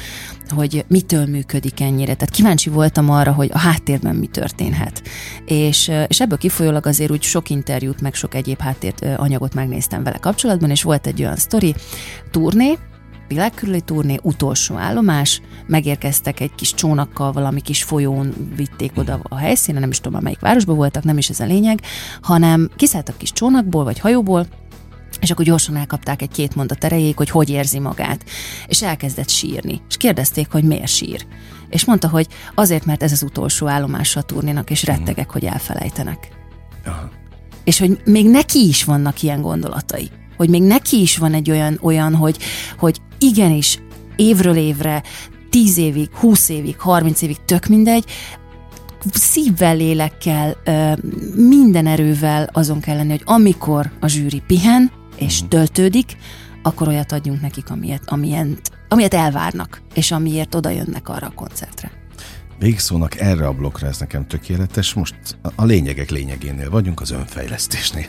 hogy 0.49 0.85
mitől 0.87 1.25
működik 1.25 1.79
ennyire. 1.79 2.13
Tehát 2.13 2.35
kíváncsi 2.35 2.69
voltam 2.69 3.09
arra, 3.09 3.31
hogy 3.31 3.49
a 3.53 3.57
háttérben 3.57 4.15
mi 4.15 4.27
történhet. 4.27 5.01
És, 5.45 5.91
és 6.07 6.19
ebből 6.19 6.37
kifolyólag 6.37 6.85
azért 6.85 7.11
úgy 7.11 7.21
sok 7.21 7.49
interjút, 7.49 8.01
meg 8.01 8.13
sok 8.13 8.35
egyéb 8.35 8.59
háttért 8.59 9.05
anyagot 9.17 9.53
megnéztem 9.53 10.03
vele 10.03 10.17
kapcsolatban, 10.17 10.69
és 10.69 10.78
volt 10.81 11.07
egy 11.07 11.21
olyan 11.21 11.35
sztori, 11.35 11.75
turné, 12.31 12.77
világkörüli 13.27 13.81
turné, 13.81 14.19
utolsó 14.21 14.75
állomás, 14.75 15.41
megérkeztek 15.67 16.39
egy 16.39 16.55
kis 16.55 16.73
csónakkal, 16.73 17.31
valami 17.31 17.61
kis 17.61 17.83
folyón 17.83 18.33
vitték 18.55 18.91
oda 18.95 19.19
a 19.23 19.37
helyszínen, 19.37 19.81
nem 19.81 19.89
is 19.89 19.99
tudom, 19.99 20.21
melyik 20.23 20.39
városban 20.39 20.75
voltak, 20.75 21.03
nem 21.03 21.17
is 21.17 21.29
ez 21.29 21.39
a 21.39 21.45
lényeg, 21.45 21.81
hanem 22.21 22.69
kiszálltak 22.75 23.17
kis 23.17 23.31
csónakból 23.31 23.83
vagy 23.83 23.99
hajóból, 23.99 24.47
és 25.19 25.31
akkor 25.31 25.45
gyorsan 25.45 25.75
elkapták 25.75 26.21
egy 26.21 26.31
két 26.31 26.55
mondat 26.55 26.83
erejéig, 26.83 27.17
hogy 27.17 27.29
hogy 27.29 27.49
érzi 27.49 27.79
magát. 27.79 28.23
És 28.67 28.81
elkezdett 28.81 29.29
sírni. 29.29 29.81
És 29.89 29.97
kérdezték, 29.97 30.51
hogy 30.51 30.63
miért 30.63 30.87
sír. 30.87 31.25
És 31.69 31.85
mondta, 31.85 32.07
hogy 32.07 32.27
azért, 32.55 32.85
mert 32.85 33.03
ez 33.03 33.11
az 33.11 33.23
utolsó 33.23 33.67
állomás 33.67 34.15
a 34.15 34.21
turnénak, 34.21 34.69
és 34.69 34.83
rettegek, 34.83 35.31
hogy 35.31 35.45
elfelejtenek. 35.45 36.27
Aha. 36.85 37.09
És 37.63 37.79
hogy 37.79 38.01
még 38.05 38.29
neki 38.29 38.67
is 38.67 38.83
vannak 38.83 39.21
ilyen 39.21 39.41
gondolatai. 39.41 40.09
Hogy 40.39 40.49
még 40.49 40.61
neki 40.61 41.01
is 41.01 41.17
van 41.17 41.33
egy 41.33 41.51
olyan, 41.51 41.77
olyan 41.81 42.15
hogy, 42.15 42.37
hogy 42.77 43.01
igenis 43.17 43.79
évről 44.15 44.55
évre, 44.55 45.03
tíz 45.49 45.77
évig, 45.77 46.09
húsz 46.15 46.49
évig, 46.49 46.79
harminc 46.79 47.21
évig, 47.21 47.37
tök 47.45 47.65
mindegy, 47.65 48.05
szívvel, 49.13 49.75
lélekkel, 49.75 50.57
minden 51.35 51.87
erővel 51.87 52.49
azon 52.53 52.79
kell 52.79 52.95
lenni, 52.95 53.09
hogy 53.09 53.21
amikor 53.25 53.91
a 53.99 54.07
zsűri 54.07 54.41
pihen, 54.47 54.91
és 55.17 55.33
uh-huh. 55.33 55.49
töltődik, 55.49 56.17
akkor 56.63 56.87
olyat 56.87 57.11
adjunk 57.11 57.41
nekik, 57.41 57.69
amilyet, 57.69 58.03
amilyet, 58.05 58.71
amilyet 58.87 59.13
elvárnak, 59.13 59.81
és 59.93 60.11
amiért 60.11 60.55
oda 60.55 60.69
jönnek 60.69 61.09
arra 61.09 61.27
a 61.27 61.33
koncertre. 61.35 61.98
Végszónak 62.59 63.19
erre 63.19 63.47
a 63.47 63.51
blokkra 63.51 63.87
ez 63.87 63.97
nekem 63.97 64.27
tökéletes. 64.27 64.93
Most 64.93 65.15
a 65.55 65.65
lényegek 65.65 66.09
lényegénél 66.09 66.69
vagyunk, 66.69 67.01
az 67.01 67.11
önfejlesztésnél, 67.11 68.05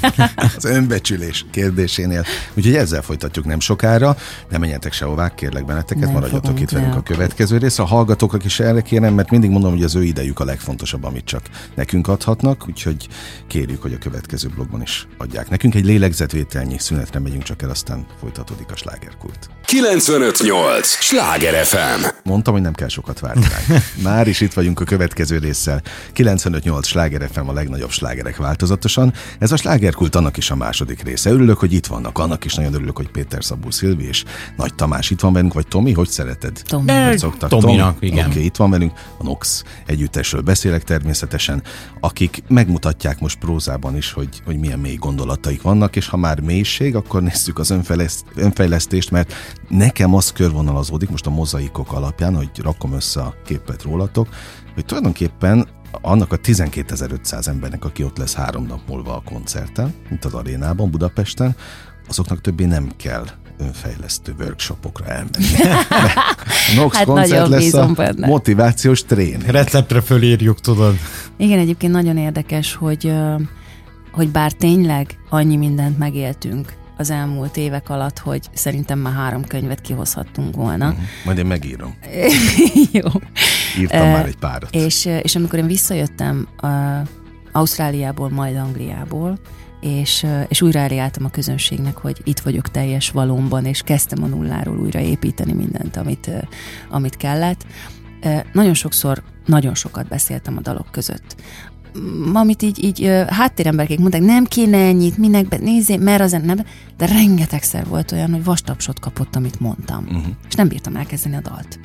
az 0.56 0.64
önbecsülés 0.64 1.44
kérdésénél. 1.50 2.24
Úgyhogy 2.54 2.74
ezzel 2.74 3.02
folytatjuk 3.02 3.44
nem 3.44 3.60
sokára. 3.60 4.16
Nem 4.50 4.60
menjetek 4.60 4.92
sehová, 4.92 5.34
kérlek 5.34 5.64
benneteket, 5.64 6.04
nem 6.04 6.12
maradjatok 6.12 6.60
itt 6.60 6.70
velünk 6.70 6.94
a 6.94 7.02
következő 7.02 7.58
rész. 7.58 7.78
A 7.78 7.84
hallgatóknak 7.84 8.44
is 8.44 8.60
erre 8.60 8.80
kérem, 8.80 9.14
mert 9.14 9.30
mindig 9.30 9.50
mondom, 9.50 9.70
hogy 9.70 9.82
az 9.82 9.94
ő 9.94 10.04
idejük 10.04 10.40
a 10.40 10.44
legfontosabb, 10.44 11.04
amit 11.04 11.24
csak 11.24 11.42
nekünk 11.74 12.08
adhatnak, 12.08 12.64
úgyhogy 12.68 13.08
kérjük, 13.46 13.82
hogy 13.82 13.92
a 13.92 13.98
következő 13.98 14.48
blogban 14.48 14.82
is 14.82 15.06
adják. 15.16 15.48
Nekünk 15.48 15.74
egy 15.74 15.84
lélegzetvételnyi 15.84 16.78
szünetre 16.78 17.20
megyünk 17.20 17.42
csak 17.42 17.62
el, 17.62 17.70
aztán 17.70 18.06
folytatódik 18.20 18.70
a 18.72 18.76
slágerkult. 18.76 19.50
958! 19.64 20.88
Sláger 20.88 21.64
FM! 21.64 22.04
Mondtam, 22.22 22.52
hogy 22.52 22.62
nem 22.62 22.72
kell 22.72 22.88
sokat 22.88 23.20
várni 23.20 23.46
Már 24.02 24.28
is 24.28 24.40
itt 24.40 24.52
vagyunk 24.52 24.80
a 24.80 24.84
következő 24.84 25.38
résszel. 25.38 25.82
958 26.12 26.86
Sláger 26.86 27.28
FM 27.32 27.48
a 27.48 27.52
legnagyobb 27.52 27.90
slágerek 27.90 28.36
változatosan. 28.36 29.12
Ez 29.38 29.52
a 29.52 29.56
slágerkult 29.56 30.14
annak 30.14 30.36
is 30.36 30.50
a 30.50 30.56
második 30.56 31.02
része. 31.02 31.30
Örülök, 31.30 31.58
hogy 31.58 31.72
itt 31.72 31.86
vannak. 31.86 32.18
Annak 32.18 32.44
is 32.44 32.54
nagyon 32.54 32.74
örülök, 32.74 32.96
hogy 32.96 33.10
Péter 33.10 33.44
Szabó 33.44 33.70
Szilvi 33.70 34.06
és 34.06 34.24
Nagy 34.56 34.74
Tamás 34.74 35.10
itt 35.10 35.20
van 35.20 35.32
velünk, 35.32 35.52
vagy 35.52 35.66
Tomi, 35.68 35.92
hogy 35.92 36.08
szereted? 36.08 36.62
Tomi. 36.66 36.92
Hogy 36.92 37.18
szoktak? 37.18 37.48
Tominak, 37.48 37.98
Tom? 37.98 38.08
igen. 38.08 38.18
Oké, 38.18 38.28
okay, 38.30 38.44
itt 38.44 38.56
van 38.56 38.70
velünk. 38.70 38.92
A 39.18 39.22
Nox 39.22 39.64
együttesről 39.86 40.40
beszélek 40.40 40.84
természetesen, 40.84 41.62
akik 42.00 42.42
megmutatják 42.48 43.20
most 43.20 43.38
prózában 43.38 43.96
is, 43.96 44.12
hogy, 44.12 44.42
hogy 44.44 44.58
milyen 44.58 44.78
mély 44.78 44.96
gondolataik 44.96 45.62
vannak, 45.62 45.96
és 45.96 46.08
ha 46.08 46.16
már 46.16 46.40
mélység, 46.40 46.96
akkor 46.96 47.22
nézzük 47.22 47.58
az 47.58 47.70
önfejleszt, 47.70 48.24
önfejlesztést, 48.34 49.10
mert 49.10 49.32
nekem 49.68 50.14
az 50.14 50.32
körvonalazódik 50.32 51.10
most 51.10 51.26
a 51.26 51.30
mozaikok 51.30 51.92
alapján, 51.92 52.36
hogy 52.36 52.50
rakom 52.62 52.92
össze 52.92 53.20
a 53.20 53.34
képet 53.46 53.77
rólatok, 53.82 54.28
hogy 54.74 54.84
tulajdonképpen 54.84 55.68
annak 55.90 56.32
a 56.32 56.36
12.500 56.36 57.46
embernek, 57.46 57.84
aki 57.84 58.04
ott 58.04 58.18
lesz 58.18 58.34
három 58.34 58.66
nap 58.66 58.80
múlva 58.88 59.14
a 59.14 59.22
koncerten, 59.24 59.94
mint 60.08 60.24
az 60.24 60.34
arénában, 60.34 60.90
Budapesten, 60.90 61.56
azoknak 62.08 62.40
többé 62.40 62.64
nem 62.64 62.90
kell 62.96 63.26
önfejlesztő 63.58 64.34
workshopokra 64.38 65.06
elmenni. 65.06 65.46
Nox 66.76 66.96
hát 66.96 67.04
koncert 67.06 67.48
lesz 67.48 67.72
a 67.72 67.86
benne. 67.86 68.26
motivációs 68.26 69.04
tréning. 69.04 69.42
Receptre 69.42 70.00
fölírjuk, 70.00 70.60
tudod. 70.60 70.96
Igen, 71.36 71.58
egyébként 71.58 71.92
nagyon 71.92 72.16
érdekes, 72.16 72.74
hogy, 72.74 73.12
hogy 74.12 74.28
bár 74.28 74.52
tényleg 74.52 75.18
annyi 75.28 75.56
mindent 75.56 75.98
megéltünk, 75.98 76.72
az 76.98 77.10
elmúlt 77.10 77.56
évek 77.56 77.88
alatt, 77.88 78.18
hogy 78.18 78.48
szerintem 78.52 78.98
már 78.98 79.12
három 79.12 79.44
könyvet 79.44 79.80
kihozhattunk 79.80 80.54
volna. 80.54 80.88
Uh-huh. 80.88 81.02
Majd 81.24 81.38
én 81.38 81.46
megírom. 81.46 81.94
Jó. 82.92 83.08
Írtam 83.78 84.06
uh, 84.06 84.12
már 84.12 84.26
egy 84.26 84.36
párat. 84.36 84.74
És, 84.74 85.04
és 85.22 85.36
amikor 85.36 85.58
én 85.58 85.66
visszajöttem 85.66 86.48
uh, 86.62 86.70
Ausztráliából, 87.52 88.30
majd 88.30 88.56
Angliából, 88.56 89.38
és, 89.80 90.26
és 90.48 90.62
újra 90.62 90.78
eljártam 90.78 91.24
a 91.24 91.30
közönségnek, 91.30 91.96
hogy 91.96 92.20
itt 92.24 92.40
vagyok 92.40 92.70
teljes 92.70 93.10
valómban, 93.10 93.64
és 93.64 93.82
kezdtem 93.82 94.22
a 94.22 94.26
nulláról 94.26 94.78
újra 94.78 95.00
építeni 95.00 95.52
mindent, 95.52 95.96
amit, 95.96 96.30
amit 96.90 97.16
kellett. 97.16 97.66
Nagyon 98.52 98.74
sokszor, 98.74 99.22
nagyon 99.46 99.74
sokat 99.74 100.08
beszéltem 100.08 100.56
a 100.56 100.60
dalok 100.60 100.86
között 100.90 101.36
amit 102.32 102.62
így, 102.62 102.84
így 102.84 103.12
háttéremberkék 103.28 103.98
mondták, 103.98 104.20
nem 104.20 104.44
kéne 104.44 104.78
ennyit, 104.78 105.18
minek 105.18 105.60
nézzé, 105.60 105.96
mert 105.96 106.20
az 106.20 106.30
nem, 106.30 106.64
de 106.96 107.06
rengetegszer 107.06 107.86
volt 107.86 108.12
olyan, 108.12 108.30
hogy 108.30 108.44
vastapsot 108.44 109.00
kapott, 109.00 109.36
amit 109.36 109.60
mondtam. 109.60 110.04
Uh-huh. 110.04 110.24
És 110.48 110.54
nem 110.54 110.68
bírtam 110.68 110.96
elkezdeni 110.96 111.36
a 111.36 111.40
dalt. 111.40 111.80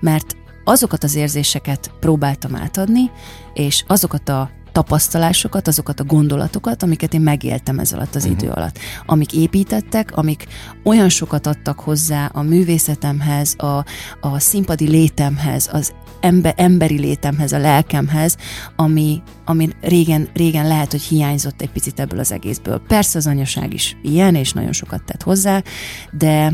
Mert 0.00 0.36
azokat 0.64 1.04
az 1.04 1.14
érzéseket 1.14 1.90
próbáltam 2.00 2.56
átadni, 2.56 3.10
és 3.54 3.84
azokat 3.86 4.28
a 4.28 4.50
tapasztalásokat, 4.72 5.68
azokat 5.68 6.00
a 6.00 6.04
gondolatokat, 6.04 6.82
amiket 6.82 7.14
én 7.14 7.20
megéltem 7.20 7.78
ez 7.78 7.92
alatt 7.92 8.14
az 8.14 8.24
uh-huh. 8.24 8.38
idő 8.38 8.50
alatt. 8.50 8.78
Amik 9.06 9.32
építettek, 9.32 10.16
amik 10.16 10.46
olyan 10.84 11.08
sokat 11.08 11.46
adtak 11.46 11.80
hozzá 11.80 12.30
a 12.32 12.42
művészetemhez, 12.42 13.54
a, 13.58 13.84
a 14.20 14.38
színpadi 14.38 14.88
létemhez, 14.88 15.68
az 15.72 15.92
ember, 16.20 16.54
emberi 16.56 16.98
létemhez, 16.98 17.52
a 17.52 17.58
lelkemhez, 17.58 18.36
ami, 18.76 19.22
ami 19.44 19.68
régen, 19.80 20.28
régen 20.34 20.66
lehet, 20.66 20.90
hogy 20.90 21.02
hiányzott 21.02 21.60
egy 21.60 21.70
picit 21.70 22.00
ebből 22.00 22.18
az 22.18 22.32
egészből. 22.32 22.82
Persze 22.88 23.18
az 23.18 23.26
anyaság 23.26 23.74
is 23.74 23.96
ilyen, 24.02 24.34
és 24.34 24.52
nagyon 24.52 24.72
sokat 24.72 25.02
tett 25.02 25.22
hozzá, 25.22 25.62
de 26.10 26.52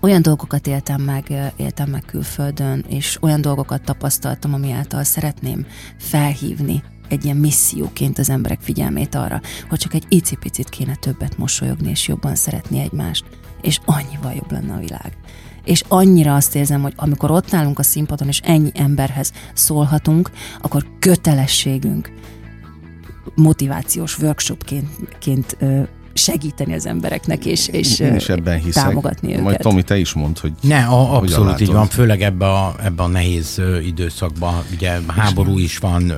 olyan 0.00 0.22
dolgokat 0.22 0.66
éltem 0.66 1.00
meg, 1.00 1.52
éltem 1.56 1.90
meg 1.90 2.02
külföldön, 2.06 2.84
és 2.88 3.18
olyan 3.20 3.40
dolgokat 3.40 3.82
tapasztaltam, 3.82 4.54
ami 4.54 4.72
által 4.72 5.04
szeretném 5.04 5.66
felhívni 5.98 6.82
egy 7.08 7.24
ilyen 7.24 7.36
misszióként 7.36 8.18
az 8.18 8.30
emberek 8.30 8.60
figyelmét 8.60 9.14
arra, 9.14 9.40
hogy 9.68 9.78
csak 9.78 9.94
egy 9.94 10.04
icipicit 10.08 10.68
kéne 10.68 10.94
többet 10.94 11.38
mosolyogni 11.38 11.90
és 11.90 12.08
jobban 12.08 12.34
szeretni 12.34 12.78
egymást, 12.78 13.24
és 13.60 13.78
annyival 13.84 14.32
jobb 14.32 14.52
lenne 14.52 14.74
a 14.74 14.78
világ. 14.78 15.12
És 15.68 15.82
annyira 15.88 16.34
azt 16.34 16.54
érzem, 16.54 16.82
hogy 16.82 16.92
amikor 16.96 17.30
ott 17.30 17.54
állunk 17.54 17.78
a 17.78 17.82
színpadon, 17.82 18.28
és 18.28 18.40
ennyi 18.44 18.70
emberhez 18.74 19.32
szólhatunk, 19.54 20.30
akkor 20.60 20.86
kötelességünk 20.98 22.12
motivációs 23.34 24.18
workshopként 24.18 24.88
ként, 25.18 25.56
segíteni 26.12 26.74
az 26.74 26.86
embereknek, 26.86 27.46
és, 27.46 27.68
és 27.68 27.98
Én 27.98 28.14
is 28.14 28.28
ebben 28.28 28.58
hiszek. 28.58 28.84
támogatni 28.84 29.30
őket. 29.30 29.42
Majd 29.42 29.58
Tomi, 29.58 29.82
te 29.82 29.98
is 29.98 30.12
mondd, 30.12 30.40
hogy 30.40 30.52
Ne, 30.60 30.84
a, 30.84 31.16
abszolút 31.16 31.60
így 31.60 31.72
van, 31.72 31.86
főleg 31.86 32.22
ebbe 32.22 32.46
a, 32.46 32.74
ebbe 32.82 33.02
a 33.02 33.06
nehéz 33.06 33.60
időszakban, 33.86 34.54
ugye 34.72 34.98
háború 35.06 35.58
is 35.58 35.78
van, 35.78 36.12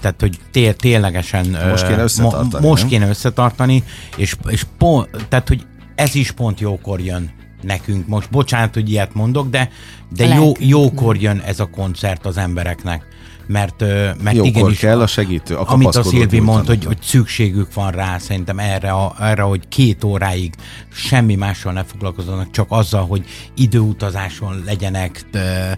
tehát 0.00 0.20
hogy 0.20 0.38
té, 0.50 0.72
ténylegesen 0.72 1.56
Most 1.68 1.86
kéne 1.86 2.02
összetartani, 2.02 2.62
Mo, 2.64 2.68
most 2.68 2.86
kéne 2.86 3.08
összetartani, 3.08 3.82
és, 4.16 4.36
és 4.48 4.66
pont, 4.78 5.08
tehát 5.28 5.48
hogy 5.48 5.66
ez 5.94 6.14
is 6.14 6.30
pont 6.30 6.60
jókor 6.60 7.00
jön 7.00 7.30
nekünk. 7.64 8.06
Most 8.06 8.30
bocsánat, 8.30 8.74
hogy 8.74 8.90
ilyet 8.90 9.14
mondok, 9.14 9.48
de, 9.48 9.70
de 10.16 10.24
jó, 10.24 10.30
Lelkünknek. 10.30 10.68
jókor 10.68 11.16
jön 11.16 11.38
ez 11.38 11.60
a 11.60 11.66
koncert 11.66 12.26
az 12.26 12.36
embereknek. 12.36 13.06
Mert, 13.46 13.80
mert 14.22 14.36
Jókor 14.36 14.46
igenis, 14.46 14.78
kell 14.78 15.00
a 15.00 15.06
segítő, 15.06 15.56
a 15.56 15.64
amit 15.72 15.94
a 15.94 16.02
Szilvi 16.02 16.40
mondta, 16.40 16.68
hogy, 16.70 16.84
hogy 16.84 16.98
szükségük 17.02 17.74
van 17.74 17.90
rá 17.90 18.18
szerintem 18.18 18.58
erre, 18.58 18.90
a, 18.90 19.14
erre, 19.20 19.42
hogy 19.42 19.68
két 19.68 20.04
óráig 20.04 20.54
semmi 20.92 21.34
mással 21.34 21.72
ne 21.72 21.84
foglalkozzanak, 21.84 22.50
csak 22.50 22.66
azzal, 22.68 23.06
hogy 23.06 23.24
időutazáson 23.56 24.62
legyenek, 24.66 25.24
de, 25.30 25.76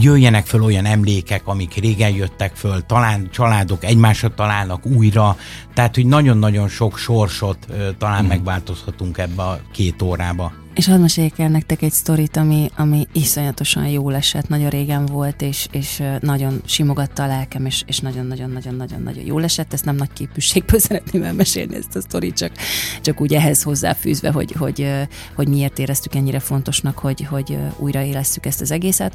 jöjjenek 0.00 0.46
föl 0.46 0.62
olyan 0.62 0.84
emlékek, 0.84 1.46
amik 1.46 1.74
régen 1.74 2.10
jöttek 2.10 2.54
föl, 2.54 2.86
talán 2.86 3.28
családok 3.32 3.84
egymásra 3.84 4.34
találnak 4.34 4.86
újra, 4.86 5.36
tehát, 5.74 5.94
hogy 5.94 6.06
nagyon-nagyon 6.06 6.68
sok 6.68 6.98
sorsot 6.98 7.58
talán 7.98 8.20
Mhm. 8.20 8.28
megváltozhatunk 8.28 9.18
ebbe 9.18 9.42
a 9.42 9.60
két 9.72 10.02
órába. 10.02 10.52
És 10.76 10.86
hadd 10.86 11.00
meséljek 11.00 11.38
el 11.38 11.48
nektek 11.48 11.82
egy 11.82 11.92
sztorit, 11.92 12.36
ami, 12.36 12.70
ami 12.76 13.06
iszonyatosan 13.12 13.88
jól 13.88 14.14
esett, 14.14 14.48
nagyon 14.48 14.70
régen 14.70 15.06
volt, 15.06 15.42
és, 15.42 15.66
és 15.70 16.02
nagyon 16.20 16.60
simogatta 16.64 17.22
a 17.22 17.26
lelkem, 17.26 17.66
és, 17.66 17.82
és 17.86 17.98
nagyon-nagyon-nagyon-nagyon-nagyon 17.98 19.24
jól 19.24 19.44
esett. 19.44 19.72
Ezt 19.72 19.84
nem 19.84 19.96
nagy 19.96 20.12
képűségből 20.12 20.80
szeretném 20.88 21.22
elmesélni 21.22 21.74
ezt 21.76 21.96
a 21.96 22.00
sztorit, 22.00 22.36
csak, 22.36 22.52
csak 23.00 23.20
úgy 23.20 23.34
ehhez 23.34 23.62
hozzáfűzve, 23.62 24.30
hogy, 24.30 24.52
hogy, 24.52 24.88
hogy 25.34 25.48
miért 25.48 25.78
éreztük 25.78 26.14
ennyire 26.14 26.40
fontosnak, 26.40 26.98
hogy, 26.98 27.26
hogy 27.30 27.58
újraélesszük 27.78 28.46
ezt 28.46 28.60
az 28.60 28.70
egészet. 28.70 29.14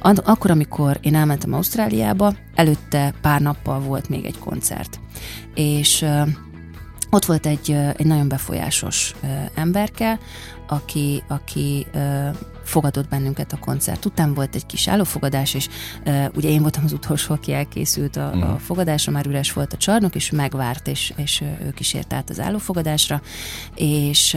Akkor, 0.00 0.50
amikor 0.50 0.98
én 1.00 1.14
elmentem 1.14 1.52
Ausztráliába, 1.52 2.34
előtte 2.54 3.14
pár 3.20 3.40
nappal 3.40 3.80
volt 3.80 4.08
még 4.08 4.24
egy 4.24 4.38
koncert. 4.38 5.00
És 5.54 6.04
ott 7.10 7.24
volt 7.24 7.46
egy, 7.46 7.70
egy 7.96 8.06
nagyon 8.06 8.28
befolyásos 8.28 9.14
emberke, 9.54 10.18
aki, 10.68 11.22
aki 11.28 11.86
fogadott 12.64 13.08
bennünket 13.08 13.52
a 13.52 13.58
koncert 13.58 14.04
után, 14.04 14.34
volt 14.34 14.54
egy 14.54 14.66
kis 14.66 14.88
állófogadás, 14.88 15.54
és 15.54 15.68
ugye 16.34 16.48
én 16.48 16.60
voltam 16.60 16.84
az 16.84 16.92
utolsó, 16.92 17.34
aki 17.34 17.52
elkészült 17.52 18.16
a, 18.16 18.52
a 18.52 18.58
fogadásra, 18.58 19.12
már 19.12 19.26
üres 19.26 19.52
volt 19.52 19.72
a 19.72 19.76
csarnok, 19.76 20.14
és 20.14 20.30
megvárt, 20.30 20.88
és, 20.88 21.12
és 21.16 21.40
ö, 21.40 21.64
ő 21.64 21.70
kísért 21.70 22.12
át 22.12 22.30
az 22.30 22.40
állófogadásra, 22.40 23.22
és 23.74 24.36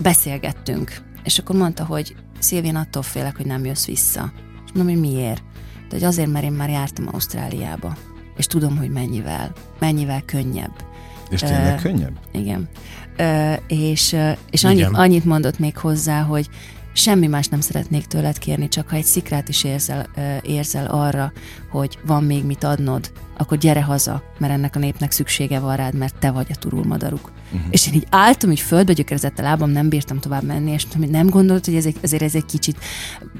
beszélgettünk, 0.00 1.02
és 1.24 1.38
akkor 1.38 1.56
mondta, 1.56 1.84
hogy 1.84 2.14
Szilvén 2.38 2.76
attól 2.76 3.02
félek, 3.02 3.36
hogy 3.36 3.46
nem 3.46 3.64
jössz 3.64 3.86
vissza. 3.86 4.32
És 4.64 4.72
mondom, 4.74 4.94
hogy 4.94 5.10
miért? 5.10 5.42
De 5.88 5.94
hogy 5.94 6.04
azért, 6.04 6.30
mert 6.30 6.44
én 6.44 6.52
már 6.52 6.68
jártam 6.68 7.08
Ausztráliába, 7.12 7.96
és 8.36 8.46
tudom, 8.46 8.76
hogy 8.76 8.90
mennyivel, 8.90 9.52
mennyivel 9.78 10.22
könnyebb. 10.24 10.91
És 11.32 11.40
tényleg 11.40 11.78
Ö, 11.78 11.82
könnyebb? 11.82 12.18
Igen. 12.32 12.68
Ö, 13.16 13.52
és 13.66 14.12
ö, 14.12 14.30
és 14.50 14.64
annyit, 14.64 14.78
Igen. 14.78 14.94
annyit 14.94 15.24
mondott 15.24 15.58
még 15.58 15.76
hozzá, 15.76 16.22
hogy 16.22 16.48
semmi 16.92 17.26
más 17.26 17.46
nem 17.46 17.60
szeretnék 17.60 18.06
tőled 18.06 18.38
kérni, 18.38 18.68
csak 18.68 18.88
ha 18.88 18.96
egy 18.96 19.04
szikrát 19.04 19.48
is 19.48 19.64
érzel, 19.64 20.06
ö, 20.16 20.36
érzel 20.42 20.86
arra, 20.86 21.32
hogy 21.70 21.98
van 22.06 22.24
még 22.24 22.44
mit 22.44 22.64
adnod, 22.64 23.12
akkor 23.36 23.58
gyere 23.58 23.82
haza, 23.82 24.22
mert 24.38 24.52
ennek 24.52 24.76
a 24.76 24.78
népnek 24.78 25.10
szüksége 25.10 25.58
van 25.58 25.76
rád, 25.76 25.94
mert 25.94 26.14
te 26.18 26.30
vagy 26.30 26.46
a 26.50 26.54
turulmadaruk. 26.54 27.32
Uh-huh. 27.52 27.68
És 27.70 27.86
én 27.86 27.94
így 27.94 28.06
álltam, 28.10 28.50
így 28.50 28.60
földbe 28.60 28.92
gyökerezett 28.92 29.38
a 29.38 29.42
lábam, 29.42 29.70
nem 29.70 29.88
bírtam 29.88 30.18
tovább 30.18 30.42
menni, 30.42 30.70
és 30.70 30.86
hogy 30.96 31.10
nem 31.10 31.28
gondolod, 31.28 31.64
hogy 31.64 31.74
ez 31.74 31.86
egy, 31.86 31.96
azért 32.02 32.22
ez 32.22 32.34
egy 32.34 32.44
kicsit 32.44 32.76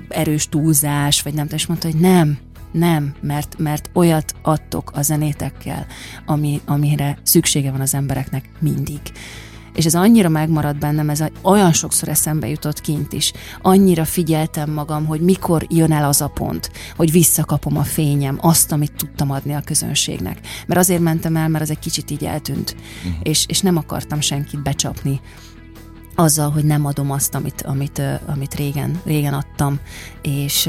erős 0.09 0.49
túlzás, 0.49 1.23
vagy 1.23 1.35
nem, 1.35 1.47
és 1.51 1.67
mondta, 1.67 1.91
hogy 1.91 2.01
nem, 2.01 2.39
nem, 2.73 3.15
mert, 3.21 3.59
mert 3.59 3.91
olyat 3.95 4.35
adtok 4.43 4.91
a 4.95 5.03
zenétekkel, 5.03 5.87
ami, 6.27 6.61
amire 6.65 7.19
szüksége 7.23 7.71
van 7.71 7.81
az 7.81 7.95
embereknek 7.95 8.49
mindig. 8.59 9.01
És 9.75 9.85
ez 9.85 9.95
annyira 9.95 10.29
megmaradt 10.29 10.79
bennem, 10.79 11.11
ez 11.11 11.25
olyan 11.43 11.73
sokszor 11.73 12.09
eszembe 12.09 12.49
jutott 12.49 12.81
kint 12.81 13.13
is. 13.13 13.33
Annyira 13.63 14.05
figyeltem 14.05 14.71
magam, 14.71 15.07
hogy 15.07 15.21
mikor 15.21 15.67
jön 15.69 15.93
el 15.93 16.05
az 16.05 16.21
a 16.21 16.29
pont, 16.29 16.71
hogy 16.97 17.11
visszakapom 17.13 17.77
a 17.77 17.83
fényem, 17.83 18.39
azt, 18.41 18.73
amit 18.73 18.93
tudtam 18.97 19.31
adni 19.31 19.55
a 19.55 19.61
közönségnek. 19.65 20.39
Mert 20.67 20.81
azért 20.81 21.01
mentem 21.01 21.37
el, 21.37 21.49
mert 21.49 21.65
az 21.65 21.71
egy 21.71 21.79
kicsit 21.79 22.11
így 22.11 22.25
eltűnt, 22.25 22.77
uh-huh. 22.99 23.21
és, 23.23 23.45
és 23.49 23.61
nem 23.61 23.77
akartam 23.77 24.21
senkit 24.21 24.63
becsapni 24.63 25.21
azzal, 26.15 26.51
hogy 26.51 26.65
nem 26.65 26.87
adom 26.87 27.11
azt, 27.11 27.35
amit, 27.35 27.63
amit, 27.63 28.03
amit 28.27 28.55
régen, 28.55 29.01
régen 29.05 29.35
adtam. 29.35 29.79
És, 30.23 30.69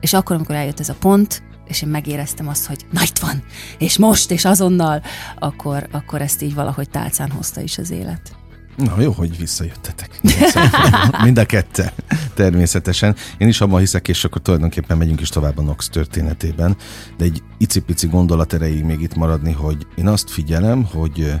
és 0.00 0.12
akkor, 0.12 0.36
amikor 0.36 0.54
eljött 0.54 0.80
ez 0.80 0.88
a 0.88 0.94
pont, 0.94 1.42
és 1.66 1.82
én 1.82 1.88
megéreztem 1.88 2.48
azt, 2.48 2.66
hogy 2.66 2.86
na 2.90 3.02
itt 3.02 3.18
van, 3.18 3.42
és 3.78 3.98
most, 3.98 4.30
és 4.30 4.44
azonnal, 4.44 5.02
akkor, 5.38 5.88
akkor 5.90 6.22
ezt 6.22 6.42
így 6.42 6.54
valahogy 6.54 6.90
tálcán 6.90 7.30
hozta 7.30 7.60
is 7.60 7.78
az 7.78 7.90
élet. 7.90 8.36
Na 8.76 9.00
jó, 9.00 9.12
hogy 9.12 9.38
visszajöttetek. 9.38 10.20
Szóval 10.22 11.20
Mind 11.22 11.38
a 11.38 11.44
kette, 11.44 11.92
természetesen. 12.34 13.16
Én 13.38 13.48
is 13.48 13.60
abban 13.60 13.78
hiszek, 13.78 14.08
és 14.08 14.24
akkor 14.24 14.42
tulajdonképpen 14.42 14.96
megyünk 14.96 15.20
is 15.20 15.28
tovább 15.28 15.58
a 15.58 15.62
Nox 15.62 15.88
történetében, 15.88 16.76
de 17.16 17.24
egy 17.24 17.42
icipici 17.58 18.06
gondolat 18.06 18.52
erejéig 18.52 18.84
még 18.84 19.00
itt 19.00 19.14
maradni, 19.14 19.52
hogy 19.52 19.86
én 19.94 20.06
azt 20.06 20.30
figyelem, 20.30 20.84
hogy 20.84 21.32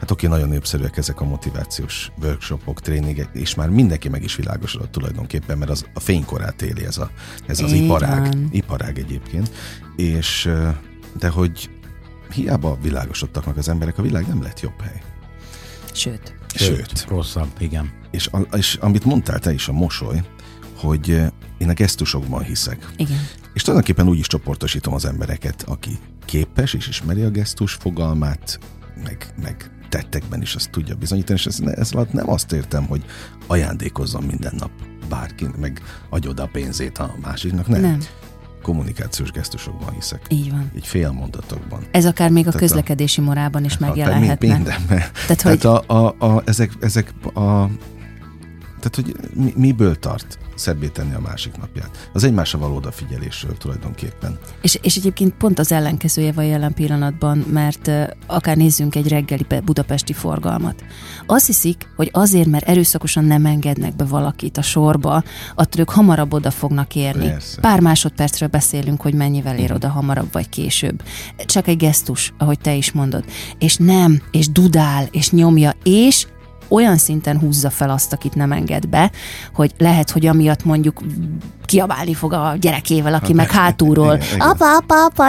hát 0.00 0.10
oké, 0.10 0.26
nagyon 0.26 0.48
népszerűek 0.48 0.96
ezek 0.96 1.20
a 1.20 1.24
motivációs 1.24 2.10
workshopok, 2.22 2.80
tréningek, 2.80 3.28
és 3.32 3.54
már 3.54 3.68
mindenki 3.68 4.08
meg 4.08 4.22
is 4.22 4.34
világosodott 4.36 4.90
tulajdonképpen, 4.90 5.58
mert 5.58 5.70
az 5.70 5.86
a 5.94 6.00
fénykorát 6.00 6.62
éli 6.62 6.84
ez, 6.84 6.98
a, 6.98 7.10
ez 7.46 7.60
az 7.60 7.72
Így 7.72 7.84
iparág, 7.84 8.20
van. 8.20 8.48
iparág 8.52 8.98
egyébként, 8.98 9.50
és 9.96 10.50
de 11.18 11.28
hogy 11.28 11.70
hiába 12.32 12.78
világosodtak 12.82 13.46
meg 13.46 13.58
az 13.58 13.68
emberek, 13.68 13.98
a 13.98 14.02
világ 14.02 14.26
nem 14.26 14.42
lett 14.42 14.60
jobb 14.60 14.80
hely. 14.80 15.02
Sőt, 15.92 16.34
Sőt. 16.54 17.06
Rosszabb, 17.08 17.50
igen. 17.58 17.92
És, 18.10 18.26
a, 18.26 18.56
és 18.56 18.74
amit 18.74 19.04
mondtál 19.04 19.38
te 19.38 19.52
is, 19.52 19.68
a 19.68 19.72
mosoly, 19.72 20.22
hogy 20.76 21.08
én 21.58 21.68
a 21.68 21.72
gesztusokban 21.72 22.42
hiszek. 22.42 22.88
igen. 22.96 23.18
És 23.54 23.62
tulajdonképpen 23.62 24.08
úgy 24.08 24.18
is 24.18 24.26
csoportosítom 24.26 24.94
az 24.94 25.04
embereket, 25.04 25.62
aki 25.62 25.98
képes 26.24 26.74
és 26.74 26.88
ismeri 26.88 27.22
a 27.22 27.30
gesztus 27.30 27.72
fogalmát, 27.72 28.58
meg, 29.04 29.34
meg 29.42 29.70
tettekben 29.90 30.42
is 30.42 30.54
azt 30.54 30.70
tudja 30.70 30.94
bizonyítani, 30.94 31.38
és 31.38 31.46
ez, 31.46 31.58
ez 31.60 31.92
alatt 31.92 32.12
nem 32.12 32.30
azt 32.30 32.52
értem, 32.52 32.86
hogy 32.86 33.04
ajándékozzon 33.46 34.22
minden 34.22 34.52
nap 34.58 34.70
bárki, 35.08 35.46
meg 35.60 35.80
adj 36.08 36.28
oda 36.28 36.42
a 36.42 36.46
pénzét 36.52 36.98
a 36.98 37.14
másiknak, 37.22 37.66
nem. 37.68 37.80
Nem. 37.80 37.98
Kommunikációs 38.62 39.30
gesztusokban 39.30 39.94
hiszek. 39.94 40.26
Így 40.28 40.50
van. 40.50 40.70
Így 40.76 40.86
félmondatokban. 40.86 41.80
Ez 41.90 42.04
akár 42.06 42.30
még 42.30 42.46
a 42.46 42.50
Tehát 42.50 42.54
a- 42.56 42.66
közlekedési 42.66 43.20
morában 43.20 43.64
is 43.64 43.70
Hát, 43.72 43.80
megjelenhetne. 43.80 44.46
mind- 44.48 44.56
Mindenben. 44.66 44.98
Tehát, 44.98 45.12
Tehát 45.26 45.42
hogy 45.42 45.66
a, 45.66 45.94
a, 46.04 46.14
a, 46.18 46.42
ezek, 46.46 46.72
ezek 46.80 47.12
a 47.24 47.66
Tehát, 48.80 48.94
hogy 48.94 49.16
mi, 49.34 49.52
miből 49.56 49.98
tart 49.98 50.38
szebbé 50.60 50.88
tenni 50.88 51.14
a 51.14 51.20
másik 51.20 51.56
napját. 51.56 52.08
Az 52.12 52.24
egymásra 52.24 52.58
való 52.58 52.74
odafigyelésről 52.74 53.56
tulajdonképpen. 53.56 54.38
És, 54.62 54.78
és 54.82 54.96
egyébként 54.96 55.34
pont 55.34 55.58
az 55.58 55.72
ellenkezője 55.72 56.32
van 56.32 56.44
jelen 56.44 56.74
pillanatban, 56.74 57.38
mert 57.38 57.90
akár 58.26 58.56
nézzünk 58.56 58.94
egy 58.94 59.08
reggeli 59.08 59.46
budapesti 59.64 60.12
forgalmat. 60.12 60.84
Azt 61.26 61.46
hiszik, 61.46 61.88
hogy 61.96 62.08
azért, 62.12 62.48
mert 62.48 62.68
erőszakosan 62.68 63.24
nem 63.24 63.46
engednek 63.46 63.96
be 63.96 64.04
valakit 64.04 64.56
a 64.56 64.62
sorba, 64.62 65.22
attól 65.54 65.80
ők 65.80 65.90
hamarabb 65.90 66.32
oda 66.32 66.50
fognak 66.50 66.94
érni. 66.94 67.28
Persze. 67.28 67.60
Pár 67.60 67.80
másodpercről 67.80 68.48
beszélünk, 68.48 69.00
hogy 69.00 69.14
mennyivel 69.14 69.58
ér 69.58 69.72
oda 69.72 69.88
hamarabb 69.88 70.32
vagy 70.32 70.48
később. 70.48 71.02
Csak 71.36 71.66
egy 71.66 71.76
gesztus, 71.76 72.32
ahogy 72.38 72.58
te 72.58 72.74
is 72.74 72.92
mondod. 72.92 73.24
És 73.58 73.76
nem, 73.76 74.22
és 74.30 74.48
dudál, 74.48 75.08
és 75.10 75.30
nyomja, 75.30 75.72
és 75.82 76.26
olyan 76.70 76.96
szinten 76.96 77.38
húzza 77.38 77.70
fel 77.70 77.90
azt, 77.90 78.12
akit 78.12 78.34
nem 78.34 78.52
enged 78.52 78.86
be, 78.86 79.10
hogy 79.54 79.72
lehet, 79.78 80.10
hogy 80.10 80.26
amiatt 80.26 80.64
mondjuk 80.64 81.00
kiabálni 81.64 82.14
fog 82.14 82.32
a 82.32 82.56
gyerekével, 82.60 83.14
aki 83.14 83.26
hát, 83.26 83.34
meg 83.34 83.50
hátulról. 83.50 84.14
Igen, 84.14 84.40
apa, 84.40 84.76
apa, 84.76 85.04
apa. 85.04 85.24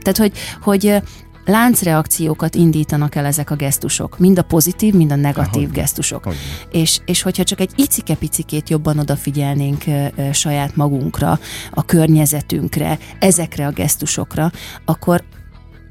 Tehát, 0.00 0.16
hogy, 0.16 0.32
hogy 0.62 1.02
láncreakciókat 1.44 2.54
indítanak 2.54 3.14
el 3.14 3.24
ezek 3.24 3.50
a 3.50 3.54
gesztusok. 3.54 4.18
Mind 4.18 4.38
a 4.38 4.42
pozitív, 4.42 4.94
mind 4.94 5.12
a 5.12 5.16
negatív 5.16 5.62
Ahogy. 5.62 5.70
gesztusok. 5.70 6.26
Ahogy. 6.26 6.38
És, 6.70 6.98
és 7.04 7.22
hogyha 7.22 7.44
csak 7.44 7.60
egy 7.60 7.70
icike-picikét 7.76 8.70
jobban 8.70 8.98
odafigyelnénk 8.98 9.86
e, 9.86 10.12
e, 10.16 10.32
saját 10.32 10.76
magunkra, 10.76 11.38
a 11.70 11.84
környezetünkre, 11.84 12.98
ezekre 13.18 13.66
a 13.66 13.70
gesztusokra, 13.70 14.50
akkor 14.84 15.22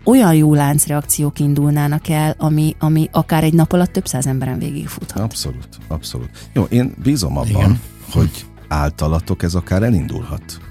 olyan 0.03 0.33
jó 0.35 0.53
láncreakciók 0.53 1.39
indulnának 1.39 2.07
el, 2.07 2.35
ami, 2.37 2.75
ami 2.79 3.09
akár 3.11 3.43
egy 3.43 3.53
nap 3.53 3.71
alatt 3.71 3.91
több 3.91 4.05
száz 4.07 4.27
emberen 4.27 4.59
végigfuthat. 4.59 5.23
Abszolút, 5.23 5.67
abszolút. 5.87 6.29
Jó, 6.53 6.63
én 6.63 6.93
bízom 7.03 7.37
abban, 7.37 7.49
Igen. 7.49 7.79
hogy 8.11 8.45
általatok 8.67 9.43
ez 9.43 9.55
akár 9.55 9.83
elindulhat. 9.83 10.70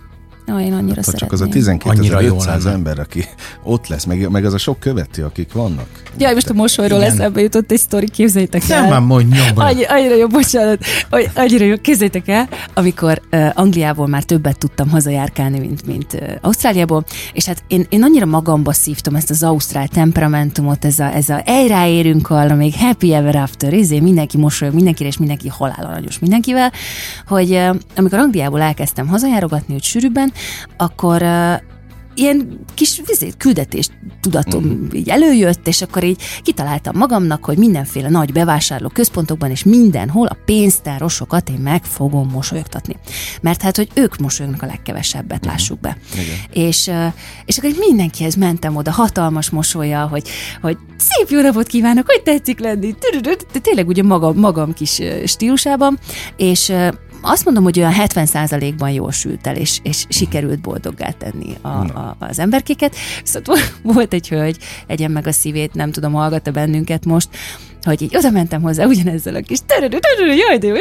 Ja, 0.50 0.58
én 0.58 0.72
annyira 0.72 1.02
hát, 1.06 1.16
Csak 1.16 1.32
az 1.32 1.40
a 1.40 1.46
12.500 1.46 2.66
ember, 2.66 2.98
aki 2.98 3.24
ott 3.62 3.86
lesz, 3.88 4.04
meg, 4.04 4.30
meg 4.30 4.44
az 4.44 4.54
a 4.54 4.58
sok 4.58 4.80
követő, 4.80 5.24
akik 5.24 5.52
vannak. 5.52 5.86
Ja, 6.18 6.32
most 6.32 6.48
a 6.48 6.52
mosolyról 6.52 7.02
eszembe 7.02 7.40
jutott 7.40 7.70
egy 7.70 7.78
sztori, 7.78 8.08
képzeljétek 8.08 8.68
el. 8.68 8.88
Nem, 8.88 9.02
mondj 9.02 9.38
Annyi, 9.54 9.84
annyira 9.84 10.14
jó, 10.14 10.26
bocsánat, 10.26 10.78
annyira 11.34 11.64
jó, 11.64 11.76
képzeljétek 11.76 12.28
el, 12.28 12.48
amikor 12.74 13.20
uh, 13.32 13.48
Angliából 13.54 14.06
már 14.06 14.22
többet 14.22 14.58
tudtam 14.58 14.88
hazajárkálni, 14.88 15.58
mint, 15.58 15.86
mint 15.86 16.12
uh, 16.12 16.28
Ausztráliából, 16.40 17.04
és 17.32 17.44
hát 17.44 17.62
én, 17.66 17.86
én 17.88 18.02
annyira 18.02 18.26
magamba 18.26 18.72
szívtam 18.72 19.14
ezt 19.14 19.30
az 19.30 19.42
ausztrál 19.42 19.88
temperamentumot, 19.88 20.84
ez 20.84 20.98
a, 20.98 21.14
ez 21.14 21.28
a 21.28 21.42
elráérünk 21.44 22.30
arra, 22.30 22.54
még 22.54 22.74
happy 22.74 23.14
ever 23.14 23.36
after, 23.36 23.72
izé, 23.72 24.00
mindenki 24.00 24.36
mosolyog 24.36 24.74
mindenkire, 24.74 25.08
és 25.08 25.18
mindenki 25.18 25.48
halál 25.48 25.84
aranyos 25.90 26.18
mindenkivel, 26.18 26.72
hogy 27.26 27.50
uh, 27.50 27.76
amikor 27.96 28.18
Angliából 28.18 28.60
elkezdtem 28.60 29.06
hazajárogatni, 29.06 29.72
hogy 29.72 29.82
sűrűbben, 29.82 30.32
akkor 30.76 31.22
ilyen 32.20 32.60
kis 32.74 33.00
vizét, 33.06 33.36
küldetés 33.36 33.88
tudatom 34.20 34.64
mm. 34.64 34.86
így 34.92 35.08
előjött, 35.08 35.66
és 35.66 35.82
akkor 35.82 36.04
így 36.04 36.22
kitaláltam 36.42 36.96
magamnak, 36.96 37.44
hogy 37.44 37.58
mindenféle 37.58 38.08
nagy 38.08 38.32
bevásárló 38.32 38.88
központokban 38.88 39.50
és 39.50 39.64
mindenhol 39.64 40.26
a 40.26 40.36
pénztárosokat 40.44 41.48
én 41.48 41.58
meg 41.58 41.84
fogom 41.84 42.28
mosolyogtatni. 42.28 42.96
Mert 43.40 43.62
hát, 43.62 43.76
hogy 43.76 43.88
ők 43.94 44.16
mosolyognak 44.16 44.62
a 44.62 44.66
legkevesebbet, 44.66 45.46
mm. 45.46 45.48
lássuk 45.48 45.80
be. 45.80 45.96
Igen. 46.12 46.66
És, 46.66 46.90
és 47.44 47.58
akkor 47.58 47.70
így 47.70 47.84
mindenkihez 47.88 48.34
mentem 48.34 48.76
oda, 48.76 48.90
hatalmas 48.90 49.50
mosolya, 49.50 50.06
hogy, 50.06 50.28
hogy 50.60 50.76
szép 50.96 51.28
jó 51.30 51.40
napot 51.40 51.66
kívánok, 51.66 52.06
hogy 52.06 52.22
tetszik 52.22 52.58
lenni, 52.58 52.94
tényleg 53.62 53.88
ugye 53.88 54.02
magam, 54.02 54.38
magam 54.38 54.72
kis 54.72 55.00
stílusában, 55.24 55.98
és 56.36 56.72
azt 57.20 57.44
mondom, 57.44 57.62
hogy 57.62 57.78
olyan 57.78 57.94
70%-ban 57.96 58.90
jól 58.90 59.12
sült 59.12 59.46
el, 59.46 59.56
és, 59.56 59.78
és 59.82 60.04
sikerült 60.08 60.60
boldoggá 60.60 61.10
tenni 61.10 61.56
a, 61.60 61.68
a, 61.68 62.16
az 62.18 62.38
emberkéket. 62.38 62.96
Szóval 63.24 63.56
volt 63.82 64.12
egy 64.12 64.28
hölgy, 64.28 64.56
egyen 64.86 65.10
meg 65.10 65.26
a 65.26 65.32
szívét, 65.32 65.74
nem 65.74 65.90
tudom, 65.90 66.12
hallgatta 66.12 66.50
bennünket 66.50 67.04
most, 67.04 67.28
hogy 67.82 68.02
így 68.02 68.16
oda 68.16 68.30
mentem 68.30 68.62
hozzá 68.62 68.84
ugyanezzel 68.84 69.34
a 69.34 69.40
kis 69.40 69.58
jaj, 70.48 70.58
de 70.58 70.72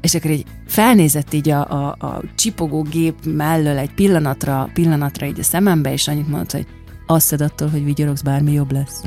és 0.00 0.14
akkor 0.14 0.30
így 0.30 0.44
felnézett 0.66 1.32
így 1.32 1.48
a, 1.48 1.70
a, 1.70 2.06
a 2.06 2.22
csipogó 2.34 2.82
gép 2.82 3.14
mellől 3.24 3.78
egy 3.78 3.94
pillanatra, 3.94 4.70
pillanatra 4.74 5.26
így 5.26 5.38
a 5.38 5.42
szemembe, 5.42 5.92
és 5.92 6.08
annyit 6.08 6.28
mondott, 6.28 6.52
hogy 6.52 6.66
azt 7.10 7.32
attól, 7.32 7.68
hogy 7.68 7.84
vigyorogsz, 7.84 8.20
bármi 8.20 8.52
jobb 8.52 8.72
lesz. 8.72 9.00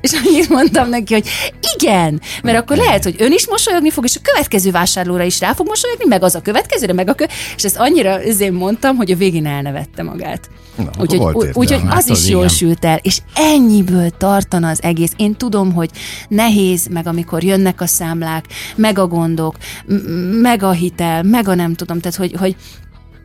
És 0.00 0.12
annyit 0.12 0.48
mondtam 0.48 0.88
neki, 0.88 1.12
hogy 1.12 1.28
igen, 1.76 2.20
mert 2.42 2.58
akkor 2.58 2.76
lehet, 2.76 3.02
hogy 3.02 3.14
ön 3.18 3.32
is 3.32 3.48
mosolyogni 3.48 3.90
fog, 3.90 4.04
és 4.04 4.16
a 4.16 4.20
következő 4.22 4.70
vásárlóra 4.70 5.22
is 5.22 5.40
rá 5.40 5.52
fog 5.52 5.66
mosolyogni, 5.66 6.04
meg 6.08 6.22
az 6.22 6.34
a 6.34 6.42
következőre, 6.42 6.92
meg 6.92 7.08
a 7.08 7.14
kö... 7.14 7.24
És 7.56 7.64
ezt 7.64 7.76
annyira 7.76 8.20
ezért 8.20 8.52
mondtam, 8.52 8.96
hogy 8.96 9.10
a 9.10 9.16
végén 9.16 9.46
elnevette 9.46 10.02
magát. 10.02 10.50
Úgyhogy 10.98 11.50
úgy, 11.52 11.72
az, 11.72 11.80
az 11.88 12.08
is 12.08 12.28
jól 12.28 12.48
sült 12.48 12.84
el, 12.84 12.98
és 13.02 13.18
ennyiből 13.34 14.10
tartana 14.10 14.68
az 14.68 14.82
egész. 14.82 15.12
Én 15.16 15.36
tudom, 15.36 15.72
hogy 15.72 15.90
nehéz, 16.28 16.86
meg 16.86 17.06
amikor 17.06 17.42
jönnek 17.42 17.80
a 17.80 17.86
számlák, 17.86 18.44
meg 18.76 18.98
a 18.98 19.06
gondok, 19.06 19.56
meg 20.42 20.62
a 20.62 20.70
hitel, 20.70 21.22
meg 21.22 21.48
a 21.48 21.54
nem 21.54 21.74
tudom, 21.74 22.00
tehát 22.00 22.16
hogy, 22.16 22.34
hogy 22.38 22.56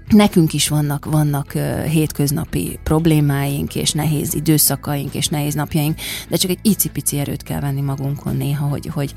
Nekünk 0.10 0.54
is 0.54 0.68
vannak, 0.68 1.06
vannak 1.06 1.52
hétköznapi 1.88 2.80
problémáink, 2.84 3.76
és 3.76 3.92
nehéz 3.92 4.34
időszakaink, 4.34 5.14
és 5.14 5.28
nehéz 5.28 5.54
napjaink, 5.54 6.00
de 6.30 6.36
csak 6.36 6.52
egy 6.52 6.60
icipici 6.62 7.20
erőt 7.20 7.44
kell 7.44 7.60
venni 7.60 7.82
magunkon 7.82 8.36
néha, 8.36 8.68
hogy, 8.68 8.90
hogy 8.94 9.14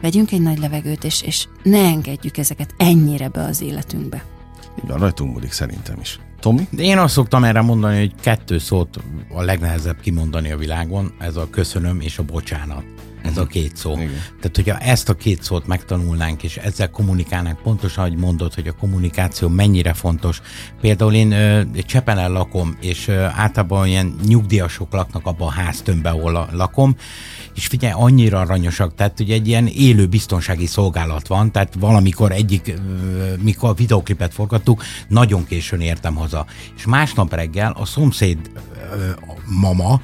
vegyünk 0.00 0.32
egy 0.32 0.40
nagy 0.40 0.58
levegőt, 0.58 1.04
és, 1.04 1.22
és 1.22 1.46
ne 1.62 1.78
engedjük 1.78 2.36
ezeket 2.36 2.74
ennyire 2.76 3.28
be 3.28 3.42
az 3.42 3.62
életünkbe. 3.62 4.24
Így 4.82 4.88
van, 4.88 4.98
rajtunk 4.98 5.34
múlik 5.34 5.52
szerintem 5.52 6.00
is. 6.00 6.18
Tomi? 6.40 6.68
De 6.70 6.82
én 6.82 6.98
azt 6.98 7.12
szoktam 7.12 7.44
erre 7.44 7.60
mondani, 7.60 7.98
hogy 7.98 8.14
kettő 8.20 8.58
szót 8.58 8.96
a 9.34 9.42
legnehezebb 9.42 10.00
kimondani 10.00 10.52
a 10.52 10.56
világon, 10.56 11.12
ez 11.18 11.36
a 11.36 11.50
köszönöm 11.50 12.00
és 12.00 12.18
a 12.18 12.22
bocsánat. 12.22 12.84
Ez 13.22 13.36
a 13.36 13.46
két 13.46 13.76
szó. 13.76 13.92
Igen. 13.92 14.22
Tehát, 14.40 14.56
hogyha 14.56 14.78
ezt 14.78 15.08
a 15.08 15.14
két 15.14 15.42
szót 15.42 15.66
megtanulnánk, 15.66 16.42
és 16.42 16.56
ezzel 16.56 16.90
kommunikálnánk, 16.90 17.58
pontosan, 17.62 18.08
hogy 18.08 18.18
mondod, 18.18 18.54
hogy 18.54 18.66
a 18.68 18.72
kommunikáció 18.72 19.48
mennyire 19.48 19.92
fontos. 19.92 20.40
Például 20.80 21.14
én 21.14 21.32
ö, 21.32 21.62
Csepelen 21.86 22.32
lakom, 22.32 22.76
és 22.80 23.08
ö, 23.08 23.20
általában 23.20 23.86
ilyen 23.86 24.14
nyugdíjasok 24.26 24.92
laknak 24.92 25.26
abban 25.26 25.48
a 25.48 25.50
háztömbben, 25.50 26.12
ahol 26.12 26.48
lakom, 26.52 26.96
és 27.54 27.66
figyelj, 27.66 27.92
annyira 27.96 28.40
aranyosak, 28.40 28.94
tehát 28.94 29.20
ugye 29.20 29.34
egy 29.34 29.48
ilyen 29.48 29.66
élő 29.66 30.06
biztonsági 30.06 30.66
szolgálat 30.66 31.26
van, 31.26 31.52
tehát 31.52 31.74
valamikor 31.78 32.32
egyik, 32.32 32.74
mikor 33.42 33.68
a 33.68 33.74
videoklipet 33.74 34.34
forgattuk, 34.34 34.82
nagyon 35.08 35.46
későn 35.46 35.80
értem 35.80 36.14
haza. 36.14 36.46
És 36.76 36.86
másnap 36.86 37.34
reggel 37.34 37.72
a 37.78 37.84
szomszéd 37.84 38.50
a 39.20 39.32
mama 39.44 40.00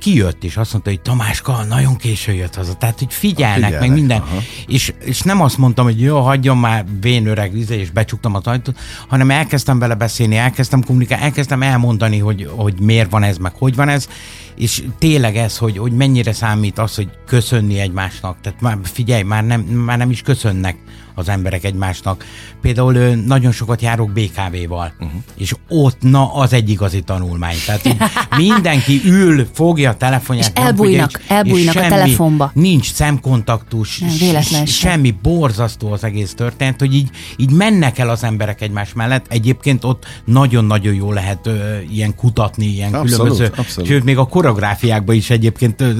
kijött, 0.00 0.44
és 0.44 0.56
azt 0.56 0.72
mondta, 0.72 0.90
hogy 0.90 1.00
Tamáska 1.00 1.64
nagyon 1.68 1.96
késő 1.96 2.32
jött 2.32 2.54
haza. 2.54 2.74
Tehát, 2.74 2.98
hogy 2.98 3.12
figyelnek, 3.12 3.54
figyelnek 3.54 3.80
meg 3.80 3.92
minden. 3.98 4.22
És, 4.66 4.92
és 5.04 5.20
nem 5.20 5.40
azt 5.40 5.58
mondtam, 5.58 5.84
hogy 5.84 6.00
jó, 6.00 6.20
hagyjon 6.20 6.56
már 6.56 6.84
vén 7.00 7.26
öreg 7.26 7.52
vize, 7.52 7.78
és 7.78 7.90
becsuktam 7.90 8.34
az 8.34 8.46
ajtót, 8.46 8.78
hanem 9.08 9.30
elkezdtem 9.30 9.78
vele 9.78 9.94
beszélni, 9.94 10.36
elkezdtem 10.36 10.84
kommunikálni, 10.84 11.24
elkezdtem 11.24 11.62
elmondani, 11.62 12.18
hogy, 12.18 12.48
hogy 12.56 12.74
miért 12.80 13.10
van 13.10 13.22
ez, 13.22 13.36
meg 13.36 13.52
hogy 13.54 13.74
van 13.74 13.88
ez, 13.88 14.08
és 14.56 14.82
tényleg 14.98 15.36
ez, 15.36 15.58
hogy, 15.58 15.78
hogy 15.78 15.92
mennyire 15.92 16.32
számít 16.32 16.78
az, 16.78 16.94
hogy 16.94 17.08
köszönni 17.26 17.78
egymásnak. 17.78 18.40
Tehát 18.40 18.60
már 18.60 18.78
figyelj, 18.82 19.22
már 19.22 19.44
nem, 19.44 19.60
már 19.60 19.98
nem 19.98 20.10
is 20.10 20.22
köszönnek 20.22 20.76
az 21.14 21.28
emberek 21.28 21.64
egymásnak. 21.64 22.24
Például 22.60 22.92
nagyon 23.14 23.52
sokat 23.52 23.82
járok 23.82 24.10
BKV-val, 24.10 24.92
uh-huh. 25.00 25.20
és 25.36 25.54
ott 25.68 25.96
na 26.00 26.34
az 26.34 26.52
egy 26.52 26.70
igazi 26.70 27.00
tanulmány. 27.00 27.56
Tehát 27.66 27.96
mindenki 28.36 29.00
ül, 29.04 29.46
fogja 29.52 29.89
a 29.90 29.96
telefonját. 29.96 30.52
És 30.54 30.62
elbújnak, 30.62 31.10
és, 31.18 31.28
elbújnak 31.28 31.74
és 31.74 31.80
semmi, 31.80 31.94
a 31.94 31.96
telefonba. 31.96 32.50
Nincs 32.54 32.92
szemkontaktus, 32.92 34.02
nem, 34.50 34.66
semmi 34.66 35.14
borzasztó 35.22 35.92
az 35.92 36.04
egész 36.04 36.34
történet, 36.34 36.80
hogy 36.80 36.94
így, 36.94 37.10
így 37.36 37.50
mennek 37.50 37.98
el 37.98 38.08
az 38.08 38.24
emberek 38.24 38.60
egymás 38.60 38.92
mellett. 38.92 39.26
Egyébként 39.28 39.84
ott 39.84 40.06
nagyon-nagyon 40.24 40.94
jó 40.94 41.12
lehet 41.12 41.46
ö, 41.46 41.78
ilyen 41.90 42.14
kutatni, 42.14 42.66
ilyen 42.66 42.94
abszolút, 42.94 43.10
különböző, 43.10 43.52
abszolút. 43.56 43.90
sőt 43.90 44.04
még 44.04 44.18
a 44.18 44.26
koreográfiákban 44.26 45.14
is 45.14 45.30
egyébként 45.30 45.80
ö, 45.80 45.90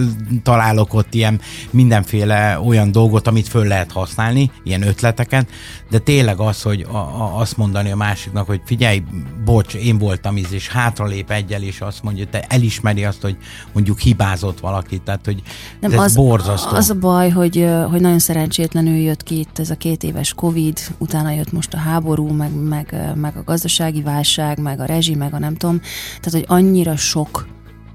találok 0.43 0.95
ott 0.95 1.15
ilyen 1.15 1.41
mindenféle 1.71 2.61
olyan 2.61 2.93
dolgot, 2.93 3.27
amit 3.27 3.49
föl 3.49 3.67
lehet 3.67 3.93
használni, 3.93 4.51
ilyen 4.65 4.83
ötlet 4.83 5.11
ötleteket, 5.11 5.49
de 5.91 5.99
tényleg 5.99 6.41
az, 6.41 6.63
hogy 6.63 6.87
a, 6.91 6.97
a, 6.97 7.39
azt 7.39 7.57
mondani 7.57 7.91
a 7.91 7.97
másiknak, 7.97 8.47
hogy 8.47 8.61
figyelj, 8.65 9.03
bocs, 9.45 9.75
én 9.75 9.99
voltam 9.99 10.37
íz, 10.37 10.53
és 10.53 10.69
hátralép 10.69 11.31
egyel, 11.31 11.63
és 11.63 11.81
azt 11.81 12.03
mondja, 12.03 12.27
te 12.27 12.45
elismeri 12.49 13.05
azt, 13.05 13.21
hogy 13.21 13.37
mondjuk 13.81 14.01
hibázott 14.01 14.61
valaki, 14.61 14.99
tehát 14.99 15.25
hogy 15.25 15.43
Nem, 15.81 15.93
ez 15.93 15.99
az, 15.99 16.15
borzasztó. 16.15 16.77
Az 16.77 16.91
a 16.91 16.95
baj, 16.95 17.31
hogy, 17.31 17.69
hogy 17.91 18.01
nagyon 18.01 18.19
szerencsétlenül 18.19 18.97
jött 18.97 19.23
ki 19.23 19.39
itt 19.39 19.59
ez 19.59 19.71
a 19.71 19.75
két 19.75 20.03
éves 20.03 20.35
Covid, 20.35 20.79
utána 20.99 21.31
jött 21.31 21.53
most 21.53 21.75
a 21.75 21.77
háború, 21.77 22.29
meg, 22.29 22.55
meg, 22.55 23.13
meg 23.15 23.37
a 23.37 23.43
gazdasági 23.45 24.03
válság, 24.03 24.59
meg 24.59 24.81
a 24.81 24.85
rezsi, 24.85 25.15
meg 25.15 25.35
a 25.35 25.39
nem 25.39 25.55
tudom, 25.55 25.81
tehát 26.21 26.31
hogy 26.31 26.45
annyira 26.49 26.97
sok 26.97 27.47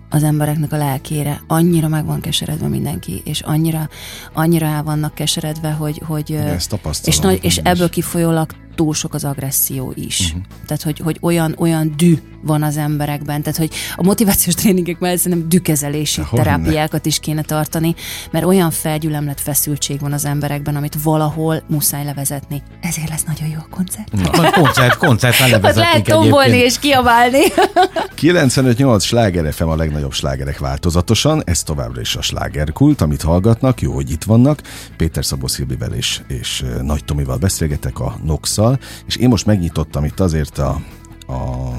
az 0.09 0.23
embereknek 0.23 0.71
a 0.71 0.77
lelkére. 0.77 1.41
Annyira 1.47 1.87
meg 1.87 2.05
van 2.05 2.21
keseredve 2.21 2.67
mindenki, 2.67 3.21
és 3.25 3.41
annyira, 3.41 3.89
annyira 4.33 4.65
el 4.65 4.83
vannak 4.83 5.13
keseredve, 5.13 5.71
hogy... 5.71 6.01
hogy 6.05 6.31
ezt 6.31 7.07
és, 7.07 7.19
nagy, 7.19 7.39
és 7.41 7.57
ebből 7.57 7.89
kifolyólag 7.89 8.51
túl 8.75 8.93
sok 8.93 9.13
az 9.13 9.23
agresszió 9.23 9.93
is. 9.95 10.19
Uh-huh. 10.19 10.41
Tehát, 10.65 10.83
hogy, 10.83 10.99
hogy 10.99 11.17
olyan, 11.21 11.55
olyan 11.57 11.93
dű 11.97 12.17
van 12.45 12.63
az 12.63 12.77
emberekben. 12.77 13.41
Tehát, 13.41 13.57
hogy 13.57 13.71
a 13.95 14.03
motivációs 14.03 14.55
tréningek 14.55 14.99
mellett 14.99 15.19
szerintem 15.19 15.49
dűkezelési 15.49 16.21
De 16.21 16.27
terápiákat 16.31 17.05
is 17.05 17.19
kéne 17.19 17.41
tartani, 17.41 17.95
mert 18.31 18.45
olyan 18.45 18.71
felgyülemlett 18.71 19.39
feszültség 19.39 19.99
van 19.99 20.13
az 20.13 20.25
emberekben, 20.25 20.75
amit 20.75 20.97
valahol 21.03 21.63
muszáj 21.67 22.05
levezetni. 22.05 22.63
Ezért 22.81 23.09
lesz 23.09 23.23
nagyon 23.23 23.47
jó 23.47 23.57
a 23.57 23.67
koncert. 23.69 24.11
Na, 24.11 24.51
koncert, 24.51 24.97
koncert 24.97 25.39
levezetni. 25.49 25.79
lehet 25.79 26.03
tombolni 26.03 26.57
és 26.57 26.79
kiabálni. 26.79 27.41
95-8 28.21 29.01
sláger 29.01 29.53
FM 29.53 29.67
a 29.67 29.75
legnagyobb 29.75 30.13
slágerek 30.13 30.59
változatosan, 30.59 31.41
ez 31.45 31.63
továbbra 31.63 32.01
is 32.01 32.15
a 32.15 32.21
slágerkult, 32.21 33.01
amit 33.01 33.21
hallgatnak, 33.21 33.81
jó, 33.81 33.93
hogy 33.93 34.11
itt 34.11 34.23
vannak. 34.23 34.61
Péter 34.97 35.25
Szabó 35.25 35.47
Szilbivel 35.47 35.93
és, 35.93 36.21
és 36.27 36.63
Nagy 36.81 37.05
Tomival 37.05 37.37
beszélgetek 37.37 37.99
a 37.99 38.17
nox 38.69 38.85
és 39.05 39.15
én 39.15 39.29
most 39.29 39.45
megnyitottam 39.45 40.03
itt 40.05 40.19
azért 40.19 40.57
a, 40.57 40.81
a 41.27 41.69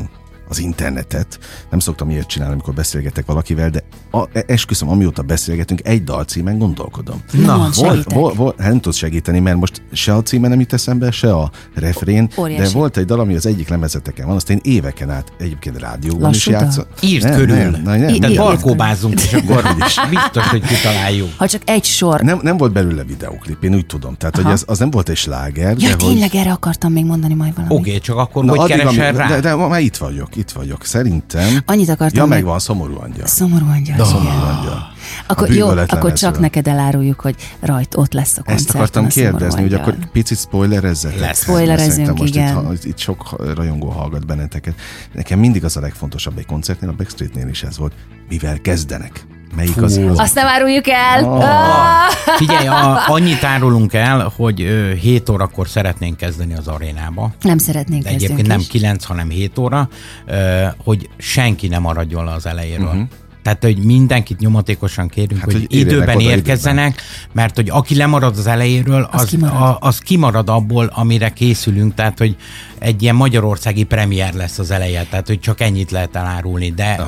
az 0.48 0.58
internetet. 0.58 1.38
Nem 1.70 1.78
szoktam 1.78 2.10
ilyet 2.10 2.26
csinálni, 2.26 2.52
amikor 2.52 2.74
beszélgetek 2.74 3.26
valakivel, 3.26 3.70
de 3.70 3.82
a, 4.10 4.28
e, 4.32 4.44
esküszöm, 4.46 4.88
amióta 4.88 5.22
beszélgetünk, 5.22 5.80
egy 5.84 6.04
dal 6.04 6.24
címen 6.24 6.58
gondolkodom. 6.58 7.22
Na, 7.32 7.68
volt, 7.74 8.12
volt, 8.12 8.34
volt, 8.34 8.60
hát 8.60 8.68
nem 8.68 8.80
tudsz 8.80 8.96
segíteni, 8.96 9.38
mert 9.38 9.56
most 9.56 9.82
se 9.92 10.14
a 10.14 10.22
címe 10.22 10.48
nem 10.48 10.60
jut 10.60 10.72
eszembe, 10.72 11.10
se 11.10 11.34
a 11.34 11.50
refrén, 11.74 12.28
Óriási. 12.38 12.62
de 12.62 12.78
volt 12.78 12.96
egy 12.96 13.04
dal, 13.04 13.20
ami 13.20 13.34
az 13.34 13.46
egyik 13.46 13.68
lemezeteken 13.68 14.26
van, 14.26 14.36
azt 14.36 14.50
én 14.50 14.60
éveken 14.62 15.10
át 15.10 15.32
egyébként 15.38 15.78
rádióban 15.78 16.22
Lassú 16.22 16.50
is 16.50 16.58
játszom. 16.60 16.84
Írt 17.00 17.22
nem, 17.22 17.34
körül. 17.34 17.56
Nem, 17.56 17.70
nem, 17.70 18.00
nem, 18.00 18.14
nem, 18.18 18.34
balkóbázunk, 18.34 19.20
és 19.20 19.32
akkor 19.32 19.64
is. 19.78 19.96
biztos, 20.10 20.48
hogy 20.48 20.62
kitaláljuk. 20.62 21.28
Ha 21.36 21.48
csak 21.48 21.62
egy 21.64 21.84
sor. 21.84 22.20
Nem, 22.20 22.38
nem 22.42 22.56
volt 22.56 22.72
belőle 22.72 23.04
videóklip, 23.04 23.64
én 23.64 23.74
úgy 23.74 23.86
tudom. 23.86 24.14
Tehát, 24.14 24.34
Aha. 24.34 24.44
hogy 24.44 24.52
az, 24.52 24.64
az 24.66 24.78
nem 24.78 24.90
volt 24.90 25.08
egy 25.08 25.16
sláger. 25.16 25.76
Ja, 25.78 25.88
de 25.88 25.96
tényleg 25.96 26.30
hogy... 26.30 26.40
erre 26.40 26.52
akartam 26.52 26.92
még 26.92 27.04
mondani 27.04 27.34
majd 27.34 27.54
valamit. 27.54 27.78
Oké, 27.78 27.88
okay, 27.88 28.00
csak 28.00 28.16
akkor 28.16 28.44
Na, 28.44 28.56
hogy 28.56 28.68
keresel 28.68 29.12
rá? 29.12 29.28
De, 29.28 29.34
de, 29.34 29.40
de 29.40 29.54
már 29.54 29.80
itt 29.80 29.96
vagyok 29.96 30.35
itt 30.36 30.50
vagyok. 30.50 30.84
Szerintem... 30.84 31.62
Annyit 31.66 31.88
akartam... 31.88 32.18
Ja, 32.18 32.26
megvan, 32.26 32.58
szomorú 32.58 32.98
angyal. 33.00 33.26
Szomorú 33.26 33.66
angyal. 33.66 34.04
Szomorú 34.04 34.28
angyal. 34.28 34.94
Akkor 35.26 35.50
jó, 35.50 35.68
akkor 35.68 36.12
csak 36.12 36.38
neked 36.38 36.66
eláruljuk, 36.66 37.20
hogy 37.20 37.36
rajt 37.60 37.96
ott 37.96 38.12
lesz 38.12 38.36
a 38.36 38.42
koncert. 38.42 38.66
Ezt 38.66 38.74
akartam 38.74 39.06
kérdezni, 39.06 39.60
hogy 39.60 39.74
akkor 39.74 39.96
picit 40.12 40.38
spoilerezzetek. 40.38 41.20
Lesz. 41.20 41.42
Spoilerezzünk, 41.42 42.20
igen. 42.28 42.54
Most 42.54 42.84
itt, 42.84 42.90
itt 42.90 42.98
sok 42.98 43.52
rajongó 43.54 43.88
hallgat 43.88 44.26
benneteket. 44.26 44.74
Nekem 45.12 45.38
mindig 45.38 45.64
az 45.64 45.76
a 45.76 45.80
legfontosabb 45.80 46.38
egy 46.38 46.46
koncertnél, 46.46 46.90
a 46.90 46.94
Backstreetnél 46.96 47.48
is 47.48 47.62
ez 47.62 47.78
volt, 47.78 47.92
mivel 48.28 48.60
kezdenek. 48.60 49.26
Melyik 49.56 49.82
az, 49.82 49.96
az? 49.96 50.18
Azt 50.18 50.34
nem 50.34 50.46
áruljuk 50.46 50.88
el! 50.88 51.24
Oh. 51.24 51.44
Ah. 51.44 52.10
Figyelj, 52.36 52.66
a, 52.66 53.08
annyit 53.08 53.44
árulunk 53.44 53.92
el, 53.92 54.32
hogy 54.36 54.62
ö, 54.62 54.94
7 54.94 55.28
órakor 55.28 55.68
szeretnénk 55.68 56.16
kezdeni 56.16 56.54
az 56.54 56.68
arénába. 56.68 57.30
Nem 57.40 57.58
szeretnénk 57.58 58.02
De 58.02 58.08
egyébként 58.08 58.46
nem 58.46 58.60
9, 58.68 59.04
hanem 59.04 59.28
7 59.28 59.58
óra, 59.58 59.88
ö, 60.26 60.64
hogy 60.84 61.08
senki 61.18 61.68
nem 61.68 61.82
maradjon 61.82 62.24
le 62.24 62.32
az 62.32 62.46
elejéről. 62.46 62.86
Uh-huh. 62.86 63.08
Tehát, 63.42 63.62
hogy 63.62 63.78
mindenkit 63.78 64.38
nyomatékosan 64.38 65.08
kérünk, 65.08 65.40
hát, 65.40 65.52
hogy, 65.52 65.66
hogy 65.68 65.78
időben 65.78 66.20
érkezzenek, 66.20 66.88
időben. 66.88 67.30
mert 67.32 67.54
hogy 67.54 67.68
aki 67.70 67.96
lemarad 67.96 68.36
az 68.38 68.46
elejéről, 68.46 69.08
az, 69.12 69.22
az, 69.22 69.28
kimarad. 69.28 69.60
A, 69.62 69.78
az 69.80 69.98
kimarad 69.98 70.48
abból, 70.48 70.90
amire 70.94 71.28
készülünk, 71.28 71.94
tehát, 71.94 72.18
hogy 72.18 72.36
egy 72.78 73.02
ilyen 73.02 73.14
magyarországi 73.14 73.84
premier 73.84 74.34
lesz 74.34 74.58
az 74.58 74.70
eleje, 74.70 75.06
tehát, 75.10 75.26
hogy 75.26 75.40
csak 75.40 75.60
ennyit 75.60 75.90
lehet 75.90 76.16
elárulni, 76.16 76.70
de 76.70 77.00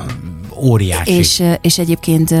óriási. 0.59 1.11
És, 1.11 1.43
és 1.61 1.79
egyébként, 1.79 2.31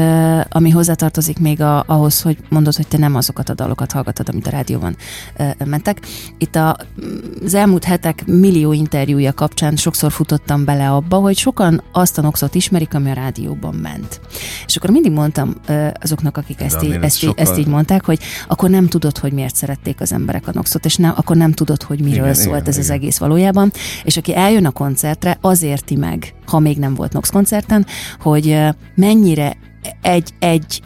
ami 0.49 0.69
hozzátartozik 0.69 1.39
még 1.39 1.61
a, 1.61 1.83
ahhoz, 1.87 2.21
hogy 2.21 2.37
mondod, 2.49 2.75
hogy 2.75 2.87
te 2.87 2.97
nem 2.97 3.15
azokat 3.15 3.49
a 3.49 3.53
dalokat 3.53 3.91
hallgatod, 3.91 4.29
amit 4.29 4.47
a 4.47 4.49
rádióban 4.49 4.95
mentek. 5.65 6.01
Itt 6.37 6.55
a, 6.55 6.77
az 7.43 7.53
elmúlt 7.53 7.83
hetek 7.83 8.25
millió 8.25 8.73
interjúja 8.73 9.33
kapcsán 9.33 9.75
sokszor 9.75 10.11
futottam 10.11 10.65
bele 10.65 10.91
abba, 10.91 11.17
hogy 11.17 11.37
sokan 11.37 11.83
azt 11.91 12.17
a 12.17 12.21
noxot 12.21 12.55
ismerik, 12.55 12.93
ami 12.93 13.09
a 13.09 13.13
rádióban 13.13 13.75
ment. 13.75 14.21
És 14.65 14.75
akkor 14.75 14.89
mindig 14.89 15.11
mondtam 15.11 15.55
azoknak, 16.01 16.37
akik 16.37 16.61
ezt, 16.61 16.83
így, 16.83 16.97
ezt, 17.01 17.17
sokkal... 17.17 17.43
ezt 17.43 17.57
így 17.57 17.67
mondták, 17.67 18.05
hogy 18.05 18.19
akkor 18.47 18.69
nem 18.69 18.87
tudod, 18.87 19.17
hogy 19.17 19.31
miért 19.31 19.55
szerették 19.55 20.01
az 20.01 20.13
emberek 20.13 20.47
a 20.47 20.51
noxot, 20.53 20.85
és 20.85 20.95
nem, 20.95 21.13
akkor 21.15 21.35
nem 21.35 21.51
tudod, 21.51 21.83
hogy 21.83 22.01
miről 22.01 22.23
igen, 22.23 22.33
szólt 22.33 22.47
igen, 22.47 22.67
ez 22.67 22.77
igen. 22.77 22.79
az 22.79 22.89
egész 22.89 23.17
valójában. 23.29 23.71
És 24.03 24.17
aki 24.17 24.35
eljön 24.35 24.65
a 24.65 24.71
koncertre, 24.71 25.37
az 25.41 25.61
érti 25.61 25.95
meg, 25.95 26.33
ha 26.45 26.59
még 26.59 26.77
nem 26.77 26.95
volt 26.95 27.13
Nox 27.13 27.29
koncerten, 27.29 27.85
hogy 28.19 28.57
mennyire 28.95 29.57
egy, 30.01 30.29
egy 30.39 30.81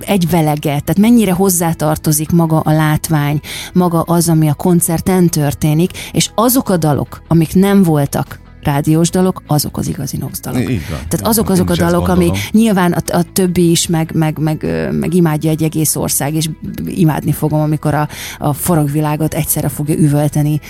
egy 0.00 0.30
velege, 0.30 0.60
tehát 0.60 0.98
mennyire 0.98 1.32
hozzátartozik 1.32 2.30
maga 2.30 2.60
a 2.60 2.72
látvány, 2.72 3.40
maga 3.72 4.00
az, 4.00 4.28
ami 4.28 4.48
a 4.48 4.54
koncerten 4.54 5.28
történik, 5.28 5.90
és 6.12 6.30
azok 6.34 6.68
a 6.68 6.76
dalok, 6.76 7.22
amik 7.28 7.54
nem 7.54 7.82
voltak 7.82 8.41
rádiós 8.62 9.10
dalok, 9.10 9.42
azok 9.46 9.78
az 9.78 9.88
igazi 9.88 10.16
Nox 10.16 10.40
dalok. 10.40 10.70
Így 10.70 10.88
van, 10.90 10.98
Tehát 11.08 11.26
azok 11.26 11.50
azok 11.50 11.70
a 11.70 11.76
dalok, 11.76 12.08
ami 12.08 12.30
nyilván 12.50 12.92
a, 12.92 13.16
a 13.16 13.22
többi 13.32 13.70
is, 13.70 13.86
meg, 13.86 14.10
meg, 14.14 14.38
meg, 14.38 14.66
meg 14.90 15.14
imádja 15.14 15.50
egy 15.50 15.62
egész 15.62 15.96
ország, 15.96 16.34
és 16.34 16.50
imádni 16.84 17.32
fogom, 17.32 17.60
amikor 17.60 17.94
a, 17.94 18.08
a 18.38 18.52
forogvilágot 18.52 19.34
egyszerre 19.34 19.68
fogja 19.68 19.94
üvölteni 19.94 20.60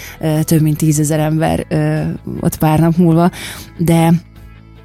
több 0.42 0.60
mint 0.60 0.76
tízezer 0.76 1.18
ember 1.18 1.66
ott 2.40 2.58
pár 2.58 2.78
nap 2.80 2.96
múlva, 2.96 3.30
de 3.78 4.12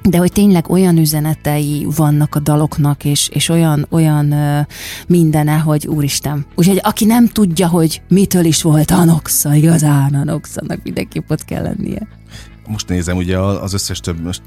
de 0.02 0.18
hogy 0.18 0.32
tényleg 0.32 0.70
olyan 0.70 0.96
üzenetei 0.96 1.86
vannak 1.96 2.34
a 2.34 2.38
daloknak, 2.38 3.04
és, 3.04 3.28
és 3.28 3.48
olyan, 3.48 3.86
olyan 3.90 4.32
ö, 4.32 4.60
mindene, 5.06 5.56
hogy 5.56 5.86
úristen. 5.86 6.46
Úgyhogy 6.54 6.80
aki 6.82 7.04
nem 7.04 7.26
tudja, 7.26 7.68
hogy 7.68 8.02
mitől 8.08 8.44
is 8.44 8.62
volt 8.62 8.90
a 8.90 9.04
Noxa, 9.04 9.54
igazán 9.54 10.14
a 10.14 10.24
Noxa-nak 10.24 10.78
mindenképp 10.82 11.30
ott 11.30 11.44
kell 11.44 11.62
lennie 11.62 12.08
most 12.68 12.88
nézem, 12.88 13.16
ugye 13.16 13.38
az 13.38 13.72
összes 13.72 14.00
több, 14.00 14.22
most 14.24 14.42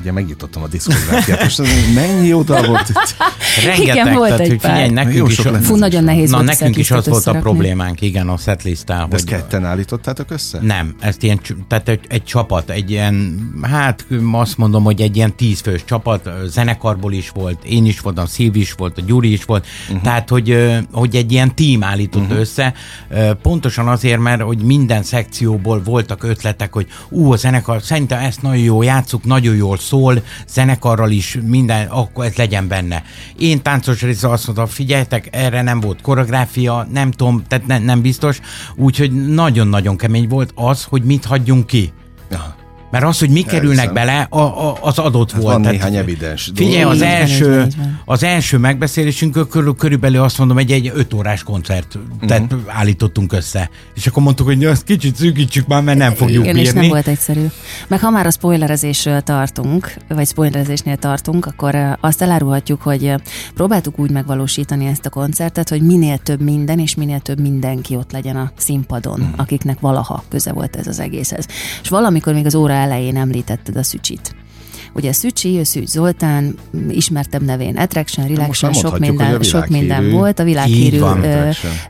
ugye 0.00 0.12
megnyitottam 0.12 0.62
a 0.62 0.66
diszkográfiát, 0.66 1.42
és 1.42 1.60
mennyi 1.94 2.32
oda 2.32 2.66
volt 2.66 2.88
itt? 2.88 3.16
Rengeteg, 3.64 3.94
igen, 3.94 4.14
volt 4.14 4.28
tehát, 4.28 4.40
egy 4.40 4.48
hogy 4.48 4.60
figyelj, 4.60 4.88
nekünk 4.88 5.30
is, 5.30 5.40
Fú, 5.62 5.76
nagyon 5.76 6.04
nehéz 6.04 6.30
na, 6.30 6.36
volt 6.36 6.48
nekünk 6.48 6.76
is 6.76 6.90
az 6.90 7.06
volt 7.06 7.26
a 7.26 7.32
problémánk, 7.32 8.00
igen, 8.00 8.28
a 8.28 8.36
setlisttel. 8.36 9.06
De 9.08 9.16
ezt 9.16 9.24
ketten 9.24 9.64
állítottátok 9.64 10.30
össze? 10.30 10.58
Nem, 10.60 10.94
ezt 11.00 11.22
ilyen, 11.22 11.40
tehát 11.68 11.88
egy, 11.88 12.00
egy 12.08 12.24
csapat, 12.24 12.70
egy 12.70 12.90
ilyen, 12.90 13.38
hát 13.62 14.06
azt 14.32 14.56
mondom, 14.56 14.84
hogy 14.84 15.00
egy 15.00 15.16
ilyen 15.16 15.36
tízfős 15.36 15.84
csapat, 15.84 16.30
zenekarból 16.46 17.12
is 17.12 17.30
volt, 17.30 17.64
én 17.64 17.86
is 17.86 18.00
voltam, 18.00 18.26
Szilvi 18.26 18.60
is 18.60 18.72
volt, 18.72 18.98
a 18.98 19.02
Gyuri 19.06 19.32
is 19.32 19.44
volt, 19.44 19.66
uh-huh. 19.86 20.02
tehát 20.02 20.28
hogy, 20.28 20.76
hogy 20.92 21.16
egy 21.16 21.32
ilyen 21.32 21.54
tím 21.54 21.82
állított 21.82 22.22
uh-huh. 22.22 22.38
össze, 22.38 22.74
pontosan 23.42 23.88
azért, 23.88 24.20
mert 24.20 24.42
hogy 24.42 24.58
minden 24.58 25.02
szekcióból 25.02 25.82
voltak 25.82 26.22
ötletek, 26.22 26.72
hogy 26.72 26.86
ú, 27.08 27.32
a 27.32 27.36
zenekar 27.36 27.65
zenekar, 27.66 27.82
szerintem 27.82 28.18
ezt 28.18 28.42
nagyon 28.42 28.62
jó 28.62 28.82
játszuk, 28.82 29.24
nagyon 29.24 29.56
jól 29.56 29.78
szól, 29.78 30.22
zenekarral 30.48 31.10
is 31.10 31.38
minden, 31.42 31.86
akkor 31.86 32.24
ez 32.24 32.34
legyen 32.34 32.68
benne. 32.68 33.02
Én 33.38 33.62
táncos 33.62 34.02
részre 34.02 34.30
azt 34.30 34.46
mondtam, 34.46 34.66
figyeljetek, 34.66 35.28
erre 35.32 35.62
nem 35.62 35.80
volt 35.80 36.00
koreográfia, 36.00 36.86
nem 36.92 37.10
tudom, 37.10 37.42
tehát 37.48 37.66
ne, 37.66 37.78
nem 37.78 38.00
biztos, 38.00 38.40
úgyhogy 38.76 39.12
nagyon-nagyon 39.26 39.96
kemény 39.96 40.28
volt 40.28 40.52
az, 40.54 40.84
hogy 40.84 41.02
mit 41.02 41.24
hagyjunk 41.24 41.66
ki. 41.66 41.92
Ja. 42.30 42.55
Mert 42.96 43.08
az, 43.08 43.18
hogy 43.18 43.30
mi 43.30 43.42
kerülnek 43.42 43.92
bele, 43.92 44.26
a, 44.30 44.40
a, 44.40 44.78
az 44.80 44.98
adott 44.98 45.32
hát 45.32 45.40
volt. 45.42 45.52
Van 45.52 45.62
Tehát, 45.62 45.76
néhány 45.76 45.96
evidens. 45.96 46.50
Figyelj, 46.54 46.82
az 46.82 47.02
első, 47.02 47.66
az 48.04 48.22
első 48.22 48.58
megbeszélésünk 48.58 49.48
körül, 49.48 49.74
körülbelül 49.74 50.22
azt 50.22 50.38
mondom, 50.38 50.58
egy, 50.58 50.72
egy 50.72 50.92
öt 50.94 51.14
órás 51.14 51.42
koncert 51.42 51.94
uh-huh. 51.94 52.28
tehát 52.28 52.54
állítottunk 52.66 53.32
össze. 53.32 53.70
És 53.94 54.06
akkor 54.06 54.22
mondtuk, 54.22 54.46
hogy 54.46 54.64
azt 54.64 54.84
kicsit 54.84 55.16
szűkítsük 55.16 55.66
már, 55.66 55.82
mert 55.82 55.98
nem 55.98 56.14
fogjuk 56.14 56.42
Igen, 56.42 56.54
bírni. 56.54 56.68
és 56.68 56.74
nem 56.74 56.88
volt 56.88 57.06
egyszerű. 57.06 57.46
Meg 57.88 58.00
ha 58.00 58.10
már 58.10 58.26
a 58.26 58.30
spoilerezésről 58.30 59.20
tartunk, 59.20 59.94
vagy 60.08 60.26
spoilerezésnél 60.26 60.96
tartunk, 60.96 61.46
akkor 61.46 61.96
azt 62.00 62.22
elárulhatjuk, 62.22 62.82
hogy 62.82 63.14
próbáltuk 63.54 63.98
úgy 63.98 64.10
megvalósítani 64.10 64.86
ezt 64.86 65.06
a 65.06 65.10
koncertet, 65.10 65.68
hogy 65.68 65.82
minél 65.82 66.18
több 66.18 66.40
minden, 66.40 66.78
és 66.78 66.94
minél 66.94 67.20
több 67.20 67.40
mindenki 67.40 67.96
ott 67.96 68.12
legyen 68.12 68.36
a 68.36 68.52
színpadon, 68.56 69.20
uh-huh. 69.20 69.34
akiknek 69.36 69.80
valaha 69.80 70.24
köze 70.28 70.52
volt 70.52 70.76
ez 70.76 70.86
az 70.86 71.00
egészhez. 71.00 71.46
És 71.82 71.88
valamikor 71.88 72.34
még 72.34 72.46
az 72.46 72.54
óra 72.54 72.74
elején 72.86 73.16
említetted 73.16 73.76
a 73.76 73.82
szücsit. 73.82 74.34
Ugye 74.96 75.12
Szücsi, 75.12 75.58
ő 75.58 75.62
Szűcs 75.62 75.88
Zoltán, 75.88 76.54
ismertebb 76.88 77.42
nevén 77.42 77.76
Attraction, 77.76 78.26
Relaction, 78.26 78.72
sok 78.72 78.98
minden, 78.98 79.42
sok 79.42 79.68
minden 79.68 80.10
volt, 80.10 80.38
a 80.38 80.44
világhírű 80.44 81.00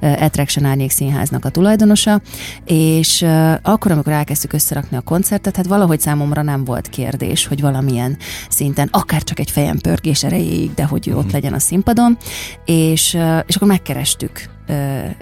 Attraction. 0.01 0.65
Árnyék 0.65 0.91
Színháznak 0.91 1.45
a 1.45 1.49
tulajdonosa, 1.49 2.21
és 2.65 3.21
uh, 3.21 3.53
akkor, 3.63 3.91
amikor 3.91 4.13
elkezdtük 4.13 4.53
összerakni 4.53 4.97
a 4.97 5.01
koncertet, 5.01 5.57
hát 5.57 5.67
valahogy 5.67 6.01
számomra 6.01 6.43
nem 6.43 6.65
volt 6.65 6.89
kérdés, 6.89 7.47
hogy 7.47 7.61
valamilyen 7.61 8.17
szinten, 8.49 8.89
akár 8.91 9.23
csak 9.23 9.39
egy 9.39 9.51
fejem 9.51 9.79
pörgés 9.79 10.25
erejéig, 10.25 10.75
de 10.75 10.85
hogy 10.85 11.09
ő 11.09 11.17
ott 11.17 11.25
mhm. 11.25 11.33
legyen 11.33 11.53
a 11.53 11.59
színpadon, 11.59 12.17
és, 12.65 13.15
uh, 13.15 13.39
és 13.47 13.57
akkor 13.57 13.69
megkerestük 13.69 14.56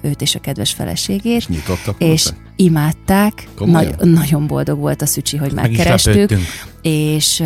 őt 0.03 0.21
és 0.21 0.35
a 0.35 0.39
kedves 0.39 0.73
feleségét. 0.73 1.37
És 1.37 1.47
nyitottak 1.47 1.95
És 1.99 2.25
voltak? 2.25 2.53
imádták. 2.57 3.49
Nagy, 3.59 3.97
nagyon 3.99 4.47
boldog 4.47 4.79
volt 4.79 5.03
a 5.03 5.07
Szücsi, 5.07 5.37
hogy 5.37 5.53
megkerestük. 5.53 6.31
És 6.83 7.43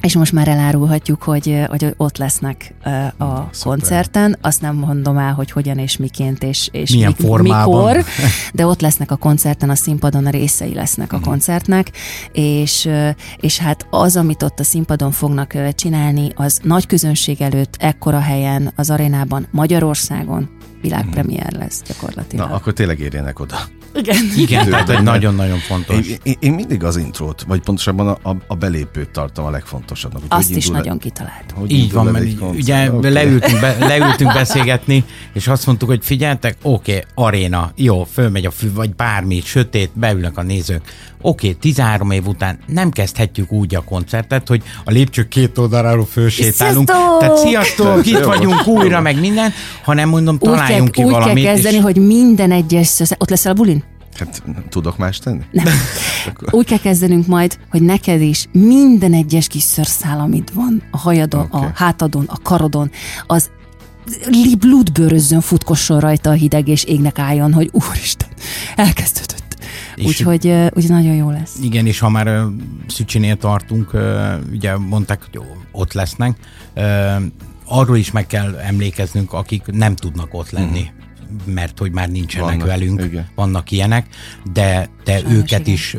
és 0.00 0.14
most 0.16 0.32
már 0.32 0.48
elárulhatjuk, 0.48 1.22
hogy, 1.22 1.64
hogy 1.68 1.94
ott 1.96 2.16
lesznek 2.16 2.74
a 2.84 3.24
Na, 3.24 3.50
koncerten. 3.62 4.38
Azt 4.40 4.60
nem 4.60 4.76
mondom 4.76 5.18
el, 5.18 5.32
hogy 5.32 5.50
hogyan 5.50 5.78
és 5.78 5.96
miként 5.96 6.42
és, 6.42 6.68
és 6.72 6.90
Milyen 6.90 7.14
mi, 7.18 7.24
formában. 7.26 7.86
mikor, 7.86 8.04
de 8.54 8.66
ott 8.66 8.80
lesznek 8.80 9.10
a 9.10 9.16
koncerten, 9.16 9.70
a 9.70 9.74
színpadon 9.74 10.26
a 10.26 10.30
részei 10.30 10.74
lesznek 10.74 11.12
a 11.12 11.16
uh-huh. 11.16 11.30
koncertnek, 11.30 11.90
és, 12.32 12.88
és 13.40 13.58
hát 13.58 13.86
az, 13.90 14.16
amit 14.16 14.42
ott 14.42 14.60
a 14.60 14.64
színpadon 14.64 15.10
fognak 15.10 15.74
csinálni, 15.74 16.32
az 16.34 16.60
nagy 16.62 16.86
közönség 16.86 17.40
előtt, 17.40 17.74
ekkora 17.78 18.20
helyen, 18.20 18.72
az 18.76 18.90
arénában, 18.90 19.46
Magyarországon 19.50 20.58
világpremiér 20.80 21.52
lesz 21.52 21.82
gyakorlatilag. 21.82 22.48
Na, 22.48 22.54
akkor 22.54 22.72
tényleg 22.72 22.98
érjenek 22.98 23.40
oda. 23.40 23.56
Igen. 23.94 24.16
Igen, 24.36 24.68
tehát 24.68 24.88
egy 24.88 25.02
nagyon-nagyon 25.02 25.58
fontos. 25.58 26.06
Én, 26.08 26.16
én, 26.22 26.34
én 26.40 26.52
mindig 26.52 26.84
az 26.84 26.96
intrót, 26.96 27.44
vagy 27.46 27.60
pontosabban 27.60 28.08
a, 28.22 28.36
a 28.46 28.54
belépőt 28.54 29.10
tartom 29.10 29.44
a 29.44 29.50
legfontosabbnak. 29.50 30.22
Azt 30.28 30.48
hogy 30.48 30.56
is 30.56 30.66
indul, 30.66 30.80
nagyon 30.80 30.98
kitalált. 30.98 31.54
Hogy 31.54 31.70
Így 31.70 31.92
van, 31.92 32.06
mert 32.06 32.26
ugye 32.40 32.92
okay. 32.92 33.12
leültünk, 33.18 33.60
be, 33.60 33.76
leültünk 33.78 34.32
beszélgetni, 34.32 35.04
és 35.32 35.48
azt 35.48 35.66
mondtuk, 35.66 35.88
hogy 35.88 36.00
figyeltek, 36.02 36.56
oké, 36.62 36.92
okay, 36.92 37.04
aréna, 37.14 37.72
jó, 37.76 38.04
fölmegy 38.04 38.46
a 38.46 38.50
fű, 38.50 38.72
vagy 38.72 38.94
bármi, 38.94 39.40
sötét, 39.44 39.90
beülnek 39.94 40.38
a 40.38 40.42
nézők. 40.42 40.82
Oké, 41.22 41.46
okay, 41.48 41.58
13 41.60 42.10
év 42.10 42.26
után 42.26 42.58
nem 42.66 42.90
kezdhetjük 42.90 43.52
úgy 43.52 43.74
a 43.74 43.80
koncertet, 43.84 44.48
hogy 44.48 44.62
a 44.84 44.90
lépcsők 44.90 45.28
két 45.28 45.58
oldaláról 45.58 46.06
fölsétálunk. 46.06 46.88
Sziasztok! 46.88 47.18
Tehát 47.18 47.36
sziasztok, 47.36 48.06
itt 48.06 48.24
vagyunk 48.24 48.66
újra, 48.66 49.00
meg 49.00 49.20
minden, 49.20 49.52
hanem 49.84 50.08
mondom, 50.08 50.38
találjunk 50.38 50.88
úgy 50.88 50.90
ki 50.90 51.02
valamit. 51.02 51.36
Úgy 51.36 51.42
kell 51.42 51.54
kezdeni, 51.54 51.76
és... 51.76 51.82
hogy 51.82 51.96
minden 51.96 52.52
egyes... 52.52 53.00
Ott 53.18 53.30
leszel 53.30 53.52
a 53.52 53.54
bulin? 53.54 53.79
Hát 54.20 54.42
tudok 54.68 54.98
más 54.98 55.18
tenni? 55.18 55.42
Nem. 55.50 55.66
Úgy 56.50 56.66
kell 56.66 56.78
kezdenünk 56.78 57.26
majd, 57.26 57.58
hogy 57.70 57.82
neked 57.82 58.20
is 58.20 58.46
minden 58.52 59.12
egyes 59.12 59.46
kis 59.46 59.62
szörszál, 59.62 60.20
amit 60.20 60.50
van 60.54 60.82
a 60.90 60.98
hajadon, 60.98 61.46
okay. 61.50 61.62
a 61.62 61.70
hátadon, 61.74 62.24
a 62.28 62.38
karodon, 62.42 62.90
az 63.26 63.50
blúdbőrözzön, 64.58 65.40
futkosson 65.40 66.00
rajta 66.00 66.30
a 66.30 66.32
hideg, 66.32 66.68
és 66.68 66.84
égnek 66.84 67.18
álljon, 67.18 67.52
hogy 67.52 67.70
úristen, 67.72 68.28
elkezdődött. 68.76 69.56
Úgyhogy 69.96 70.54
úgy 70.70 70.88
nagyon 70.88 71.14
jó 71.14 71.30
lesz. 71.30 71.56
Igen, 71.62 71.86
és 71.86 71.98
ha 71.98 72.08
már 72.08 72.26
uh, 72.26 72.52
Szücsinél 72.86 73.36
tartunk, 73.36 73.92
uh, 73.92 74.02
ugye 74.52 74.76
mondták, 74.76 75.28
hogy 75.30 75.42
ott 75.72 75.92
lesznek, 75.92 76.36
uh, 76.76 77.22
arról 77.64 77.96
is 77.96 78.10
meg 78.10 78.26
kell 78.26 78.56
emlékeznünk, 78.56 79.32
akik 79.32 79.62
nem 79.66 79.96
tudnak 79.96 80.34
ott 80.34 80.50
lenni. 80.50 80.80
Mm 80.80 80.99
mert 81.44 81.78
hogy 81.78 81.92
már 81.92 82.10
nincsenek 82.10 82.48
vannak, 82.48 82.66
velünk, 82.66 83.02
igen. 83.02 83.28
vannak 83.34 83.70
ilyenek, 83.70 84.06
de, 84.52 84.88
de 85.04 85.18
Sajnos 85.18 85.38
őket, 85.38 85.60
igen. 85.60 85.72
is, 85.72 85.96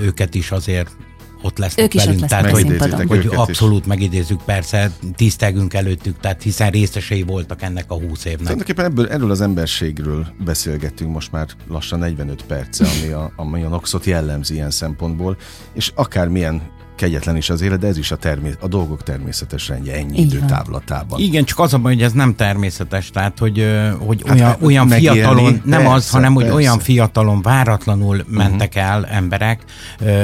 őket 0.00 0.34
is 0.34 0.50
azért 0.50 0.96
ott 1.42 1.58
lesznek 1.58 1.84
ők 1.84 1.92
velünk, 1.92 2.16
is 2.16 2.22
ott 2.22 2.28
tehát 2.28 2.50
hogy, 2.50 3.06
hogy 3.06 3.28
abszolút 3.34 3.80
is. 3.80 3.86
megidézzük, 3.86 4.42
persze 4.44 4.92
tisztelgünk 5.16 5.74
előttük, 5.74 6.20
tehát 6.20 6.42
hiszen 6.42 6.70
részesei 6.70 7.22
voltak 7.22 7.62
ennek 7.62 7.84
a 7.88 7.94
húsz 7.94 8.24
évnek. 8.24 8.38
Tulajdonképpen 8.38 8.84
ebből, 8.84 9.08
erről 9.08 9.30
az 9.30 9.40
emberségről 9.40 10.26
beszélgetünk 10.44 11.12
most 11.12 11.32
már 11.32 11.46
lassan 11.68 11.98
45 11.98 12.42
perce, 12.42 12.86
ami 12.86 13.12
a, 13.12 13.32
ami 13.36 13.62
a 13.62 13.68
Noxot 13.68 14.04
jellemzi 14.04 14.54
ilyen 14.54 14.70
szempontból, 14.70 15.36
és 15.72 15.92
akármilyen 15.94 16.62
kegyetlen 17.00 17.36
is 17.36 17.50
az 17.50 17.60
élet, 17.60 17.78
de 17.78 17.86
ez 17.86 17.98
is 17.98 18.10
a, 18.10 18.16
termé- 18.16 18.56
a 18.60 18.68
dolgok 18.68 19.02
természetes 19.02 19.68
rendje 19.68 19.94
ennyi 19.94 20.18
Igen. 20.18 20.24
időtávlatában. 20.24 21.20
Igen, 21.20 21.44
csak 21.44 21.58
az 21.58 21.74
a 21.74 21.78
baj, 21.78 21.94
hogy 21.94 22.02
ez 22.02 22.12
nem 22.12 22.34
természetes, 22.34 23.10
tehát 23.10 23.38
hogy, 23.38 23.66
hogy 23.98 24.22
hát, 24.26 24.36
olyan, 24.36 24.56
olyan 24.60 24.88
fiatalon, 24.88 25.62
nem 25.64 25.80
persze, 25.80 25.94
az, 25.94 26.10
hanem 26.10 26.34
hogy 26.34 26.42
persze. 26.42 26.58
olyan 26.58 26.78
fiatalon 26.78 27.42
váratlanul 27.42 28.16
uh-huh. 28.16 28.36
mentek 28.36 28.74
el 28.74 29.06
emberek, 29.06 29.64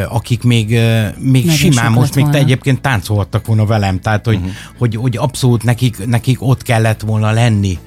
akik 0.08 0.42
még, 0.42 0.78
még 1.18 1.50
simán 1.50 1.92
most 1.92 2.14
még 2.14 2.28
te 2.28 2.38
egyébként 2.38 2.80
táncolhattak 2.80 3.46
volna 3.46 3.66
velem, 3.66 4.00
tehát 4.00 4.24
hogy, 4.24 4.36
uh-huh. 4.36 4.50
hogy, 4.78 4.96
hogy 4.96 5.16
abszolút 5.16 5.62
nekik, 5.62 6.06
nekik 6.06 6.42
ott 6.42 6.62
kellett 6.62 7.00
volna 7.00 7.30
lenni 7.30 7.78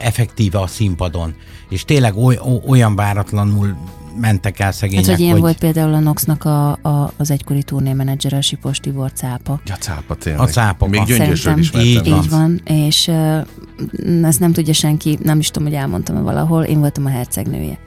effektíve 0.00 0.60
a 0.60 0.66
színpadon. 0.66 1.34
És 1.68 1.84
tényleg 1.84 2.16
oly, 2.16 2.38
olyan 2.66 2.96
váratlanul 2.96 3.76
mentek 4.20 4.58
el 4.58 4.72
szegények. 4.72 5.04
Hát, 5.04 5.14
hogy 5.14 5.20
ilyen 5.20 5.32
hogy... 5.32 5.42
volt 5.42 5.58
például 5.58 5.94
a 5.94 5.98
Noxnak 5.98 6.44
a, 6.44 6.70
a, 6.70 7.12
az 7.16 7.30
egykori 7.30 7.62
turnémenedzser, 7.62 8.32
a 8.32 8.40
Sipos 8.40 8.78
Tibor 8.78 9.12
Cápa. 9.12 9.60
Ja, 9.66 9.74
Cápa 9.74 10.14
tényleg. 10.14 10.42
A 10.42 10.46
Cápa. 10.46 10.86
Még 10.86 11.04
gyöngyösről 11.04 11.58
is 11.58 11.70
így, 11.74 12.06
így 12.06 12.30
van, 12.30 12.60
és 12.64 13.06
uh, 13.06 14.26
ezt 14.26 14.40
nem 14.40 14.52
tudja 14.52 14.72
senki, 14.72 15.18
nem 15.22 15.38
is 15.38 15.50
tudom, 15.50 15.68
hogy 15.68 15.76
elmondtam-e 15.76 16.20
valahol, 16.20 16.62
én 16.62 16.78
voltam 16.78 17.04
a 17.04 17.08
hercegnője. 17.08 17.78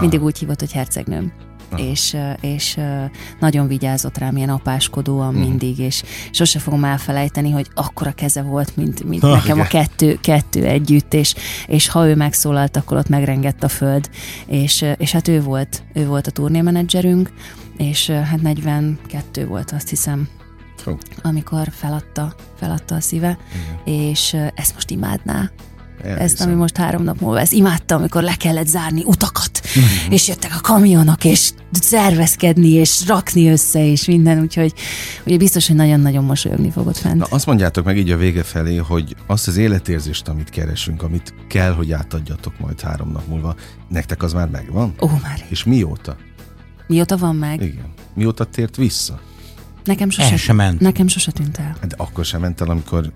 Mindig 0.00 0.22
úgy 0.22 0.38
hívott, 0.38 0.60
hogy 0.60 0.72
hercegnőm 0.72 1.32
és, 1.76 2.16
és 2.40 2.78
nagyon 3.40 3.68
vigyázott 3.68 4.18
rám, 4.18 4.36
ilyen 4.36 4.48
apáskodóan 4.48 5.34
mm. 5.34 5.38
mindig, 5.38 5.78
és 5.78 6.02
sose 6.30 6.58
fogom 6.58 6.84
elfelejteni, 6.84 7.50
hogy 7.50 7.66
akkora 7.74 8.12
keze 8.12 8.42
volt, 8.42 8.76
mint, 8.76 9.04
mint 9.04 9.24
oh, 9.24 9.30
nekem 9.30 9.56
igen. 9.56 9.66
a 9.66 9.68
kettő, 9.68 10.18
kettő 10.20 10.64
együtt, 10.64 11.14
és, 11.14 11.34
és 11.66 11.88
ha 11.88 12.08
ő 12.08 12.14
megszólalt, 12.14 12.76
akkor 12.76 12.96
ott 12.96 13.08
megrengett 13.08 13.62
a 13.62 13.68
föld, 13.68 14.10
és, 14.46 14.84
és 14.96 15.12
hát 15.12 15.28
ő 15.28 15.42
volt, 15.42 15.82
ő 15.92 16.06
volt 16.06 16.26
a 16.26 16.30
turnémenedzserünk, 16.30 17.32
és 17.76 18.10
hát 18.10 18.42
42 18.42 19.46
volt, 19.46 19.70
azt 19.70 19.88
hiszem, 19.88 20.28
oh. 20.86 20.98
amikor 21.22 21.68
feladta, 21.70 22.34
feladta 22.58 22.94
a 22.94 23.00
szíve, 23.00 23.38
Igen. 23.52 23.94
és 23.94 24.36
ezt 24.54 24.74
most 24.74 24.90
imádná, 24.90 25.50
Elhiszem. 26.02 26.24
Ezt, 26.24 26.40
ami 26.40 26.54
most 26.54 26.76
három 26.76 27.02
nap 27.02 27.20
múlva, 27.20 27.40
ezt 27.40 27.52
imádtam, 27.52 27.98
amikor 27.98 28.22
le 28.22 28.34
kellett 28.34 28.66
zárni 28.66 29.02
utakat, 29.04 29.60
uh-huh. 29.64 30.12
és 30.12 30.28
jöttek 30.28 30.54
a 30.56 30.60
kamionok, 30.60 31.24
és 31.24 31.50
szervezkedni, 31.72 32.68
és 32.68 33.06
rakni 33.06 33.48
össze, 33.48 33.86
és 33.86 34.04
minden, 34.06 34.40
úgyhogy 34.40 34.74
ugye 35.26 35.36
biztos, 35.36 35.66
hogy 35.66 35.76
nagyon-nagyon 35.76 36.24
mosolyogni 36.24 36.70
fogod 36.70 36.96
fent. 36.96 37.16
Na, 37.16 37.26
azt 37.30 37.46
mondjátok 37.46 37.84
meg 37.84 37.96
így 37.96 38.10
a 38.10 38.16
vége 38.16 38.42
felé, 38.42 38.76
hogy 38.76 39.16
azt 39.26 39.48
az 39.48 39.56
életérzést, 39.56 40.28
amit 40.28 40.50
keresünk, 40.50 41.02
amit 41.02 41.34
kell, 41.48 41.72
hogy 41.72 41.92
átadjatok 41.92 42.58
majd 42.58 42.80
három 42.80 43.10
nap 43.12 43.26
múlva, 43.28 43.54
nektek 43.88 44.22
az 44.22 44.32
már 44.32 44.48
megvan? 44.48 44.94
Ó, 45.00 45.06
már. 45.22 45.44
És 45.48 45.64
mióta? 45.64 46.16
Mióta 46.86 47.16
van 47.16 47.36
meg? 47.36 47.62
Igen. 47.62 47.92
Mióta 48.14 48.44
tért 48.44 48.76
vissza? 48.76 49.20
Nekem 49.84 50.10
sose, 50.10 50.30
el 50.30 50.36
sem 50.36 50.56
ment. 50.56 50.80
Nekem 50.80 51.06
sose 51.06 51.30
tűnt 51.30 51.58
el. 51.58 51.76
De 51.88 51.94
akkor 51.96 52.24
sem 52.24 52.40
ment 52.40 52.60
el, 52.60 52.68
amikor 52.68 53.12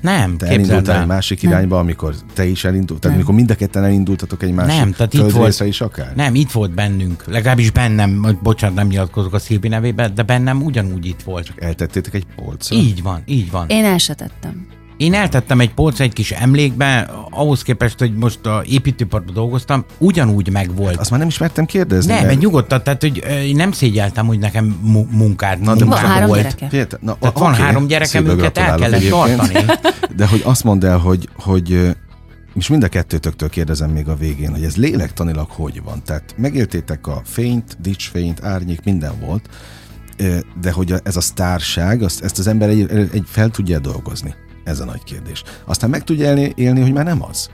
nem, 0.00 0.36
te 0.36 0.46
elindultál 0.46 1.00
egy 1.00 1.06
másik 1.06 1.42
nem. 1.42 1.52
irányba, 1.52 1.78
amikor 1.78 2.14
te 2.34 2.44
is 2.44 2.64
elindultál, 2.64 2.98
tehát 2.98 3.16
amikor 3.16 3.34
mind 3.34 3.50
a 3.50 3.54
ketten 3.54 3.84
elindultatok 3.84 4.42
egy 4.42 4.52
másik 4.52 4.78
nem, 4.78 4.92
tehát 4.92 5.14
itt 5.14 5.30
volt, 5.30 5.60
is 5.60 5.80
akár? 5.80 6.14
Nem, 6.14 6.34
itt 6.34 6.50
volt 6.50 6.70
bennünk, 6.74 7.24
legalábbis 7.26 7.70
bennem, 7.70 8.38
bocsánat, 8.42 8.76
nem 8.76 8.86
nyilatkozok 8.86 9.34
a 9.34 9.38
Szilvi 9.38 9.68
nevében, 9.68 10.14
de 10.14 10.22
bennem 10.22 10.62
ugyanúgy 10.62 11.06
itt 11.06 11.22
volt. 11.22 11.44
Csak 11.44 11.62
eltettétek 11.62 12.14
egy 12.14 12.26
polcra? 12.36 12.76
Így 12.76 13.02
van, 13.02 13.22
így 13.26 13.50
van. 13.50 13.68
Én 13.68 13.84
el 13.84 13.98
se 13.98 14.14
tettem. 14.14 14.66
Én 15.02 15.14
eltettem 15.14 15.60
egy 15.60 15.74
polcra 15.74 16.04
egy 16.04 16.12
kis 16.12 16.30
emlékbe, 16.30 17.10
ahhoz 17.30 17.62
képest, 17.62 17.98
hogy 17.98 18.14
most 18.14 18.46
a 18.46 18.62
építőparkban 18.66 19.34
dolgoztam, 19.34 19.84
ugyanúgy 19.98 20.50
megvolt. 20.50 20.96
Azt 20.96 21.10
már 21.10 21.18
nem 21.18 21.28
is 21.28 21.38
mertem 21.38 21.66
kérdezni. 21.66 22.12
Nem, 22.12 22.26
mert... 22.26 22.38
nyugodtan, 22.38 22.82
tehát 22.82 23.00
hogy 23.00 23.24
én 23.44 23.56
nem 23.56 23.72
szégyeltem, 23.72 24.26
hogy 24.26 24.38
nekem 24.38 24.64
munkát 25.10 25.60
Na, 25.60 25.74
de 25.74 25.84
van 25.84 25.98
három 25.98 26.28
volt. 26.28 26.42
gyereke. 26.42 26.86
Na, 27.00 27.16
tehát 27.20 27.36
okay. 27.36 27.42
van 27.42 27.54
három 27.54 27.86
gyerekem, 27.86 28.26
őket 28.26 28.58
el 28.58 28.76
kellett 28.76 29.08
tartani. 29.08 29.64
De 30.16 30.26
hogy 30.26 30.42
azt 30.44 30.64
mondd 30.64 30.84
el, 30.84 30.98
hogy, 30.98 31.28
hogy 31.36 31.94
és 32.54 32.68
mind 32.68 32.82
a 32.82 32.88
kettőtöktől 32.88 33.48
kérdezem 33.48 33.90
még 33.90 34.08
a 34.08 34.14
végén, 34.14 34.50
hogy 34.50 34.64
ez 34.64 34.76
lélektanilag 34.76 35.50
hogy 35.50 35.82
van? 35.84 36.02
Tehát 36.04 36.34
megéltétek 36.36 37.06
a 37.06 37.22
fényt, 37.24 37.76
dicsfényt, 37.80 38.44
árnyék, 38.44 38.80
minden 38.84 39.12
volt, 39.20 39.48
de 40.60 40.72
hogy 40.72 40.94
ez 41.02 41.16
a 41.16 41.20
sztárság, 41.20 42.02
ezt 42.02 42.38
az 42.38 42.46
ember 42.46 42.68
egy, 42.68 42.90
egy 42.90 43.24
fel 43.26 43.48
tudja 43.48 43.78
dolgozni. 43.78 44.34
Ez 44.64 44.80
a 44.80 44.84
nagy 44.84 45.04
kérdés. 45.04 45.42
Aztán 45.64 45.90
meg 45.90 46.04
tudja 46.04 46.26
élni, 46.26 46.52
élni 46.56 46.80
hogy 46.80 46.92
már 46.92 47.04
nem 47.04 47.22
az. 47.22 47.50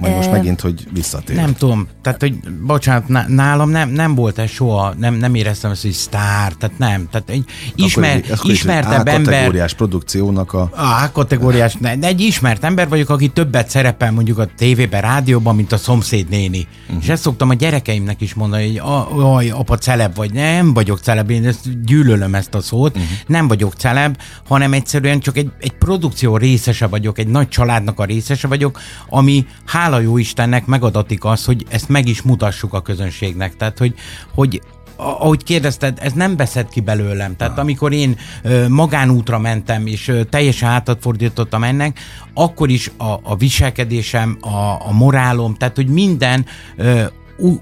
Majd 0.00 0.14
most 0.14 0.30
megint, 0.30 0.60
hogy 0.60 0.86
visszatér. 0.92 1.36
Nem 1.36 1.54
tudom, 1.54 1.88
tehát, 2.02 2.20
hogy 2.20 2.38
bocsánat, 2.66 3.28
nálam 3.28 3.70
nem, 3.70 3.88
nem 3.88 4.14
volt 4.14 4.38
ez 4.38 4.50
soha, 4.50 4.94
nem, 4.98 5.14
nem 5.14 5.34
éreztem 5.34 5.70
ezt, 5.70 5.82
hogy 5.82 5.92
sztár, 5.92 6.52
tehát 6.52 6.78
nem, 6.78 7.08
tehát 7.10 7.30
egy 7.30 7.44
ismer, 7.74 8.16
akkor, 8.16 8.32
akkor 8.38 8.50
ismertebb 8.50 9.06
ember. 9.08 9.34
kategóriás 9.34 9.74
produkciónak 9.74 10.52
a... 10.52 10.60
A 10.60 11.12
kategóriás, 11.12 11.76
ne, 11.80 11.90
egy 11.90 12.20
ismert 12.20 12.64
ember 12.64 12.88
vagyok, 12.88 13.10
aki 13.10 13.28
többet 13.28 13.70
szerepel 13.70 14.12
mondjuk 14.12 14.38
a 14.38 14.48
tévében, 14.56 15.00
rádióban, 15.00 15.56
mint 15.56 15.72
a 15.72 15.76
szomszéd 15.76 16.28
néni. 16.28 16.66
Uh-huh. 16.86 17.02
És 17.02 17.08
ezt 17.08 17.22
szoktam 17.22 17.48
a 17.50 17.54
gyerekeimnek 17.54 18.20
is 18.20 18.34
mondani, 18.34 18.78
hogy 18.78 18.92
aj, 19.22 19.50
apa 19.50 19.76
celeb 19.76 20.14
vagy, 20.14 20.32
nem 20.32 20.74
vagyok 20.74 20.98
celeb, 20.98 21.30
én 21.30 21.46
ezt 21.46 21.84
gyűlölöm 21.84 22.34
ezt 22.34 22.54
a 22.54 22.60
szót, 22.60 22.96
uh-huh. 22.96 23.10
nem 23.26 23.48
vagyok 23.48 23.74
celeb, 23.74 24.18
hanem 24.48 24.72
egyszerűen 24.72 25.20
csak 25.20 25.36
egy, 25.36 25.50
egy 25.60 25.72
produkció 25.72 26.36
részese 26.36 26.86
vagyok, 26.86 27.18
egy 27.18 27.28
nagy 27.28 27.48
családnak 27.48 28.00
a 28.00 28.04
részese 28.04 28.48
vagyok, 28.48 28.80
ami 29.08 29.46
hál 29.66 29.89
hála 29.90 30.02
jó 30.02 30.18
Istennek 30.18 30.66
megadatik 30.66 31.24
az, 31.24 31.44
hogy 31.44 31.66
ezt 31.68 31.88
meg 31.88 32.08
is 32.08 32.22
mutassuk 32.22 32.74
a 32.74 32.80
közönségnek. 32.80 33.56
Tehát, 33.56 33.78
hogy, 33.78 33.94
hogy 34.34 34.62
ahogy 34.96 35.44
kérdezted, 35.44 35.98
ez 36.00 36.12
nem 36.12 36.36
veszed 36.36 36.68
ki 36.68 36.80
belőlem. 36.80 37.36
Tehát 37.36 37.52
ah. 37.52 37.58
amikor 37.58 37.92
én 37.92 38.16
ö, 38.42 38.68
magánútra 38.68 39.38
mentem, 39.38 39.86
és 39.86 40.08
ö, 40.08 40.24
teljesen 40.24 40.68
hátat 40.68 40.98
fordítottam 41.00 41.64
ennek, 41.64 41.98
akkor 42.34 42.70
is 42.70 42.90
a, 42.96 43.12
a 43.22 43.36
viselkedésem, 43.36 44.38
a, 44.40 44.86
a 44.88 44.92
morálom, 44.92 45.54
tehát 45.54 45.76
hogy 45.76 45.88
minden 45.88 46.46
ö, 46.76 47.02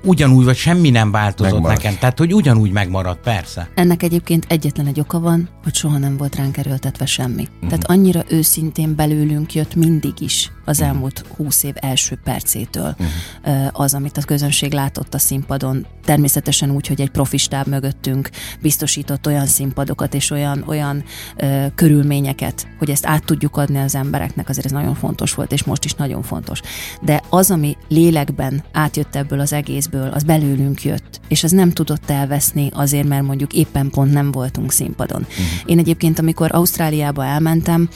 ugyanúgy, 0.05 0.45
vagy 0.45 0.57
semmi 0.57 0.91
nem 0.91 1.11
változott 1.11 1.53
Megmaradt. 1.53 1.83
nekem. 1.83 1.99
Tehát, 1.99 2.18
hogy 2.18 2.35
ugyanúgy 2.35 2.70
megmaradt, 2.70 3.20
persze. 3.20 3.68
Ennek 3.74 4.03
egyébként 4.03 4.47
egyetlen 4.49 4.87
egy 4.87 5.01
oka 5.01 5.20
van, 5.20 5.49
hogy 5.62 5.74
soha 5.74 5.99
nem 5.99 6.16
volt 6.16 6.37
ránk 6.37 6.57
erőltetve 6.57 7.07
semmi. 7.07 7.43
Uh-huh. 7.43 7.68
Tehát 7.68 7.91
annyira 7.91 8.22
őszintén 8.29 8.95
belőlünk 8.95 9.55
jött 9.55 9.74
mindig 9.74 10.12
is 10.18 10.51
az 10.68 10.80
elmúlt 10.80 11.24
húsz 11.36 11.62
év 11.62 11.74
első 11.74 12.18
percétől 12.24 12.96
uh-huh. 12.98 13.68
az, 13.72 13.94
amit 13.94 14.16
a 14.16 14.22
közönség 14.22 14.72
látott 14.72 15.14
a 15.14 15.18
színpadon. 15.18 15.86
Természetesen 16.04 16.70
úgy, 16.70 16.86
hogy 16.86 17.00
egy 17.00 17.10
profistáb 17.10 17.66
mögöttünk 17.66 18.30
biztosított 18.60 19.26
olyan 19.26 19.46
színpadokat 19.46 20.14
és 20.14 20.30
olyan, 20.30 20.64
olyan 20.66 21.04
ö, 21.36 21.66
körülményeket, 21.74 22.66
hogy 22.78 22.90
ezt 22.90 23.06
át 23.06 23.24
tudjuk 23.24 23.56
adni 23.56 23.78
az 23.78 23.94
embereknek, 23.94 24.48
azért 24.48 24.66
ez 24.66 24.72
nagyon 24.72 24.94
fontos 24.94 25.34
volt, 25.34 25.52
és 25.52 25.64
most 25.64 25.84
is 25.84 25.94
nagyon 25.94 26.22
fontos. 26.22 26.60
De 27.02 27.22
az, 27.28 27.50
ami 27.50 27.76
lélekben 27.88 28.62
átjött 28.72 29.16
ebből 29.16 29.40
az 29.40 29.52
egészből, 29.52 30.08
az 30.08 30.22
belőlünk 30.22 30.84
jött, 30.84 31.20
és 31.28 31.44
az 31.44 31.50
nem 31.50 31.70
tudott 31.70 32.10
elveszni 32.10 32.70
azért, 32.72 33.08
mert 33.08 33.22
mondjuk 33.22 33.52
éppen 33.52 33.90
pont 33.90 34.12
nem 34.12 34.32
voltunk 34.32 34.72
színpadon. 34.72 35.20
Uh-huh. 35.20 35.44
Én 35.64 35.78
egyébként, 35.78 36.18
amikor 36.18 36.54
Ausztráliába 36.54 37.24
elmentem, 37.24 37.88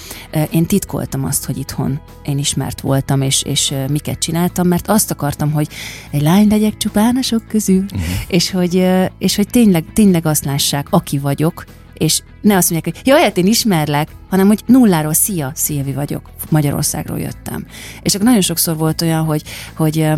én 0.50 0.66
titkoltam 0.66 1.24
azt, 1.24 1.44
hogy 1.44 1.58
itthon 1.58 2.00
én 2.22 2.38
ismert 2.62 2.80
voltam, 2.80 3.22
és, 3.22 3.42
és 3.42 3.74
miket 3.88 4.18
csináltam, 4.18 4.68
mert 4.68 4.88
azt 4.88 5.10
akartam, 5.10 5.52
hogy 5.52 5.68
egy 6.10 6.22
lány 6.22 6.48
legyek 6.48 6.76
csupán 6.76 7.16
a 7.16 7.22
sok 7.22 7.48
közül, 7.48 7.82
uh-huh. 7.84 8.00
és 8.26 8.50
hogy, 8.50 8.88
és 9.18 9.36
hogy 9.36 9.46
tényleg, 9.46 9.84
tényleg 9.92 10.26
azt 10.26 10.44
lássák, 10.44 10.86
aki 10.90 11.18
vagyok, 11.18 11.64
és 11.94 12.22
ne 12.40 12.56
azt 12.56 12.70
mondják, 12.70 12.94
hogy 12.94 13.06
jaj, 13.06 13.22
hát 13.22 13.36
én 13.36 13.46
ismerlek, 13.46 14.08
hanem 14.30 14.46
hogy 14.46 14.62
nulláról, 14.66 15.12
szia, 15.12 15.52
Szilvi 15.54 15.92
vagyok, 15.92 16.30
Magyarországról 16.50 17.18
jöttem. 17.18 17.66
És 18.02 18.14
akkor 18.14 18.26
nagyon 18.26 18.40
sokszor 18.40 18.76
volt 18.76 19.02
olyan, 19.02 19.24
hogy, 19.24 19.42
hogy 19.76 20.12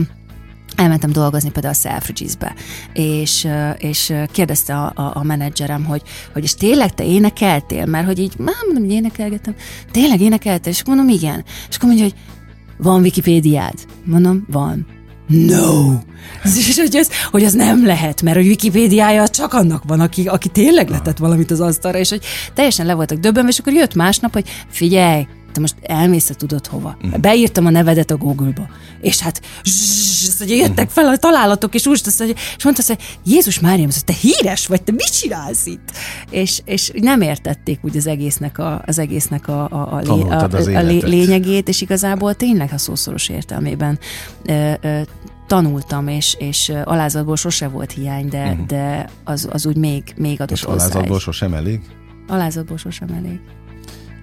elmentem 0.77 1.13
dolgozni 1.13 1.51
például 1.51 1.75
a 1.75 1.77
Selfridges-be, 1.77 2.55
és, 2.93 3.49
és 3.79 4.13
kérdezte 4.33 4.75
a, 4.77 4.93
a, 4.95 5.11
a 5.15 5.23
menedzserem, 5.23 5.85
hogy, 5.85 6.03
hogy 6.33 6.43
és 6.43 6.55
tényleg 6.55 6.95
te 6.95 7.05
énekeltél? 7.05 7.87
Mert 7.87 8.07
hogy 8.07 8.19
így, 8.19 8.35
már 8.39 8.55
mondom, 8.65 8.85
hogy 8.85 8.93
énekelgetem. 8.93 9.55
Tényleg 9.91 10.21
énekeltél? 10.21 10.73
És 10.73 10.81
akkor 10.81 10.95
mondom, 10.95 11.15
igen. 11.15 11.45
És 11.69 11.77
akkor 11.77 11.89
mondja, 11.89 12.05
hogy 12.05 12.15
van 12.77 13.01
Wikipédiád? 13.01 13.75
Mondom, 14.05 14.45
van. 14.51 14.87
No! 15.27 15.93
És 16.45 16.79
hogy 16.79 16.97
ez, 16.97 17.09
hogy 17.31 17.45
az 17.45 17.53
nem 17.53 17.87
lehet, 17.87 18.23
mert 18.23 18.37
a 18.37 18.41
Wikipédiája 18.41 19.29
csak 19.29 19.53
annak 19.53 19.83
van, 19.87 20.01
aki, 20.01 20.27
aki 20.27 20.49
tényleg 20.49 20.89
letett 20.89 21.19
valamit 21.19 21.51
az 21.51 21.61
asztalra, 21.61 21.99
és 21.99 22.09
hogy 22.09 22.25
teljesen 22.55 22.87
le 22.87 22.95
voltak 22.95 23.19
döbbenve, 23.19 23.49
és 23.51 23.59
akkor 23.59 23.73
jött 23.73 23.95
másnap, 23.95 24.33
hogy 24.33 24.49
figyelj, 24.69 25.27
te 25.55 25.61
most 25.61 25.75
elmész, 25.83 26.25
te 26.25 26.35
tudod 26.35 26.67
hova. 26.67 26.97
Beírtam 27.21 27.67
a 27.67 27.71
nevedet 27.71 28.11
a 28.11 28.17
Google-ba. 28.17 28.69
És 29.01 29.21
hát 29.21 29.41
azt 29.63 30.39
mondja, 30.39 30.57
jöttek 30.57 30.91
fel 30.91 31.07
a 31.07 31.17
találatok, 31.17 31.75
és 31.75 31.87
úgy 31.87 32.01
azt 32.05 32.19
mondja, 32.19 32.37
és 32.57 32.65
mondta 32.65 32.83
hogy 32.87 32.99
Jézus 33.25 33.61
Mária, 33.61 33.87
azt 33.87 34.07
mondja, 34.07 34.15
te 34.15 34.29
híres 34.29 34.67
vagy, 34.67 34.83
te 34.83 34.93
mit 34.93 35.21
csinálsz 35.21 35.67
itt? 35.67 35.91
És, 36.31 36.61
és 36.65 36.91
nem 36.95 37.21
értették 37.21 37.79
úgy 37.83 37.97
az 37.97 38.07
egésznek 38.07 38.59
a, 38.59 38.83
az 38.87 38.99
egésznek 38.99 39.49
a, 39.49 39.69
a, 39.71 40.03
a, 40.07 40.13
a, 40.13 40.43
a, 40.43 40.77
a 40.77 40.83
lényegét, 40.83 41.69
és 41.69 41.81
igazából 41.81 42.35
tényleg 42.35 42.71
a 42.73 42.79
szószoros 42.79 43.29
értelmében 43.29 43.99
ö, 44.45 44.73
ö, 44.81 45.01
tanultam, 45.47 46.09
és, 46.09 46.37
és 46.39 46.73
alázatból 46.85 47.37
sose 47.37 47.69
volt 47.69 47.93
hiány, 47.93 48.29
de, 48.29 48.51
uh-huh. 48.51 48.67
de 48.67 49.09
az, 49.25 49.49
az 49.53 49.67
úgy 49.67 49.77
még, 49.77 50.03
még 50.17 50.41
adott 50.41 50.57
És 50.57 50.63
hozzá 50.63 50.85
alázatból 50.85 51.21
sosem 51.21 51.55
elég? 51.55 51.81
Alázatból 52.29 52.77
sosem 52.77 53.09
elég. 53.09 53.41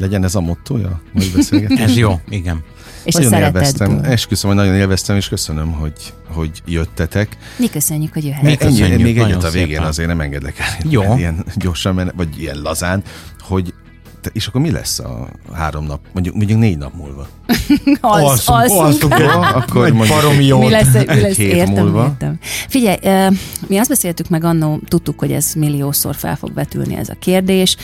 Legyen 0.02 0.24
ez 0.24 0.36
a 0.36 0.42
mottoja? 0.42 1.02
Most 1.14 1.36
beszélgetünk? 1.36 1.80
Ez 1.80 1.98
jó, 1.98 2.20
igen. 2.30 2.64
És 3.04 3.14
nagyon 3.14 3.34
élveztem, 3.34 4.00
esküszöm, 4.04 4.50
hogy 4.50 4.60
nagyon 4.60 4.76
élveztem, 4.76 5.16
és 5.16 5.28
köszönöm, 5.28 5.72
hogy, 5.72 6.14
hogy 6.28 6.62
jöttetek. 6.66 7.38
Mi 7.58 7.70
köszönjük, 7.70 8.14
hogy 8.14 8.24
Mi 8.24 8.30
jöhettek. 8.30 8.62
Ennyi, 8.62 8.72
köszönjük, 8.72 9.02
még 9.02 9.18
egyet 9.18 9.44
a 9.44 9.50
végén 9.50 9.68
szépen. 9.68 9.84
azért 9.84 10.08
nem 10.08 10.22
engedlek 10.22 10.60
el. 10.60 10.68
Jó. 10.90 11.18
Ilyen 11.18 11.46
gyorsan, 11.56 12.12
vagy 12.16 12.42
ilyen 12.42 12.62
lazán, 12.62 13.04
hogy 13.40 13.74
te, 14.22 14.30
és 14.34 14.48
akkor 14.48 14.62
mi 14.62 14.72
lesz 14.72 15.00
a 15.00 15.28
három 15.54 15.86
nap, 15.86 16.00
mondjuk, 16.14 16.36
mondjuk 16.36 16.60
négy 16.60 16.78
nap 16.78 16.94
múlva? 16.94 17.28
Alsz, 18.02 18.50
alszunk. 18.50 19.20
Jó, 19.20 19.42
akkor 19.62 19.94
baromi 19.94 20.46
jó. 20.46 20.60
Mi 20.60 20.70
lesz, 20.70 20.94
mi 20.94 21.06
lesz 21.22 21.36
hét 21.36 21.54
értem, 21.54 21.74
múlva. 21.74 22.04
értem. 22.04 22.38
Figyelj, 22.68 23.28
mi 23.68 23.78
azt 23.78 23.90
beszéltük 23.90 24.30
meg 24.30 24.44
annó, 24.44 24.80
tudtuk, 24.88 25.20
hogy 25.20 25.32
ez 25.32 25.54
milliószor 25.54 26.16
fel 26.16 26.36
fog 26.36 26.54
vetülni 26.54 26.96
ez 26.96 27.10
a 27.10 27.16
kérdés, 27.20 27.76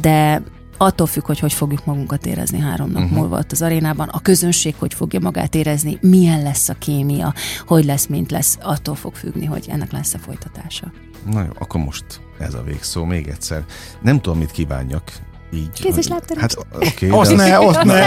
de 0.00 0.42
attól 0.82 1.06
függ, 1.06 1.26
hogy 1.26 1.38
hogy 1.38 1.52
fogjuk 1.52 1.84
magunkat 1.84 2.26
érezni 2.26 2.58
három 2.58 2.90
nap 2.90 3.02
uh-huh. 3.02 3.18
múlva 3.18 3.38
ott 3.38 3.52
az 3.52 3.62
arénában, 3.62 4.08
a 4.08 4.20
közönség 4.20 4.74
hogy 4.78 4.94
fogja 4.94 5.20
magát 5.20 5.54
érezni, 5.54 5.98
milyen 6.00 6.42
lesz 6.42 6.68
a 6.68 6.74
kémia, 6.78 7.34
hogy 7.66 7.84
lesz, 7.84 8.06
mint 8.06 8.30
lesz, 8.30 8.58
attól 8.62 8.94
fog 8.94 9.14
függni, 9.14 9.44
hogy 9.46 9.66
ennek 9.68 9.92
lesz 9.92 10.14
a 10.14 10.18
folytatása. 10.18 10.92
Na 11.30 11.40
jó, 11.40 11.48
akkor 11.58 11.80
most 11.80 12.04
ez 12.38 12.54
a 12.54 12.62
végszó 12.62 13.04
még 13.04 13.28
egyszer. 13.28 13.64
Nem 14.02 14.20
tudom, 14.20 14.38
mit 14.38 14.50
kívánjak. 14.50 15.12
Így. 15.52 15.70
Kéz 15.72 15.84
és 15.84 15.92
hogy- 15.94 16.08
lábterem. 16.08 16.40
Hát 16.42 16.56
oké. 16.74 17.08
Azt 17.08 17.36
de 17.36 17.42
az- 17.42 17.48
ne, 17.48 17.58
azt 17.58 17.82
ne. 17.84 18.06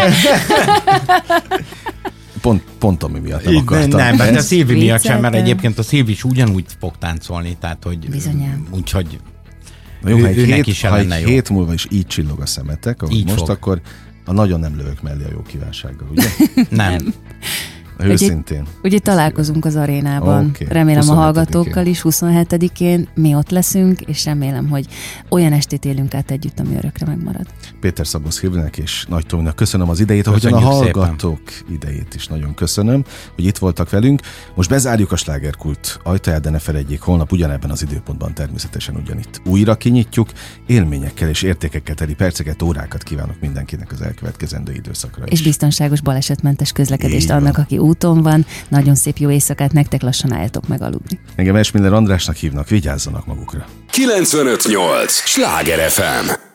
Pont, 2.41 2.63
pont 2.79 3.03
ami 3.03 3.19
miatt 3.19 3.43
nem 3.43 3.53
Nem, 3.53 3.61
akartam. 3.63 3.99
nem, 3.99 4.15
mert 4.15 4.35
a. 4.35 4.41
Szilvi 4.41 4.73
miatt 4.73 5.01
sem, 5.03 5.19
mert 5.19 5.35
egyébként 5.35 5.77
a 5.79 5.83
Szilvi 5.83 6.11
is 6.11 6.23
ugyanúgy 6.23 6.65
fog 6.79 6.97
táncolni, 6.99 7.57
tehát 7.59 7.83
hogy 7.83 8.09
Bizonyám. 8.09 8.67
úgyhogy 8.71 9.19
Na 10.03 10.09
jó, 10.09 10.17
ő- 10.17 10.21
ha 10.21 10.27
egy, 10.27 10.35
hét, 10.35 10.67
is 10.67 10.81
ha 10.81 10.97
egy 10.97 11.09
jó. 11.21 11.27
hét 11.27 11.49
múlva 11.49 11.73
is 11.73 11.87
így 11.89 12.07
csillog 12.07 12.39
a 12.41 12.45
szemetek, 12.45 13.01
ahogy 13.01 13.15
Így 13.15 13.25
most, 13.25 13.37
fog. 13.37 13.49
akkor 13.49 13.81
a 14.25 14.31
nagyon 14.31 14.59
nem 14.59 14.75
lövök 14.77 15.01
mellé 15.01 15.23
a 15.23 15.29
jó 15.31 15.41
kívánsággal, 15.41 16.07
ugye? 16.11 16.27
nem. 16.69 17.13
Őszintén. 18.11 18.63
Ugye 18.83 18.99
találkozunk 18.99 19.65
az 19.65 19.75
arénában. 19.75 20.45
Oké. 20.45 20.65
Remélem 20.69 21.01
a 21.01 21.11
27-én. 21.11 21.15
hallgatókkal 21.15 21.85
is 21.85 22.01
27-én 22.03 23.07
mi 23.15 23.35
ott 23.35 23.49
leszünk, 23.49 24.01
és 24.01 24.25
remélem, 24.25 24.69
hogy 24.69 24.87
olyan 25.29 25.53
estét 25.53 25.85
élünk 25.85 26.13
át 26.13 26.31
együtt, 26.31 26.59
ami 26.59 26.75
örökre 26.75 27.05
megmarad. 27.05 27.45
Péter 27.79 28.07
Szabó 28.07 28.29
Szilvinek 28.29 28.77
és 28.77 29.05
Nagy 29.09 29.25
Tominak 29.25 29.55
köszönöm 29.55 29.89
az 29.89 29.99
idejét, 29.99 30.27
ahogyan 30.27 30.53
a 30.53 30.59
hallgatók 30.59 31.41
idejét 31.69 32.15
is 32.15 32.27
nagyon 32.27 32.53
köszönöm, 32.53 33.03
hogy 33.35 33.45
itt 33.45 33.57
voltak 33.57 33.89
velünk. 33.89 34.21
Most 34.55 34.69
bezárjuk 34.69 35.11
a 35.11 35.15
slágerkult 35.15 35.99
ajtaját, 36.03 36.41
de 36.41 36.49
ne 36.49 36.59
felejtjék, 36.59 37.01
holnap 37.01 37.31
ugyanebben 37.31 37.69
az 37.69 37.81
időpontban 37.81 38.33
természetesen 38.33 38.95
ugyanitt. 38.95 39.41
Újra 39.45 39.75
kinyitjuk, 39.75 40.29
élményekkel 40.65 41.29
és 41.29 41.41
értékekkel 41.41 41.95
teli 41.95 42.13
perceket, 42.13 42.61
órákat 42.61 43.03
kívánok 43.03 43.35
mindenkinek 43.39 43.91
az 43.91 44.01
elkövetkezendő 44.01 44.73
időszakra 44.73 45.25
És 45.25 45.39
is. 45.39 45.45
biztonságos 45.45 46.01
balesetmentes 46.01 46.71
közlekedést 46.71 47.29
annak, 47.29 47.57
aki 47.57 47.77
úton 47.93 48.21
van. 48.21 48.45
Nagyon 48.69 48.95
szép 48.95 49.17
jó 49.17 49.29
éjszakát, 49.29 49.71
nektek 49.71 50.01
lassan 50.01 50.33
álljatok 50.33 50.67
meg 50.67 50.81
aludni. 50.81 51.19
Engem 51.35 51.55
Esmiller 51.55 51.93
Andrásnak 51.93 52.35
hívnak, 52.35 52.67
vigyázzanak 52.67 53.25
magukra. 53.25 53.65
958! 53.89 55.11
Sláger 55.13 55.89
FM! 55.89 56.52